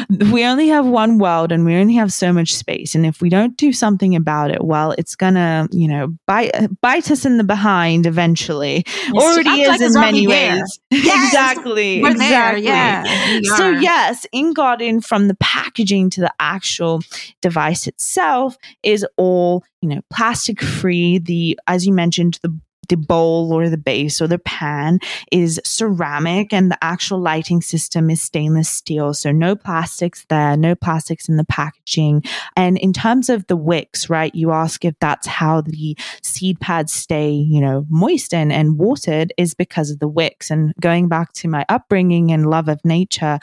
we 0.09 0.45
only 0.45 0.67
have 0.67 0.85
one 0.85 1.17
world 1.17 1.51
and 1.51 1.65
we 1.65 1.75
only 1.75 1.95
have 1.95 2.11
so 2.11 2.31
much 2.31 2.53
space. 2.53 2.95
And 2.95 3.05
if 3.05 3.21
we 3.21 3.29
don't 3.29 3.57
do 3.57 3.73
something 3.73 4.15
about 4.15 4.51
it, 4.51 4.63
well, 4.63 4.93
it's 4.97 5.15
gonna, 5.15 5.67
you 5.71 5.87
know, 5.87 6.15
bite 6.25 6.51
bite 6.81 7.11
us 7.11 7.25
in 7.25 7.37
the 7.37 7.43
behind 7.43 8.05
eventually. 8.05 8.85
Already 9.13 9.61
is 9.61 9.67
like 9.67 9.81
in 9.81 9.93
many 9.93 10.27
ways. 10.27 10.79
Yes, 10.89 11.25
exactly. 11.27 12.03
Exactly. 12.03 12.27
There, 12.27 12.57
yeah. 12.57 13.39
So 13.55 13.69
yes, 13.69 14.25
InGarden 14.33 15.05
from 15.05 15.27
the 15.27 15.35
packaging 15.35 16.09
to 16.11 16.21
the 16.21 16.33
actual 16.39 17.01
device 17.41 17.87
itself 17.87 18.57
is 18.83 19.05
all 19.17 19.63
you 19.81 19.89
know 19.89 20.01
plastic 20.11 20.61
free 20.61 21.19
the 21.19 21.59
as 21.67 21.85
you 21.85 21.93
mentioned 21.93 22.39
the 22.41 22.59
the 22.89 22.97
bowl 22.97 23.53
or 23.53 23.69
the 23.69 23.77
base 23.77 24.21
or 24.21 24.27
the 24.27 24.39
pan 24.39 24.99
is 25.31 25.59
ceramic 25.63 26.53
and 26.53 26.71
the 26.71 26.83
actual 26.83 27.19
lighting 27.19 27.61
system 27.61 28.09
is 28.09 28.21
stainless 28.21 28.69
steel. 28.69 29.13
So 29.13 29.31
no 29.31 29.55
plastics 29.55 30.25
there, 30.29 30.57
no 30.57 30.75
plastics 30.75 31.27
in 31.29 31.37
the 31.37 31.45
packaging. 31.45 32.23
And 32.55 32.77
in 32.77 32.93
terms 32.93 33.29
of 33.29 33.47
the 33.47 33.55
wicks, 33.55 34.09
right, 34.09 34.33
you 34.33 34.51
ask 34.51 34.85
if 34.85 34.95
that's 34.99 35.27
how 35.27 35.61
the 35.61 35.97
seed 36.21 36.59
pads 36.59 36.91
stay, 36.91 37.31
you 37.31 37.61
know, 37.61 37.85
moist 37.89 38.33
and, 38.33 38.51
and 38.51 38.77
watered 38.77 39.33
is 39.37 39.53
because 39.53 39.91
of 39.91 39.99
the 39.99 40.07
wicks. 40.07 40.49
And 40.49 40.73
going 40.79 41.07
back 41.07 41.33
to 41.33 41.47
my 41.47 41.65
upbringing 41.69 42.31
and 42.31 42.49
love 42.49 42.67
of 42.67 42.83
nature, 42.83 43.39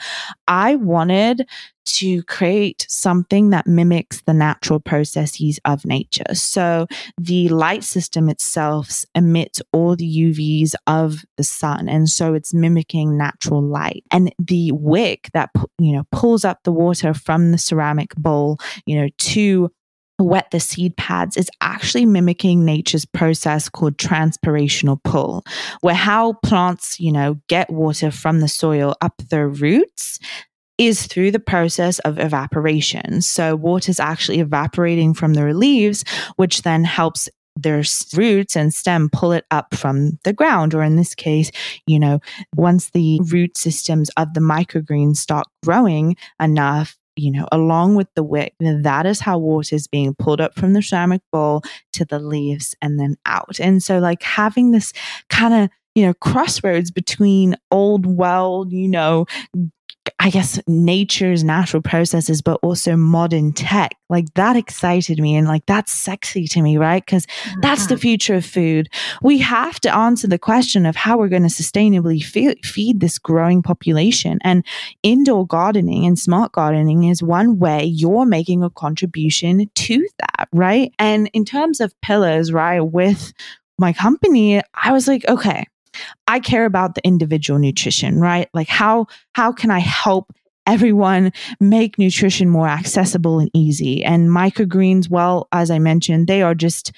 I 0.47 0.75
wanted 0.75 1.47
to 1.85 2.23
create 2.23 2.85
something 2.89 3.49
that 3.51 3.67
mimics 3.67 4.21
the 4.21 4.33
natural 4.33 4.79
processes 4.79 5.59
of 5.65 5.85
nature. 5.85 6.33
So 6.33 6.87
the 7.17 7.49
light 7.49 7.83
system 7.83 8.29
itself 8.29 9.05
emits 9.15 9.61
all 9.71 9.95
the 9.95 10.05
UVs 10.07 10.73
of 10.87 11.23
the 11.37 11.43
sun. 11.43 11.89
And 11.89 12.09
so 12.09 12.33
it's 12.33 12.53
mimicking 12.53 13.17
natural 13.17 13.61
light. 13.61 14.03
And 14.11 14.33
the 14.39 14.71
wick 14.71 15.29
that, 15.33 15.49
you 15.79 15.93
know, 15.93 16.03
pulls 16.11 16.45
up 16.45 16.59
the 16.63 16.71
water 16.71 17.13
from 17.13 17.51
the 17.51 17.57
ceramic 17.57 18.15
bowl, 18.15 18.59
you 18.85 18.99
know, 18.99 19.09
to 19.17 19.71
wet 20.19 20.51
the 20.51 20.59
seed 20.59 20.95
pads 20.95 21.37
is 21.37 21.49
actually 21.61 22.05
mimicking 22.05 22.63
nature's 22.63 23.05
process 23.05 23.67
called 23.69 23.97
transpirational 23.97 25.01
pull, 25.03 25.43
where 25.81 25.95
how 25.95 26.33
plants, 26.43 26.99
you 26.99 27.11
know, 27.11 27.35
get 27.47 27.69
water 27.69 28.11
from 28.11 28.39
the 28.39 28.47
soil 28.47 28.95
up 29.01 29.17
their 29.29 29.47
roots 29.47 30.19
is 30.77 31.05
through 31.07 31.31
the 31.31 31.39
process 31.39 31.99
of 31.99 32.19
evaporation. 32.19 33.21
So 33.21 33.55
water 33.55 33.89
is 33.89 33.99
actually 33.99 34.39
evaporating 34.39 35.13
from 35.13 35.33
their 35.33 35.53
leaves, 35.53 36.03
which 36.35 36.63
then 36.63 36.83
helps 36.83 37.29
their 37.55 37.83
roots 38.15 38.55
and 38.55 38.73
stem 38.73 39.09
pull 39.11 39.31
it 39.31 39.45
up 39.51 39.75
from 39.75 40.17
the 40.23 40.33
ground. 40.33 40.73
Or 40.73 40.81
in 40.81 40.95
this 40.95 41.13
case, 41.13 41.51
you 41.85 41.99
know, 41.99 42.19
once 42.55 42.89
the 42.89 43.19
root 43.31 43.57
systems 43.57 44.09
of 44.17 44.33
the 44.33 44.39
microgreens 44.39 45.17
start 45.17 45.45
growing 45.63 46.15
enough, 46.41 46.97
you 47.15 47.31
know, 47.31 47.47
along 47.51 47.93
with 47.93 48.07
the 48.15 48.23
wick, 48.23 48.55
that 48.59 49.05
is 49.05 49.19
how 49.19 49.37
water 49.37 49.75
is 49.75 49.87
being 49.87 50.15
pulled 50.15 50.41
up 50.41 50.55
from 50.55 50.73
the 50.73 50.81
ceramic 50.81 51.21
bowl 51.31 51.61
to 51.93 52.05
the 52.05 52.17
leaves 52.17 52.75
and 52.81 52.99
then 52.99 53.15
out. 53.27 53.59
And 53.59 53.83
so, 53.83 53.99
like, 53.99 54.23
having 54.23 54.71
this 54.71 54.93
kind 55.29 55.53
of 55.53 55.69
you 55.95 56.05
know, 56.05 56.13
crossroads 56.15 56.89
between 56.89 57.55
old, 57.69 58.05
well, 58.07 58.65
you 58.67 58.87
know, 58.87 59.25
I 60.19 60.29
guess 60.29 60.59
nature's 60.67 61.43
natural 61.43 61.81
processes, 61.81 62.41
but 62.41 62.59
also 62.61 62.95
modern 62.95 63.53
tech. 63.53 63.95
Like 64.09 64.33
that 64.33 64.55
excited 64.55 65.19
me 65.19 65.35
and 65.35 65.47
like 65.47 65.65
that's 65.65 65.91
sexy 65.91 66.47
to 66.47 66.61
me, 66.61 66.77
right? 66.77 67.05
Because 67.05 67.25
mm-hmm. 67.25 67.61
that's 67.61 67.87
the 67.87 67.95
mm-hmm. 67.95 68.01
future 68.01 68.35
of 68.35 68.45
food. 68.45 68.89
We 69.21 69.37
have 69.39 69.79
to 69.81 69.95
answer 69.95 70.27
the 70.27 70.37
question 70.37 70.85
of 70.85 70.95
how 70.95 71.17
we're 71.17 71.29
going 71.29 71.43
to 71.43 71.47
sustainably 71.47 72.23
fe- 72.23 72.59
feed 72.63 72.99
this 72.99 73.17
growing 73.17 73.61
population. 73.61 74.39
And 74.43 74.65
indoor 75.03 75.47
gardening 75.47 76.05
and 76.05 76.19
smart 76.19 76.51
gardening 76.51 77.05
is 77.05 77.23
one 77.23 77.59
way 77.59 77.85
you're 77.85 78.25
making 78.25 78.63
a 78.63 78.69
contribution 78.69 79.69
to 79.73 80.07
that, 80.19 80.49
right? 80.51 80.93
And 80.99 81.29
in 81.33 81.45
terms 81.45 81.79
of 81.79 81.99
pillars, 82.01 82.51
right, 82.51 82.81
with 82.81 83.33
my 83.79 83.93
company, 83.93 84.61
I 84.73 84.91
was 84.91 85.07
like, 85.07 85.27
okay, 85.27 85.65
I 86.27 86.39
care 86.39 86.65
about 86.65 86.95
the 86.95 87.05
individual 87.05 87.59
nutrition, 87.59 88.19
right? 88.19 88.49
Like 88.53 88.67
how 88.67 89.07
how 89.33 89.51
can 89.51 89.71
I 89.71 89.79
help 89.79 90.31
everyone 90.65 91.31
make 91.59 91.99
nutrition 91.99 92.49
more 92.49 92.67
accessible 92.67 93.39
and 93.39 93.49
easy? 93.53 94.03
And 94.03 94.29
microgreens, 94.29 95.09
well, 95.09 95.47
as 95.51 95.69
I 95.71 95.79
mentioned, 95.79 96.27
they 96.27 96.41
are 96.41 96.55
just 96.55 96.91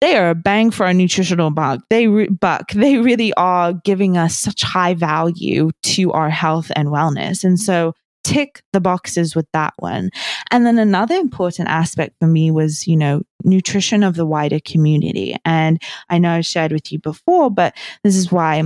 they 0.00 0.16
are 0.16 0.30
a 0.30 0.34
bang 0.34 0.70
for 0.70 0.84
a 0.86 0.92
nutritional 0.92 1.50
buck. 1.50 1.80
They 1.88 2.06
re- 2.06 2.28
buck. 2.28 2.72
They 2.72 2.98
really 2.98 3.32
are 3.34 3.72
giving 3.72 4.16
us 4.16 4.38
such 4.38 4.62
high 4.62 4.94
value 4.94 5.70
to 5.84 6.12
our 6.12 6.30
health 6.30 6.70
and 6.76 6.88
wellness. 6.88 7.44
And 7.44 7.58
so 7.58 7.94
tick 8.26 8.60
the 8.72 8.80
boxes 8.80 9.36
with 9.36 9.46
that 9.52 9.72
one. 9.78 10.10
And 10.50 10.66
then 10.66 10.78
another 10.78 11.14
important 11.14 11.68
aspect 11.68 12.16
for 12.18 12.26
me 12.26 12.50
was, 12.50 12.86
you 12.86 12.96
know, 12.96 13.22
nutrition 13.44 14.02
of 14.02 14.16
the 14.16 14.26
wider 14.26 14.58
community. 14.58 15.36
And 15.44 15.80
I 16.10 16.18
know 16.18 16.32
I've 16.32 16.46
shared 16.46 16.72
with 16.72 16.90
you 16.90 16.98
before, 16.98 17.50
but 17.50 17.76
this 18.02 18.16
is 18.16 18.32
why 18.32 18.62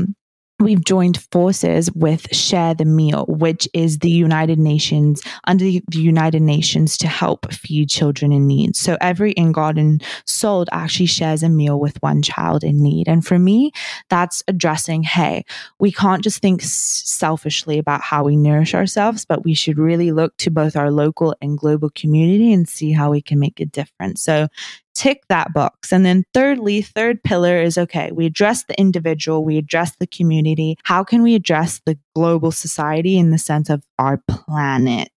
we've 0.60 0.84
joined 0.84 1.22
forces 1.32 1.90
with 1.92 2.34
Share 2.34 2.74
the 2.74 2.84
Meal, 2.84 3.24
which 3.28 3.68
is 3.72 3.98
the 3.98 4.10
United 4.10 4.58
Nations 4.58 5.22
under 5.44 5.64
the 5.64 5.82
United 5.92 6.42
Nations 6.42 6.96
to 6.98 7.08
help 7.08 7.52
feed 7.52 7.88
children 7.88 8.32
in 8.32 8.46
need. 8.46 8.76
So 8.76 8.96
every 9.00 9.34
InGarden 9.34 10.02
sold 10.26 10.68
actually 10.72 11.06
shares 11.06 11.42
a 11.42 11.48
meal 11.48 11.80
with 11.80 12.00
one 12.02 12.22
child 12.22 12.62
in 12.62 12.82
need. 12.82 13.08
And 13.08 13.26
for 13.26 13.38
me, 13.38 13.72
that's 14.08 14.42
addressing, 14.48 15.02
hey, 15.02 15.44
we 15.78 15.90
can't 15.90 16.22
just 16.22 16.40
think 16.40 16.62
selfishly 16.62 17.78
about 17.78 18.02
how 18.02 18.24
we 18.24 18.36
nourish 18.36 18.74
ourselves, 18.74 19.24
but 19.24 19.44
we 19.44 19.54
should 19.54 19.78
really 19.78 20.12
look 20.12 20.36
to 20.38 20.50
both 20.50 20.76
our 20.76 20.90
local 20.90 21.34
and 21.40 21.56
global 21.56 21.90
community 21.90 22.52
and 22.52 22.68
see 22.68 22.92
how 22.92 23.10
we 23.10 23.22
can 23.22 23.38
make 23.38 23.60
a 23.60 23.66
difference. 23.66 24.22
So 24.22 24.48
tick 24.94 25.22
that 25.28 25.52
box. 25.52 25.92
And 25.92 26.04
then 26.04 26.24
thirdly, 26.34 26.82
third 26.82 27.22
pillar 27.22 27.60
is 27.60 27.78
okay, 27.78 28.10
we 28.12 28.26
address 28.26 28.64
the 28.64 28.78
individual, 28.78 29.44
we 29.44 29.58
address 29.58 29.94
the 29.98 30.06
community. 30.06 30.76
How 30.84 31.04
can 31.04 31.22
we 31.22 31.34
address 31.34 31.80
the 31.86 31.98
global 32.14 32.52
society 32.52 33.16
in 33.16 33.30
the 33.30 33.38
sense 33.38 33.70
of 33.70 33.82
our 33.98 34.22
planet? 34.28 35.12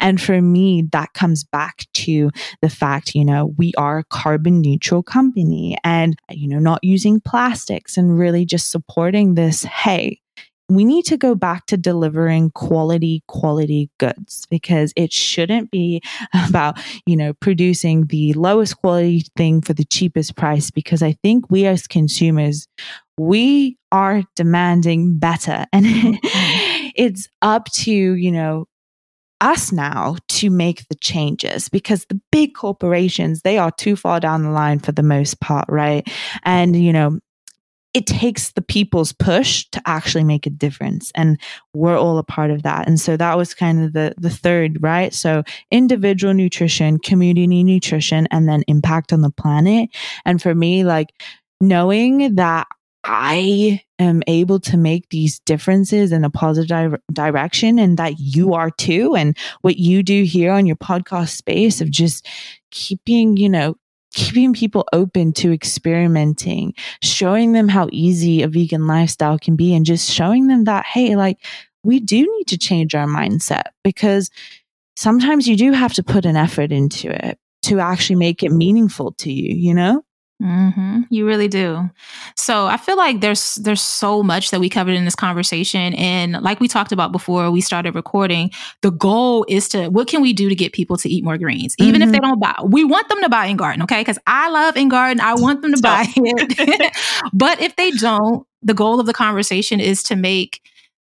And 0.00 0.20
for 0.20 0.40
me, 0.40 0.88
that 0.92 1.12
comes 1.14 1.44
back 1.44 1.86
to 1.94 2.30
the 2.62 2.68
fact, 2.68 3.14
you 3.14 3.24
know, 3.24 3.54
we 3.56 3.72
are 3.76 3.98
a 3.98 4.04
carbon 4.04 4.60
neutral 4.60 5.02
company 5.02 5.76
and, 5.84 6.16
you 6.30 6.48
know, 6.48 6.58
not 6.58 6.82
using 6.82 7.20
plastics 7.20 7.96
and 7.96 8.18
really 8.18 8.44
just 8.44 8.70
supporting 8.70 9.34
this, 9.34 9.62
hey, 9.64 10.20
we 10.68 10.84
need 10.84 11.04
to 11.06 11.16
go 11.16 11.34
back 11.34 11.66
to 11.66 11.76
delivering 11.76 12.50
quality, 12.50 13.22
quality 13.28 13.90
goods 13.98 14.46
because 14.50 14.92
it 14.96 15.12
shouldn't 15.12 15.70
be 15.70 16.02
about, 16.48 16.78
you 17.06 17.16
know, 17.16 17.34
producing 17.34 18.06
the 18.06 18.32
lowest 18.34 18.78
quality 18.78 19.24
thing 19.36 19.60
for 19.60 19.74
the 19.74 19.84
cheapest 19.84 20.36
price. 20.36 20.70
Because 20.70 21.02
I 21.02 21.12
think 21.22 21.50
we 21.50 21.66
as 21.66 21.86
consumers, 21.86 22.66
we 23.18 23.76
are 23.92 24.22
demanding 24.36 25.18
better. 25.18 25.66
And 25.72 25.86
mm-hmm. 25.86 26.88
it's 26.94 27.28
up 27.42 27.66
to, 27.72 27.92
you 27.92 28.32
know, 28.32 28.66
us 29.40 29.72
now 29.72 30.16
to 30.28 30.48
make 30.48 30.88
the 30.88 30.94
changes 30.94 31.68
because 31.68 32.06
the 32.06 32.20
big 32.32 32.54
corporations 32.54 33.42
they 33.42 33.58
are 33.58 33.70
too 33.72 33.96
far 33.96 34.18
down 34.18 34.42
the 34.42 34.50
line 34.50 34.78
for 34.78 34.92
the 34.92 35.02
most 35.02 35.40
part 35.40 35.66
right 35.68 36.08
and 36.44 36.76
you 36.76 36.92
know 36.92 37.18
it 37.94 38.06
takes 38.06 38.52
the 38.52 38.62
people's 38.62 39.12
push 39.12 39.64
to 39.70 39.80
actually 39.86 40.24
make 40.24 40.46
a 40.46 40.50
difference 40.50 41.12
and 41.14 41.40
we're 41.74 41.96
all 41.96 42.18
a 42.18 42.24
part 42.24 42.50
of 42.50 42.62
that 42.62 42.86
and 42.86 43.00
so 43.00 43.16
that 43.16 43.36
was 43.36 43.54
kind 43.54 43.82
of 43.82 43.92
the 43.92 44.14
the 44.18 44.30
third 44.30 44.76
right 44.82 45.14
so 45.14 45.42
individual 45.70 46.34
nutrition 46.34 46.98
community 46.98 47.64
nutrition 47.64 48.26
and 48.30 48.48
then 48.48 48.62
impact 48.66 49.12
on 49.12 49.22
the 49.22 49.30
planet 49.30 49.88
and 50.24 50.42
for 50.42 50.54
me 50.54 50.84
like 50.84 51.08
knowing 51.60 52.34
that 52.34 52.66
I 53.06 53.82
am 53.98 54.22
able 54.26 54.58
to 54.60 54.76
make 54.78 55.10
these 55.10 55.38
differences 55.40 56.10
in 56.10 56.24
a 56.24 56.30
positive 56.30 56.68
di- 56.68 56.98
direction 57.12 57.78
and 57.78 57.98
that 57.98 58.18
you 58.18 58.54
are 58.54 58.70
too. 58.70 59.14
And 59.14 59.36
what 59.60 59.76
you 59.76 60.02
do 60.02 60.24
here 60.24 60.52
on 60.52 60.64
your 60.64 60.76
podcast 60.76 61.36
space 61.36 61.82
of 61.82 61.90
just 61.90 62.26
keeping, 62.70 63.36
you 63.36 63.48
know, 63.48 63.76
keeping 64.14 64.52
people 64.52 64.86
open 64.92 65.32
to 65.34 65.52
experimenting, 65.52 66.74
showing 67.02 67.52
them 67.52 67.68
how 67.68 67.88
easy 67.92 68.42
a 68.42 68.48
vegan 68.48 68.86
lifestyle 68.86 69.38
can 69.38 69.56
be, 69.56 69.74
and 69.74 69.84
just 69.84 70.10
showing 70.10 70.46
them 70.46 70.64
that, 70.64 70.86
hey, 70.86 71.16
like 71.16 71.38
we 71.82 72.00
do 72.00 72.20
need 72.38 72.46
to 72.48 72.58
change 72.58 72.94
our 72.94 73.06
mindset 73.06 73.64
because 73.82 74.30
sometimes 74.96 75.46
you 75.46 75.56
do 75.56 75.72
have 75.72 75.92
to 75.94 76.02
put 76.02 76.24
an 76.24 76.36
effort 76.36 76.72
into 76.72 77.10
it 77.10 77.38
to 77.62 77.80
actually 77.80 78.16
make 78.16 78.42
it 78.42 78.52
meaningful 78.52 79.12
to 79.12 79.32
you, 79.32 79.54
you 79.54 79.74
know? 79.74 80.04
Mm-hmm. 80.42 81.02
You 81.10 81.26
really 81.26 81.48
do. 81.48 81.88
So 82.36 82.66
I 82.66 82.76
feel 82.76 82.96
like 82.96 83.20
there's 83.20 83.54
there's 83.56 83.80
so 83.80 84.22
much 84.22 84.50
that 84.50 84.58
we 84.60 84.68
covered 84.68 84.94
in 84.94 85.04
this 85.04 85.14
conversation, 85.14 85.94
and 85.94 86.32
like 86.42 86.60
we 86.60 86.66
talked 86.66 86.92
about 86.92 87.12
before 87.12 87.50
we 87.50 87.60
started 87.60 87.94
recording, 87.94 88.50
the 88.82 88.90
goal 88.90 89.46
is 89.48 89.68
to 89.70 89.88
what 89.88 90.08
can 90.08 90.22
we 90.22 90.32
do 90.32 90.48
to 90.48 90.54
get 90.54 90.72
people 90.72 90.96
to 90.98 91.08
eat 91.08 91.24
more 91.24 91.38
greens, 91.38 91.76
even 91.78 92.00
mm-hmm. 92.00 92.08
if 92.08 92.12
they 92.12 92.18
don't 92.18 92.40
buy. 92.40 92.54
We 92.64 92.84
want 92.84 93.08
them 93.08 93.20
to 93.22 93.28
buy 93.28 93.52
InGarden, 93.52 93.82
okay? 93.84 94.00
Because 94.00 94.18
I 94.26 94.50
love 94.50 94.74
InGarden. 94.74 95.20
I 95.20 95.34
want 95.34 95.62
them 95.62 95.72
to 95.72 95.80
buy 95.80 96.06
it. 96.14 96.96
but 97.32 97.60
if 97.60 97.76
they 97.76 97.92
don't, 97.92 98.46
the 98.60 98.74
goal 98.74 98.98
of 98.98 99.06
the 99.06 99.14
conversation 99.14 99.78
is 99.78 100.02
to 100.04 100.16
make 100.16 100.62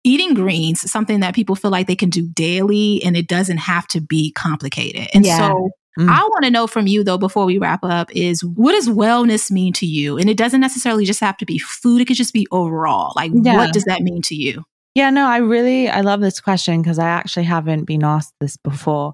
eating 0.04 0.36
greens 0.36 0.90
something 0.92 1.22
that 1.22 1.34
people 1.34 1.56
feel 1.56 1.72
like 1.72 1.88
they 1.88 1.96
can 1.96 2.10
do 2.10 2.28
daily, 2.28 3.02
and 3.04 3.16
it 3.16 3.28
doesn't 3.28 3.58
have 3.58 3.88
to 3.88 4.02
be 4.02 4.32
complicated. 4.34 5.08
And 5.14 5.26
yeah. 5.26 5.38
so 5.38 5.72
Mm. 5.98 6.10
I 6.10 6.22
want 6.24 6.44
to 6.44 6.52
know 6.52 6.68
from 6.68 6.88
you 6.88 7.04
though, 7.04 7.18
before 7.18 7.46
we 7.46 7.58
wrap 7.58 7.84
up, 7.84 8.14
is 8.16 8.44
what 8.44 8.74
does 8.74 8.90
wellness 8.90 9.50
mean 9.50 9.74
to 9.74 9.86
you? 9.86 10.18
And 10.18 10.30
it 10.30 10.38
doesn't 10.38 10.62
necessarily 10.62 11.06
just 11.06 11.22
have 11.22 11.38
to 11.38 11.46
be 11.46 11.58
food, 11.58 12.02
it 12.02 12.06
could 12.06 12.18
just 12.18 12.34
be 12.34 12.48
overall. 12.52 13.14
Like, 13.16 13.32
yeah. 13.34 13.58
what 13.58 13.74
does 13.74 13.86
that 13.86 14.02
mean 14.02 14.22
to 14.24 14.36
you? 14.36 14.64
Yeah, 14.94 15.10
no, 15.10 15.28
I 15.28 15.38
really 15.38 15.90
I 15.90 16.02
love 16.02 16.22
this 16.22 16.40
question 16.40 16.82
because 16.82 17.00
I 17.00 17.08
actually 17.08 17.44
haven't 17.44 17.84
been 17.84 18.04
asked 18.04 18.34
this 18.40 18.58
before. 18.58 19.14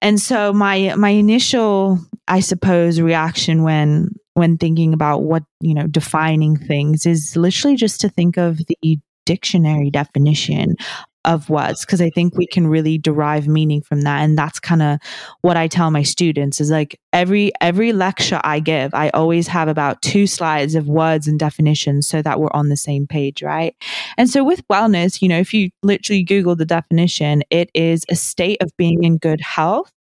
And 0.00 0.20
so 0.20 0.52
my 0.52 0.94
my 0.96 1.10
initial, 1.10 1.98
I 2.28 2.40
suppose, 2.40 3.00
reaction 3.00 3.62
when 3.62 4.10
when 4.34 4.58
thinking 4.58 4.92
about 4.92 5.22
what, 5.22 5.44
you 5.60 5.74
know, 5.74 5.86
defining 5.86 6.56
things 6.56 7.06
is 7.06 7.36
literally 7.36 7.76
just 7.76 8.00
to 8.00 8.08
think 8.08 8.36
of 8.36 8.58
the 8.58 8.98
dictionary 9.24 9.90
definition 9.90 10.76
of 11.24 11.48
words 11.50 11.84
because 11.84 12.00
I 12.00 12.10
think 12.10 12.36
we 12.36 12.46
can 12.46 12.66
really 12.66 12.98
derive 12.98 13.48
meaning 13.48 13.82
from 13.82 14.02
that. 14.02 14.22
And 14.22 14.36
that's 14.36 14.60
kind 14.60 14.82
of 14.82 14.98
what 15.42 15.56
I 15.56 15.68
tell 15.68 15.90
my 15.90 16.02
students 16.02 16.60
is 16.60 16.70
like 16.70 16.98
every 17.12 17.52
every 17.60 17.92
lecture 17.92 18.40
I 18.44 18.60
give 18.60 18.94
I 18.94 19.10
always 19.10 19.48
have 19.48 19.68
about 19.68 20.02
two 20.02 20.26
slides 20.26 20.74
of 20.74 20.88
words 20.88 21.26
and 21.26 21.38
definitions 21.38 22.06
so 22.06 22.22
that 22.22 22.40
we're 22.40 22.52
on 22.52 22.68
the 22.68 22.76
same 22.76 23.06
page 23.06 23.42
right? 23.42 23.74
And 24.16 24.28
so 24.28 24.44
with 24.44 24.66
wellness 24.68 25.22
you 25.22 25.28
know 25.28 25.38
if 25.38 25.54
you 25.54 25.70
literally 25.82 26.22
google 26.22 26.56
the 26.56 26.64
definition 26.64 27.42
it 27.50 27.70
is 27.74 28.04
a 28.08 28.16
state 28.16 28.62
of 28.62 28.70
being 28.76 29.04
in 29.04 29.18
good 29.18 29.40
health 29.40 29.92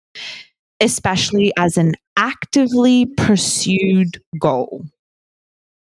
especially 0.80 1.52
as 1.56 1.78
an 1.78 1.94
actively 2.16 3.06
pursued 3.06 4.20
goal. 4.38 4.84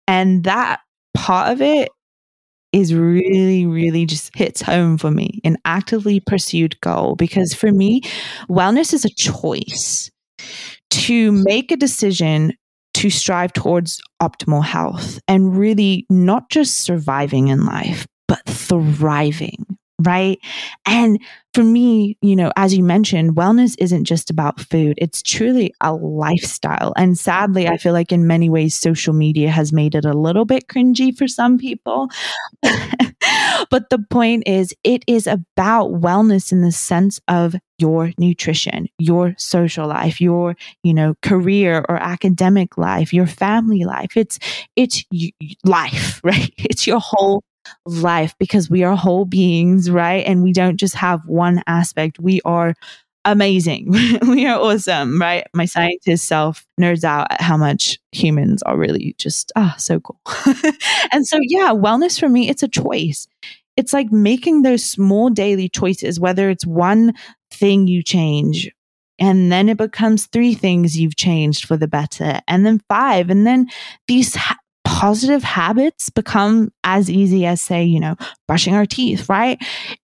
And 0.08 0.44
that 0.44 0.82
part 1.14 1.52
of 1.52 1.62
it 1.62 1.90
is 2.72 2.94
really, 2.94 3.66
really 3.66 4.06
just 4.06 4.36
hits 4.36 4.62
home 4.62 4.98
for 4.98 5.12
me 5.12 5.40
an 5.44 5.58
actively 5.66 6.20
pursued 6.20 6.80
goal. 6.82 7.16
Because 7.16 7.54
for 7.54 7.72
me, 7.72 8.02
wellness 8.50 8.94
is 8.94 9.06
a 9.06 9.10
choice 9.10 10.10
to 10.92 11.32
make 11.32 11.72
a 11.72 11.78
decision 11.78 12.54
to 12.96 13.10
strive 13.10 13.54
towards 13.54 14.02
optimal 14.22 14.64
health 14.64 15.20
and 15.28 15.58
really 15.58 16.06
not 16.10 16.50
just 16.50 16.82
surviving 16.82 17.48
in 17.48 17.66
life, 17.66 18.06
but 18.28 18.42
thriving 18.46 19.66
right? 20.02 20.40
And 20.86 21.20
for 21.60 21.66
me, 21.66 22.18
you 22.22 22.38
know, 22.38 22.54
as 22.56 22.74
you 22.74 22.82
mentioned, 22.82 23.36
wellness 23.36 23.76
isn't 23.80 24.06
just 24.06 24.30
about 24.30 24.62
food, 24.62 24.98
it's 24.98 25.22
truly 25.22 25.74
a 25.82 25.94
lifestyle. 25.94 26.94
And 26.96 27.18
sadly, 27.18 27.68
I 27.68 27.76
feel 27.76 27.92
like 27.92 28.14
in 28.14 28.26
many 28.26 28.50
ways, 28.50 28.80
social 28.80 29.14
media 29.14 29.50
has 29.50 29.74
made 29.74 29.94
it 29.94 30.06
a 30.06 30.14
little 30.14 30.46
bit 30.46 30.70
cringy 30.70 31.14
for 31.14 31.28
some 31.28 31.58
people. 31.58 32.08
but 33.70 33.90
the 33.90 34.02
point 34.10 34.44
is, 34.48 34.74
it 34.86 35.04
is 35.06 35.28
about 35.28 35.92
wellness 35.92 36.54
in 36.54 36.62
the 36.62 36.72
sense 36.72 37.20
of 37.28 37.56
your 37.78 38.14
nutrition, 38.18 38.88
your 38.98 39.36
social 39.38 39.86
life, 39.86 40.22
your, 40.22 40.56
you 40.84 40.94
know, 40.94 41.14
career 41.22 41.84
or 41.90 41.98
academic 41.98 42.78
life, 42.78 43.14
your 43.14 43.28
family 43.28 43.84
life. 43.84 44.16
It's, 44.16 44.40
it's 44.78 45.04
life, 45.66 46.22
right? 46.24 46.54
It's 46.58 46.88
your 46.88 47.02
whole 47.02 47.44
life 47.86 48.36
because 48.40 48.70
we 48.70 48.84
are 48.84 48.96
whole 48.96 49.26
beings, 49.26 49.90
right? 49.90 50.26
And 50.26 50.44
we 50.44 50.54
don't 50.54 50.78
just 50.78 50.96
have 50.96 51.22
one 51.26 51.64
aspect. 51.68 52.20
We 52.20 52.42
are 52.46 52.76
amazing. 53.26 53.92
we 54.28 54.46
are 54.46 54.60
awesome, 54.60 55.20
right? 55.20 55.46
My 55.54 55.66
scientist 55.66 56.26
self 56.26 56.66
nerds 56.80 57.04
out 57.04 57.28
at 57.32 57.42
how 57.42 57.58
much 57.58 58.00
humans 58.12 58.64
are 58.64 58.78
really 58.78 59.16
just 59.18 59.52
ah 59.56 59.76
so 59.78 60.00
cool. 60.00 60.20
and 61.12 61.28
so 61.28 61.40
yeah, 61.42 61.70
wellness 61.72 62.20
for 62.20 62.30
me 62.30 62.50
it's 62.50 62.64
a 62.64 62.68
choice. 62.68 63.28
It's 63.78 63.94
like 63.94 64.12
making 64.12 64.62
those 64.64 64.84
small 64.84 65.30
daily 65.30 65.70
choices 65.70 66.20
whether 66.20 66.50
it's 66.50 66.66
one 66.66 67.14
thing 67.52 67.88
you 67.88 68.04
change 68.04 68.72
and 69.20 69.52
then 69.52 69.70
it 69.70 69.78
becomes 69.78 70.28
three 70.28 70.54
things 70.54 70.98
you've 70.98 71.16
changed 71.16 71.66
for 71.66 71.76
the 71.78 71.88
better 71.88 72.40
and 72.48 72.66
then 72.66 72.82
five 72.88 73.30
and 73.30 73.46
then 73.46 73.68
these 74.08 74.36
ha- 74.36 74.58
positive 75.00 75.44
habits 75.44 76.10
become 76.10 76.74
as 76.84 77.10
easy 77.10 77.46
as, 77.46 77.62
say, 77.62 77.86
you 77.86 78.02
know, 78.02 78.18
brushing 78.50 78.76
our 78.76 78.86
teeth, 78.86 79.30
right? 79.30 79.58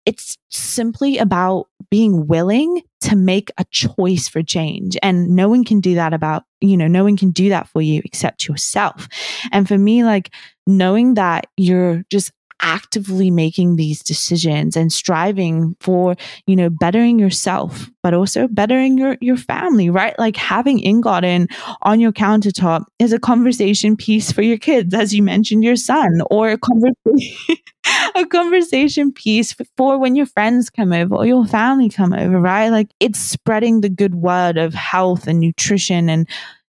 It's 0.06 0.38
simply 0.50 1.18
about 1.18 1.68
being 1.92 2.28
willing 2.28 2.82
to 3.02 3.18
make 3.18 3.52
a 3.58 3.66
choice 3.72 4.30
for 4.30 4.42
change. 4.42 4.96
And 5.04 5.36
no 5.36 5.50
one 5.50 5.66
can 5.66 5.82
do 5.82 5.96
that 5.96 6.14
about, 6.14 6.44
you 6.62 6.78
know, 6.78 6.88
no 6.88 7.04
one 7.04 7.18
can 7.18 7.32
do 7.32 7.50
that 7.50 7.68
for 7.68 7.82
you 7.82 8.02
except 8.06 8.48
yourself. 8.48 9.10
And 9.52 9.68
for 9.68 9.78
me, 9.78 10.06
like 10.06 10.34
knowing 10.66 11.16
that 11.16 11.48
you're 11.58 12.06
just 12.10 12.32
actively 12.66 13.30
making 13.30 13.76
these 13.76 14.02
decisions 14.02 14.76
and 14.76 14.92
striving 14.92 15.76
for 15.80 16.16
you 16.48 16.56
know 16.56 16.70
bettering 16.70 17.20
yourself 17.20 17.90
but 18.02 18.14
also 18.14 18.48
bettering 18.48 18.98
your 18.98 19.18
your 19.22 19.38
family 19.38 19.90
right? 19.90 20.18
Like 20.18 20.36
having 20.36 20.80
InGarden 20.80 21.52
on 21.84 22.00
your 22.00 22.12
countertop 22.12 22.86
is 23.00 23.14
a 23.14 23.20
conversation 23.20 23.96
piece 23.96 24.32
for 24.32 24.42
your 24.42 24.58
kids 24.58 24.94
as 24.94 25.14
you 25.14 25.22
mentioned 25.22 25.64
your 25.64 25.76
son 25.76 26.22
or 26.32 26.50
a 26.50 26.58
conversation 26.58 27.58
a 28.16 28.26
conversation 28.26 29.12
piece 29.12 29.56
for 29.78 30.00
when 30.00 30.16
your 30.16 30.26
friends 30.26 30.72
come 30.72 30.92
over 30.92 31.16
or 31.16 31.26
your 31.26 31.46
family 31.46 31.90
come 31.90 32.14
over 32.14 32.40
right? 32.40 32.70
Like 32.70 32.90
it's 33.00 33.20
spreading 33.20 33.82
the 33.82 33.90
good 33.90 34.16
word 34.16 34.58
of 34.58 34.74
health 34.74 35.28
and 35.28 35.40
nutrition 35.40 36.10
and 36.10 36.28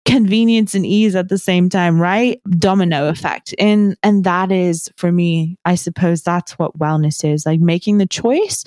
convenience 0.07 0.73
and 0.73 0.85
ease 0.85 1.15
at 1.15 1.27
the 1.27 1.37
same 1.37 1.67
time, 1.69 1.99
right? 1.99 2.39
Domino 2.57 3.09
effect. 3.09 3.53
And 3.59 3.97
and 4.01 4.23
that 4.23 4.51
is 4.53 4.89
for 4.95 5.11
me, 5.11 5.57
I 5.65 5.75
suppose 5.75 6.23
that's 6.23 6.53
what 6.53 6.79
wellness 6.79 7.29
is, 7.29 7.45
like 7.45 7.59
making 7.59 7.97
the 7.97 8.07
choice 8.07 8.63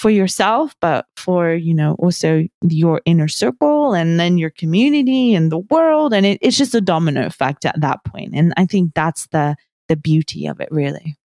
for 0.00 0.10
yourself, 0.10 0.74
but 0.80 1.06
for, 1.16 1.54
you 1.54 1.72
know, 1.72 1.94
also 2.00 2.44
your 2.62 3.00
inner 3.06 3.28
circle 3.28 3.94
and 3.94 4.18
then 4.18 4.38
your 4.38 4.50
community 4.50 5.34
and 5.34 5.52
the 5.52 5.60
world. 5.70 6.12
And 6.12 6.26
it, 6.26 6.38
it's 6.42 6.58
just 6.58 6.74
a 6.74 6.80
domino 6.80 7.24
effect 7.24 7.64
at 7.64 7.80
that 7.80 8.04
point. 8.04 8.34
And 8.34 8.52
I 8.56 8.66
think 8.66 8.92
that's 8.94 9.28
the 9.28 9.54
the 9.88 9.96
beauty 9.96 10.46
of 10.46 10.60
it 10.60 10.68
really. 10.72 11.16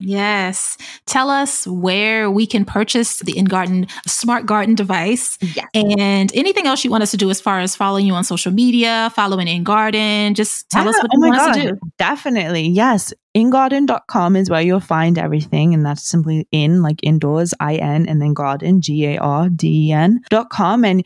Yes. 0.00 0.76
Tell 1.06 1.28
us 1.28 1.66
where 1.66 2.30
we 2.30 2.46
can 2.46 2.64
purchase 2.64 3.18
the 3.18 3.32
InGarden 3.32 3.90
smart 4.06 4.46
garden 4.46 4.76
device. 4.76 5.38
Yes. 5.40 5.66
And 5.74 6.34
anything 6.36 6.66
else 6.66 6.84
you 6.84 6.90
want 6.90 7.02
us 7.02 7.10
to 7.10 7.16
do 7.16 7.30
as 7.30 7.40
far 7.40 7.58
as 7.58 7.74
following 7.74 8.06
you 8.06 8.14
on 8.14 8.22
social 8.22 8.52
media, 8.52 9.10
following 9.16 9.48
InGarden. 9.48 10.34
Just 10.34 10.70
tell 10.70 10.84
yeah, 10.84 10.90
us 10.90 10.96
what 11.02 11.10
oh 11.12 11.14
you 11.14 11.20
want 11.20 11.34
God. 11.34 11.50
us 11.50 11.56
to 11.56 11.72
do. 11.72 11.78
Definitely. 11.98 12.68
Yes. 12.68 13.12
InGarden.com 13.36 14.36
is 14.36 14.48
where 14.50 14.62
you'll 14.62 14.80
find 14.80 15.18
everything. 15.18 15.74
And 15.74 15.84
that's 15.84 16.08
simply 16.08 16.46
in 16.52 16.80
like 16.82 17.00
indoors, 17.02 17.52
I 17.58 17.76
N, 17.76 18.06
and 18.06 18.22
then 18.22 18.34
garden, 18.34 18.80
G 18.80 19.04
A 19.06 19.18
R 19.18 19.48
D 19.48 19.88
E 19.88 19.92
N.com. 19.92 20.84
And 20.84 21.04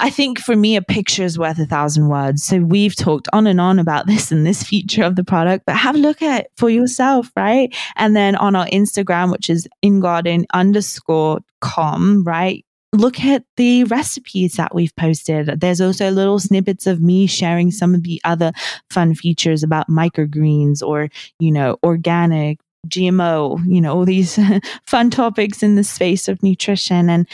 I 0.00 0.10
think 0.10 0.38
for 0.38 0.56
me, 0.56 0.76
a 0.76 0.82
picture 0.82 1.22
is 1.22 1.38
worth 1.38 1.58
a 1.58 1.66
thousand 1.66 2.08
words. 2.08 2.44
So 2.44 2.58
we've 2.58 2.96
talked 2.96 3.28
on 3.32 3.46
and 3.46 3.60
on 3.60 3.78
about 3.78 4.06
this 4.06 4.32
and 4.32 4.46
this 4.46 4.62
feature 4.62 5.04
of 5.04 5.16
the 5.16 5.24
product, 5.24 5.64
but 5.66 5.76
have 5.76 5.94
a 5.94 5.98
look 5.98 6.20
at 6.20 6.48
for 6.56 6.68
yourself, 6.68 7.30
right? 7.36 7.74
And 7.96 8.16
then 8.16 8.34
on 8.36 8.56
our 8.56 8.66
Instagram, 8.66 9.30
which 9.30 9.48
is 9.48 9.68
ingarden 9.84 10.44
underscore 10.52 11.40
com, 11.60 12.24
right? 12.24 12.64
look 12.94 13.20
at 13.20 13.44
the 13.56 13.84
recipes 13.84 14.54
that 14.54 14.74
we've 14.74 14.94
posted. 14.96 15.60
There's 15.60 15.80
also 15.80 16.10
little 16.10 16.38
snippets 16.38 16.86
of 16.86 17.00
me 17.00 17.26
sharing 17.26 17.70
some 17.70 17.94
of 17.94 18.04
the 18.04 18.20
other 18.24 18.52
fun 18.90 19.14
features 19.14 19.62
about 19.62 19.88
microgreens 19.88 20.82
or, 20.82 21.08
you 21.38 21.52
know, 21.52 21.76
organic, 21.82 22.60
GMO, 22.88 23.60
you 23.66 23.80
know, 23.80 23.94
all 23.94 24.04
these 24.04 24.38
fun 24.86 25.10
topics 25.10 25.62
in 25.62 25.76
the 25.76 25.84
space 25.84 26.28
of 26.28 26.42
nutrition. 26.42 27.10
And 27.10 27.28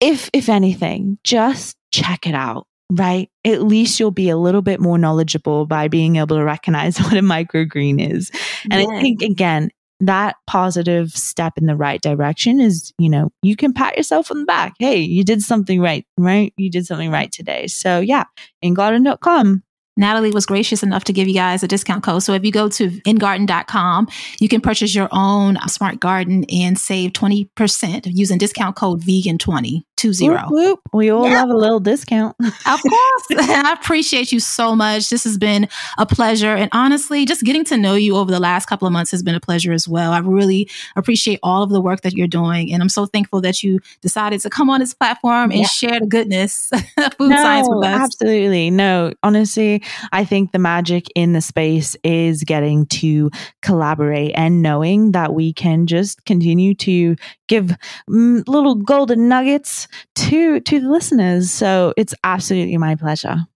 if, 0.00 0.30
if 0.32 0.48
anything, 0.48 1.18
just 1.24 1.75
check 1.92 2.26
it 2.26 2.34
out 2.34 2.66
right? 2.92 3.28
At 3.44 3.62
least 3.62 3.98
you'll 3.98 4.10
be 4.10 4.28
a 4.28 4.36
little 4.36 4.62
bit 4.62 4.80
more 4.80 4.98
knowledgeable 4.98 5.66
by 5.66 5.88
being 5.88 6.16
able 6.16 6.36
to 6.36 6.44
recognize 6.44 6.98
what 7.00 7.14
a 7.14 7.20
microgreen 7.20 8.00
is. 8.00 8.30
And 8.70 8.82
yeah. 8.82 8.88
I 8.88 9.00
think, 9.00 9.22
again, 9.22 9.70
that 10.00 10.36
positive 10.46 11.10
step 11.10 11.54
in 11.56 11.66
the 11.66 11.74
right 11.74 12.00
direction 12.00 12.60
is, 12.60 12.92
you 12.98 13.08
know, 13.08 13.30
you 13.42 13.56
can 13.56 13.72
pat 13.72 13.96
yourself 13.96 14.30
on 14.30 14.40
the 14.40 14.44
back. 14.44 14.74
Hey, 14.78 14.98
you 14.98 15.24
did 15.24 15.42
something 15.42 15.80
right, 15.80 16.06
right? 16.18 16.52
You 16.56 16.70
did 16.70 16.86
something 16.86 17.10
right 17.10 17.32
today. 17.32 17.66
So, 17.66 18.00
yeah, 18.00 18.24
ingarden.com 18.64 19.62
Natalie 19.96 20.30
was 20.30 20.44
gracious 20.44 20.82
enough 20.82 21.04
to 21.04 21.12
give 21.12 21.26
you 21.26 21.34
guys 21.34 21.62
a 21.62 21.68
discount 21.68 22.04
code. 22.04 22.22
So 22.22 22.34
if 22.34 22.44
you 22.44 22.52
go 22.52 22.68
to 22.68 22.90
ingarden.com, 22.90 24.08
you 24.40 24.48
can 24.48 24.60
purchase 24.60 24.94
your 24.94 25.08
own 25.10 25.56
smart 25.68 26.00
garden 26.00 26.44
and 26.52 26.78
save 26.78 27.12
20% 27.12 28.10
using 28.12 28.38
discount 28.38 28.76
code 28.76 29.00
vegan20. 29.00 29.84
Two 29.96 30.12
zero. 30.12 30.42
Whoop, 30.50 30.50
whoop. 30.50 30.80
We 30.92 31.08
all 31.08 31.24
yeah. 31.24 31.38
have 31.38 31.48
a 31.48 31.56
little 31.56 31.80
discount. 31.80 32.36
of 32.40 32.82
course. 32.82 33.26
I 33.30 33.74
appreciate 33.80 34.30
you 34.30 34.40
so 34.40 34.76
much. 34.76 35.08
This 35.08 35.24
has 35.24 35.38
been 35.38 35.68
a 35.96 36.04
pleasure. 36.04 36.54
And 36.54 36.68
honestly, 36.72 37.24
just 37.24 37.42
getting 37.44 37.64
to 37.64 37.78
know 37.78 37.94
you 37.94 38.16
over 38.16 38.30
the 38.30 38.38
last 38.38 38.66
couple 38.66 38.86
of 38.86 38.92
months 38.92 39.10
has 39.12 39.22
been 39.22 39.34
a 39.34 39.40
pleasure 39.40 39.72
as 39.72 39.88
well. 39.88 40.12
I 40.12 40.18
really 40.18 40.68
appreciate 40.96 41.40
all 41.42 41.62
of 41.62 41.70
the 41.70 41.80
work 41.80 42.02
that 42.02 42.12
you're 42.12 42.26
doing. 42.26 42.70
And 42.72 42.82
I'm 42.82 42.90
so 42.90 43.06
thankful 43.06 43.40
that 43.40 43.62
you 43.62 43.80
decided 44.02 44.40
to 44.42 44.50
come 44.50 44.68
on 44.68 44.80
this 44.80 44.92
platform 44.92 45.50
and 45.50 45.60
yeah. 45.60 45.66
share 45.66 45.98
the 45.98 46.06
goodness 46.06 46.68
food 47.18 47.30
no, 47.30 47.36
science 47.36 47.68
with 47.70 47.86
us. 47.86 48.00
Absolutely. 48.02 48.70
No, 48.70 49.14
honestly, 49.22 49.82
I 50.12 50.26
think 50.26 50.52
the 50.52 50.58
magic 50.58 51.06
in 51.14 51.32
the 51.32 51.40
space 51.40 51.96
is 52.04 52.44
getting 52.44 52.84
to 52.86 53.30
collaborate 53.62 54.32
and 54.34 54.60
knowing 54.60 55.12
that 55.12 55.32
we 55.32 55.54
can 55.54 55.86
just 55.86 56.22
continue 56.26 56.74
to 56.74 57.16
give 57.48 57.76
mm, 58.10 58.46
little 58.46 58.74
golden 58.74 59.28
nuggets 59.28 59.85
to 60.16 60.60
to 60.60 60.80
the 60.80 60.88
listeners. 60.88 61.50
So 61.50 61.94
it's 61.96 62.14
absolutely 62.24 62.76
my 62.76 62.94
pleasure. 62.94 63.46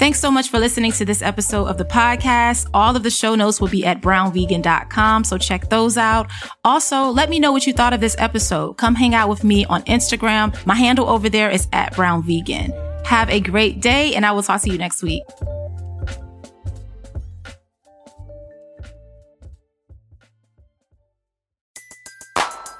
Thanks 0.00 0.18
so 0.18 0.30
much 0.30 0.48
for 0.48 0.58
listening 0.58 0.92
to 0.92 1.04
this 1.04 1.20
episode 1.20 1.66
of 1.66 1.76
the 1.76 1.84
podcast. 1.84 2.70
All 2.72 2.96
of 2.96 3.02
the 3.02 3.10
show 3.10 3.34
notes 3.34 3.60
will 3.60 3.68
be 3.68 3.84
at 3.84 4.00
brownvegan.com, 4.00 5.24
so 5.24 5.36
check 5.36 5.68
those 5.68 5.98
out. 5.98 6.30
Also, 6.64 7.10
let 7.10 7.28
me 7.28 7.38
know 7.38 7.52
what 7.52 7.66
you 7.66 7.74
thought 7.74 7.92
of 7.92 8.00
this 8.00 8.16
episode. 8.18 8.78
Come 8.78 8.94
hang 8.94 9.14
out 9.14 9.28
with 9.28 9.44
me 9.44 9.66
on 9.66 9.82
Instagram. 9.82 10.56
My 10.64 10.74
handle 10.74 11.06
over 11.06 11.28
there 11.28 11.50
is 11.50 11.68
at 11.74 11.92
brownvegan. 11.92 12.72
Have 13.06 13.28
a 13.28 13.40
great 13.40 13.82
day, 13.82 14.14
and 14.14 14.24
I 14.24 14.32
will 14.32 14.42
talk 14.42 14.62
to 14.62 14.70
you 14.70 14.78
next 14.78 15.02
week. 15.02 15.22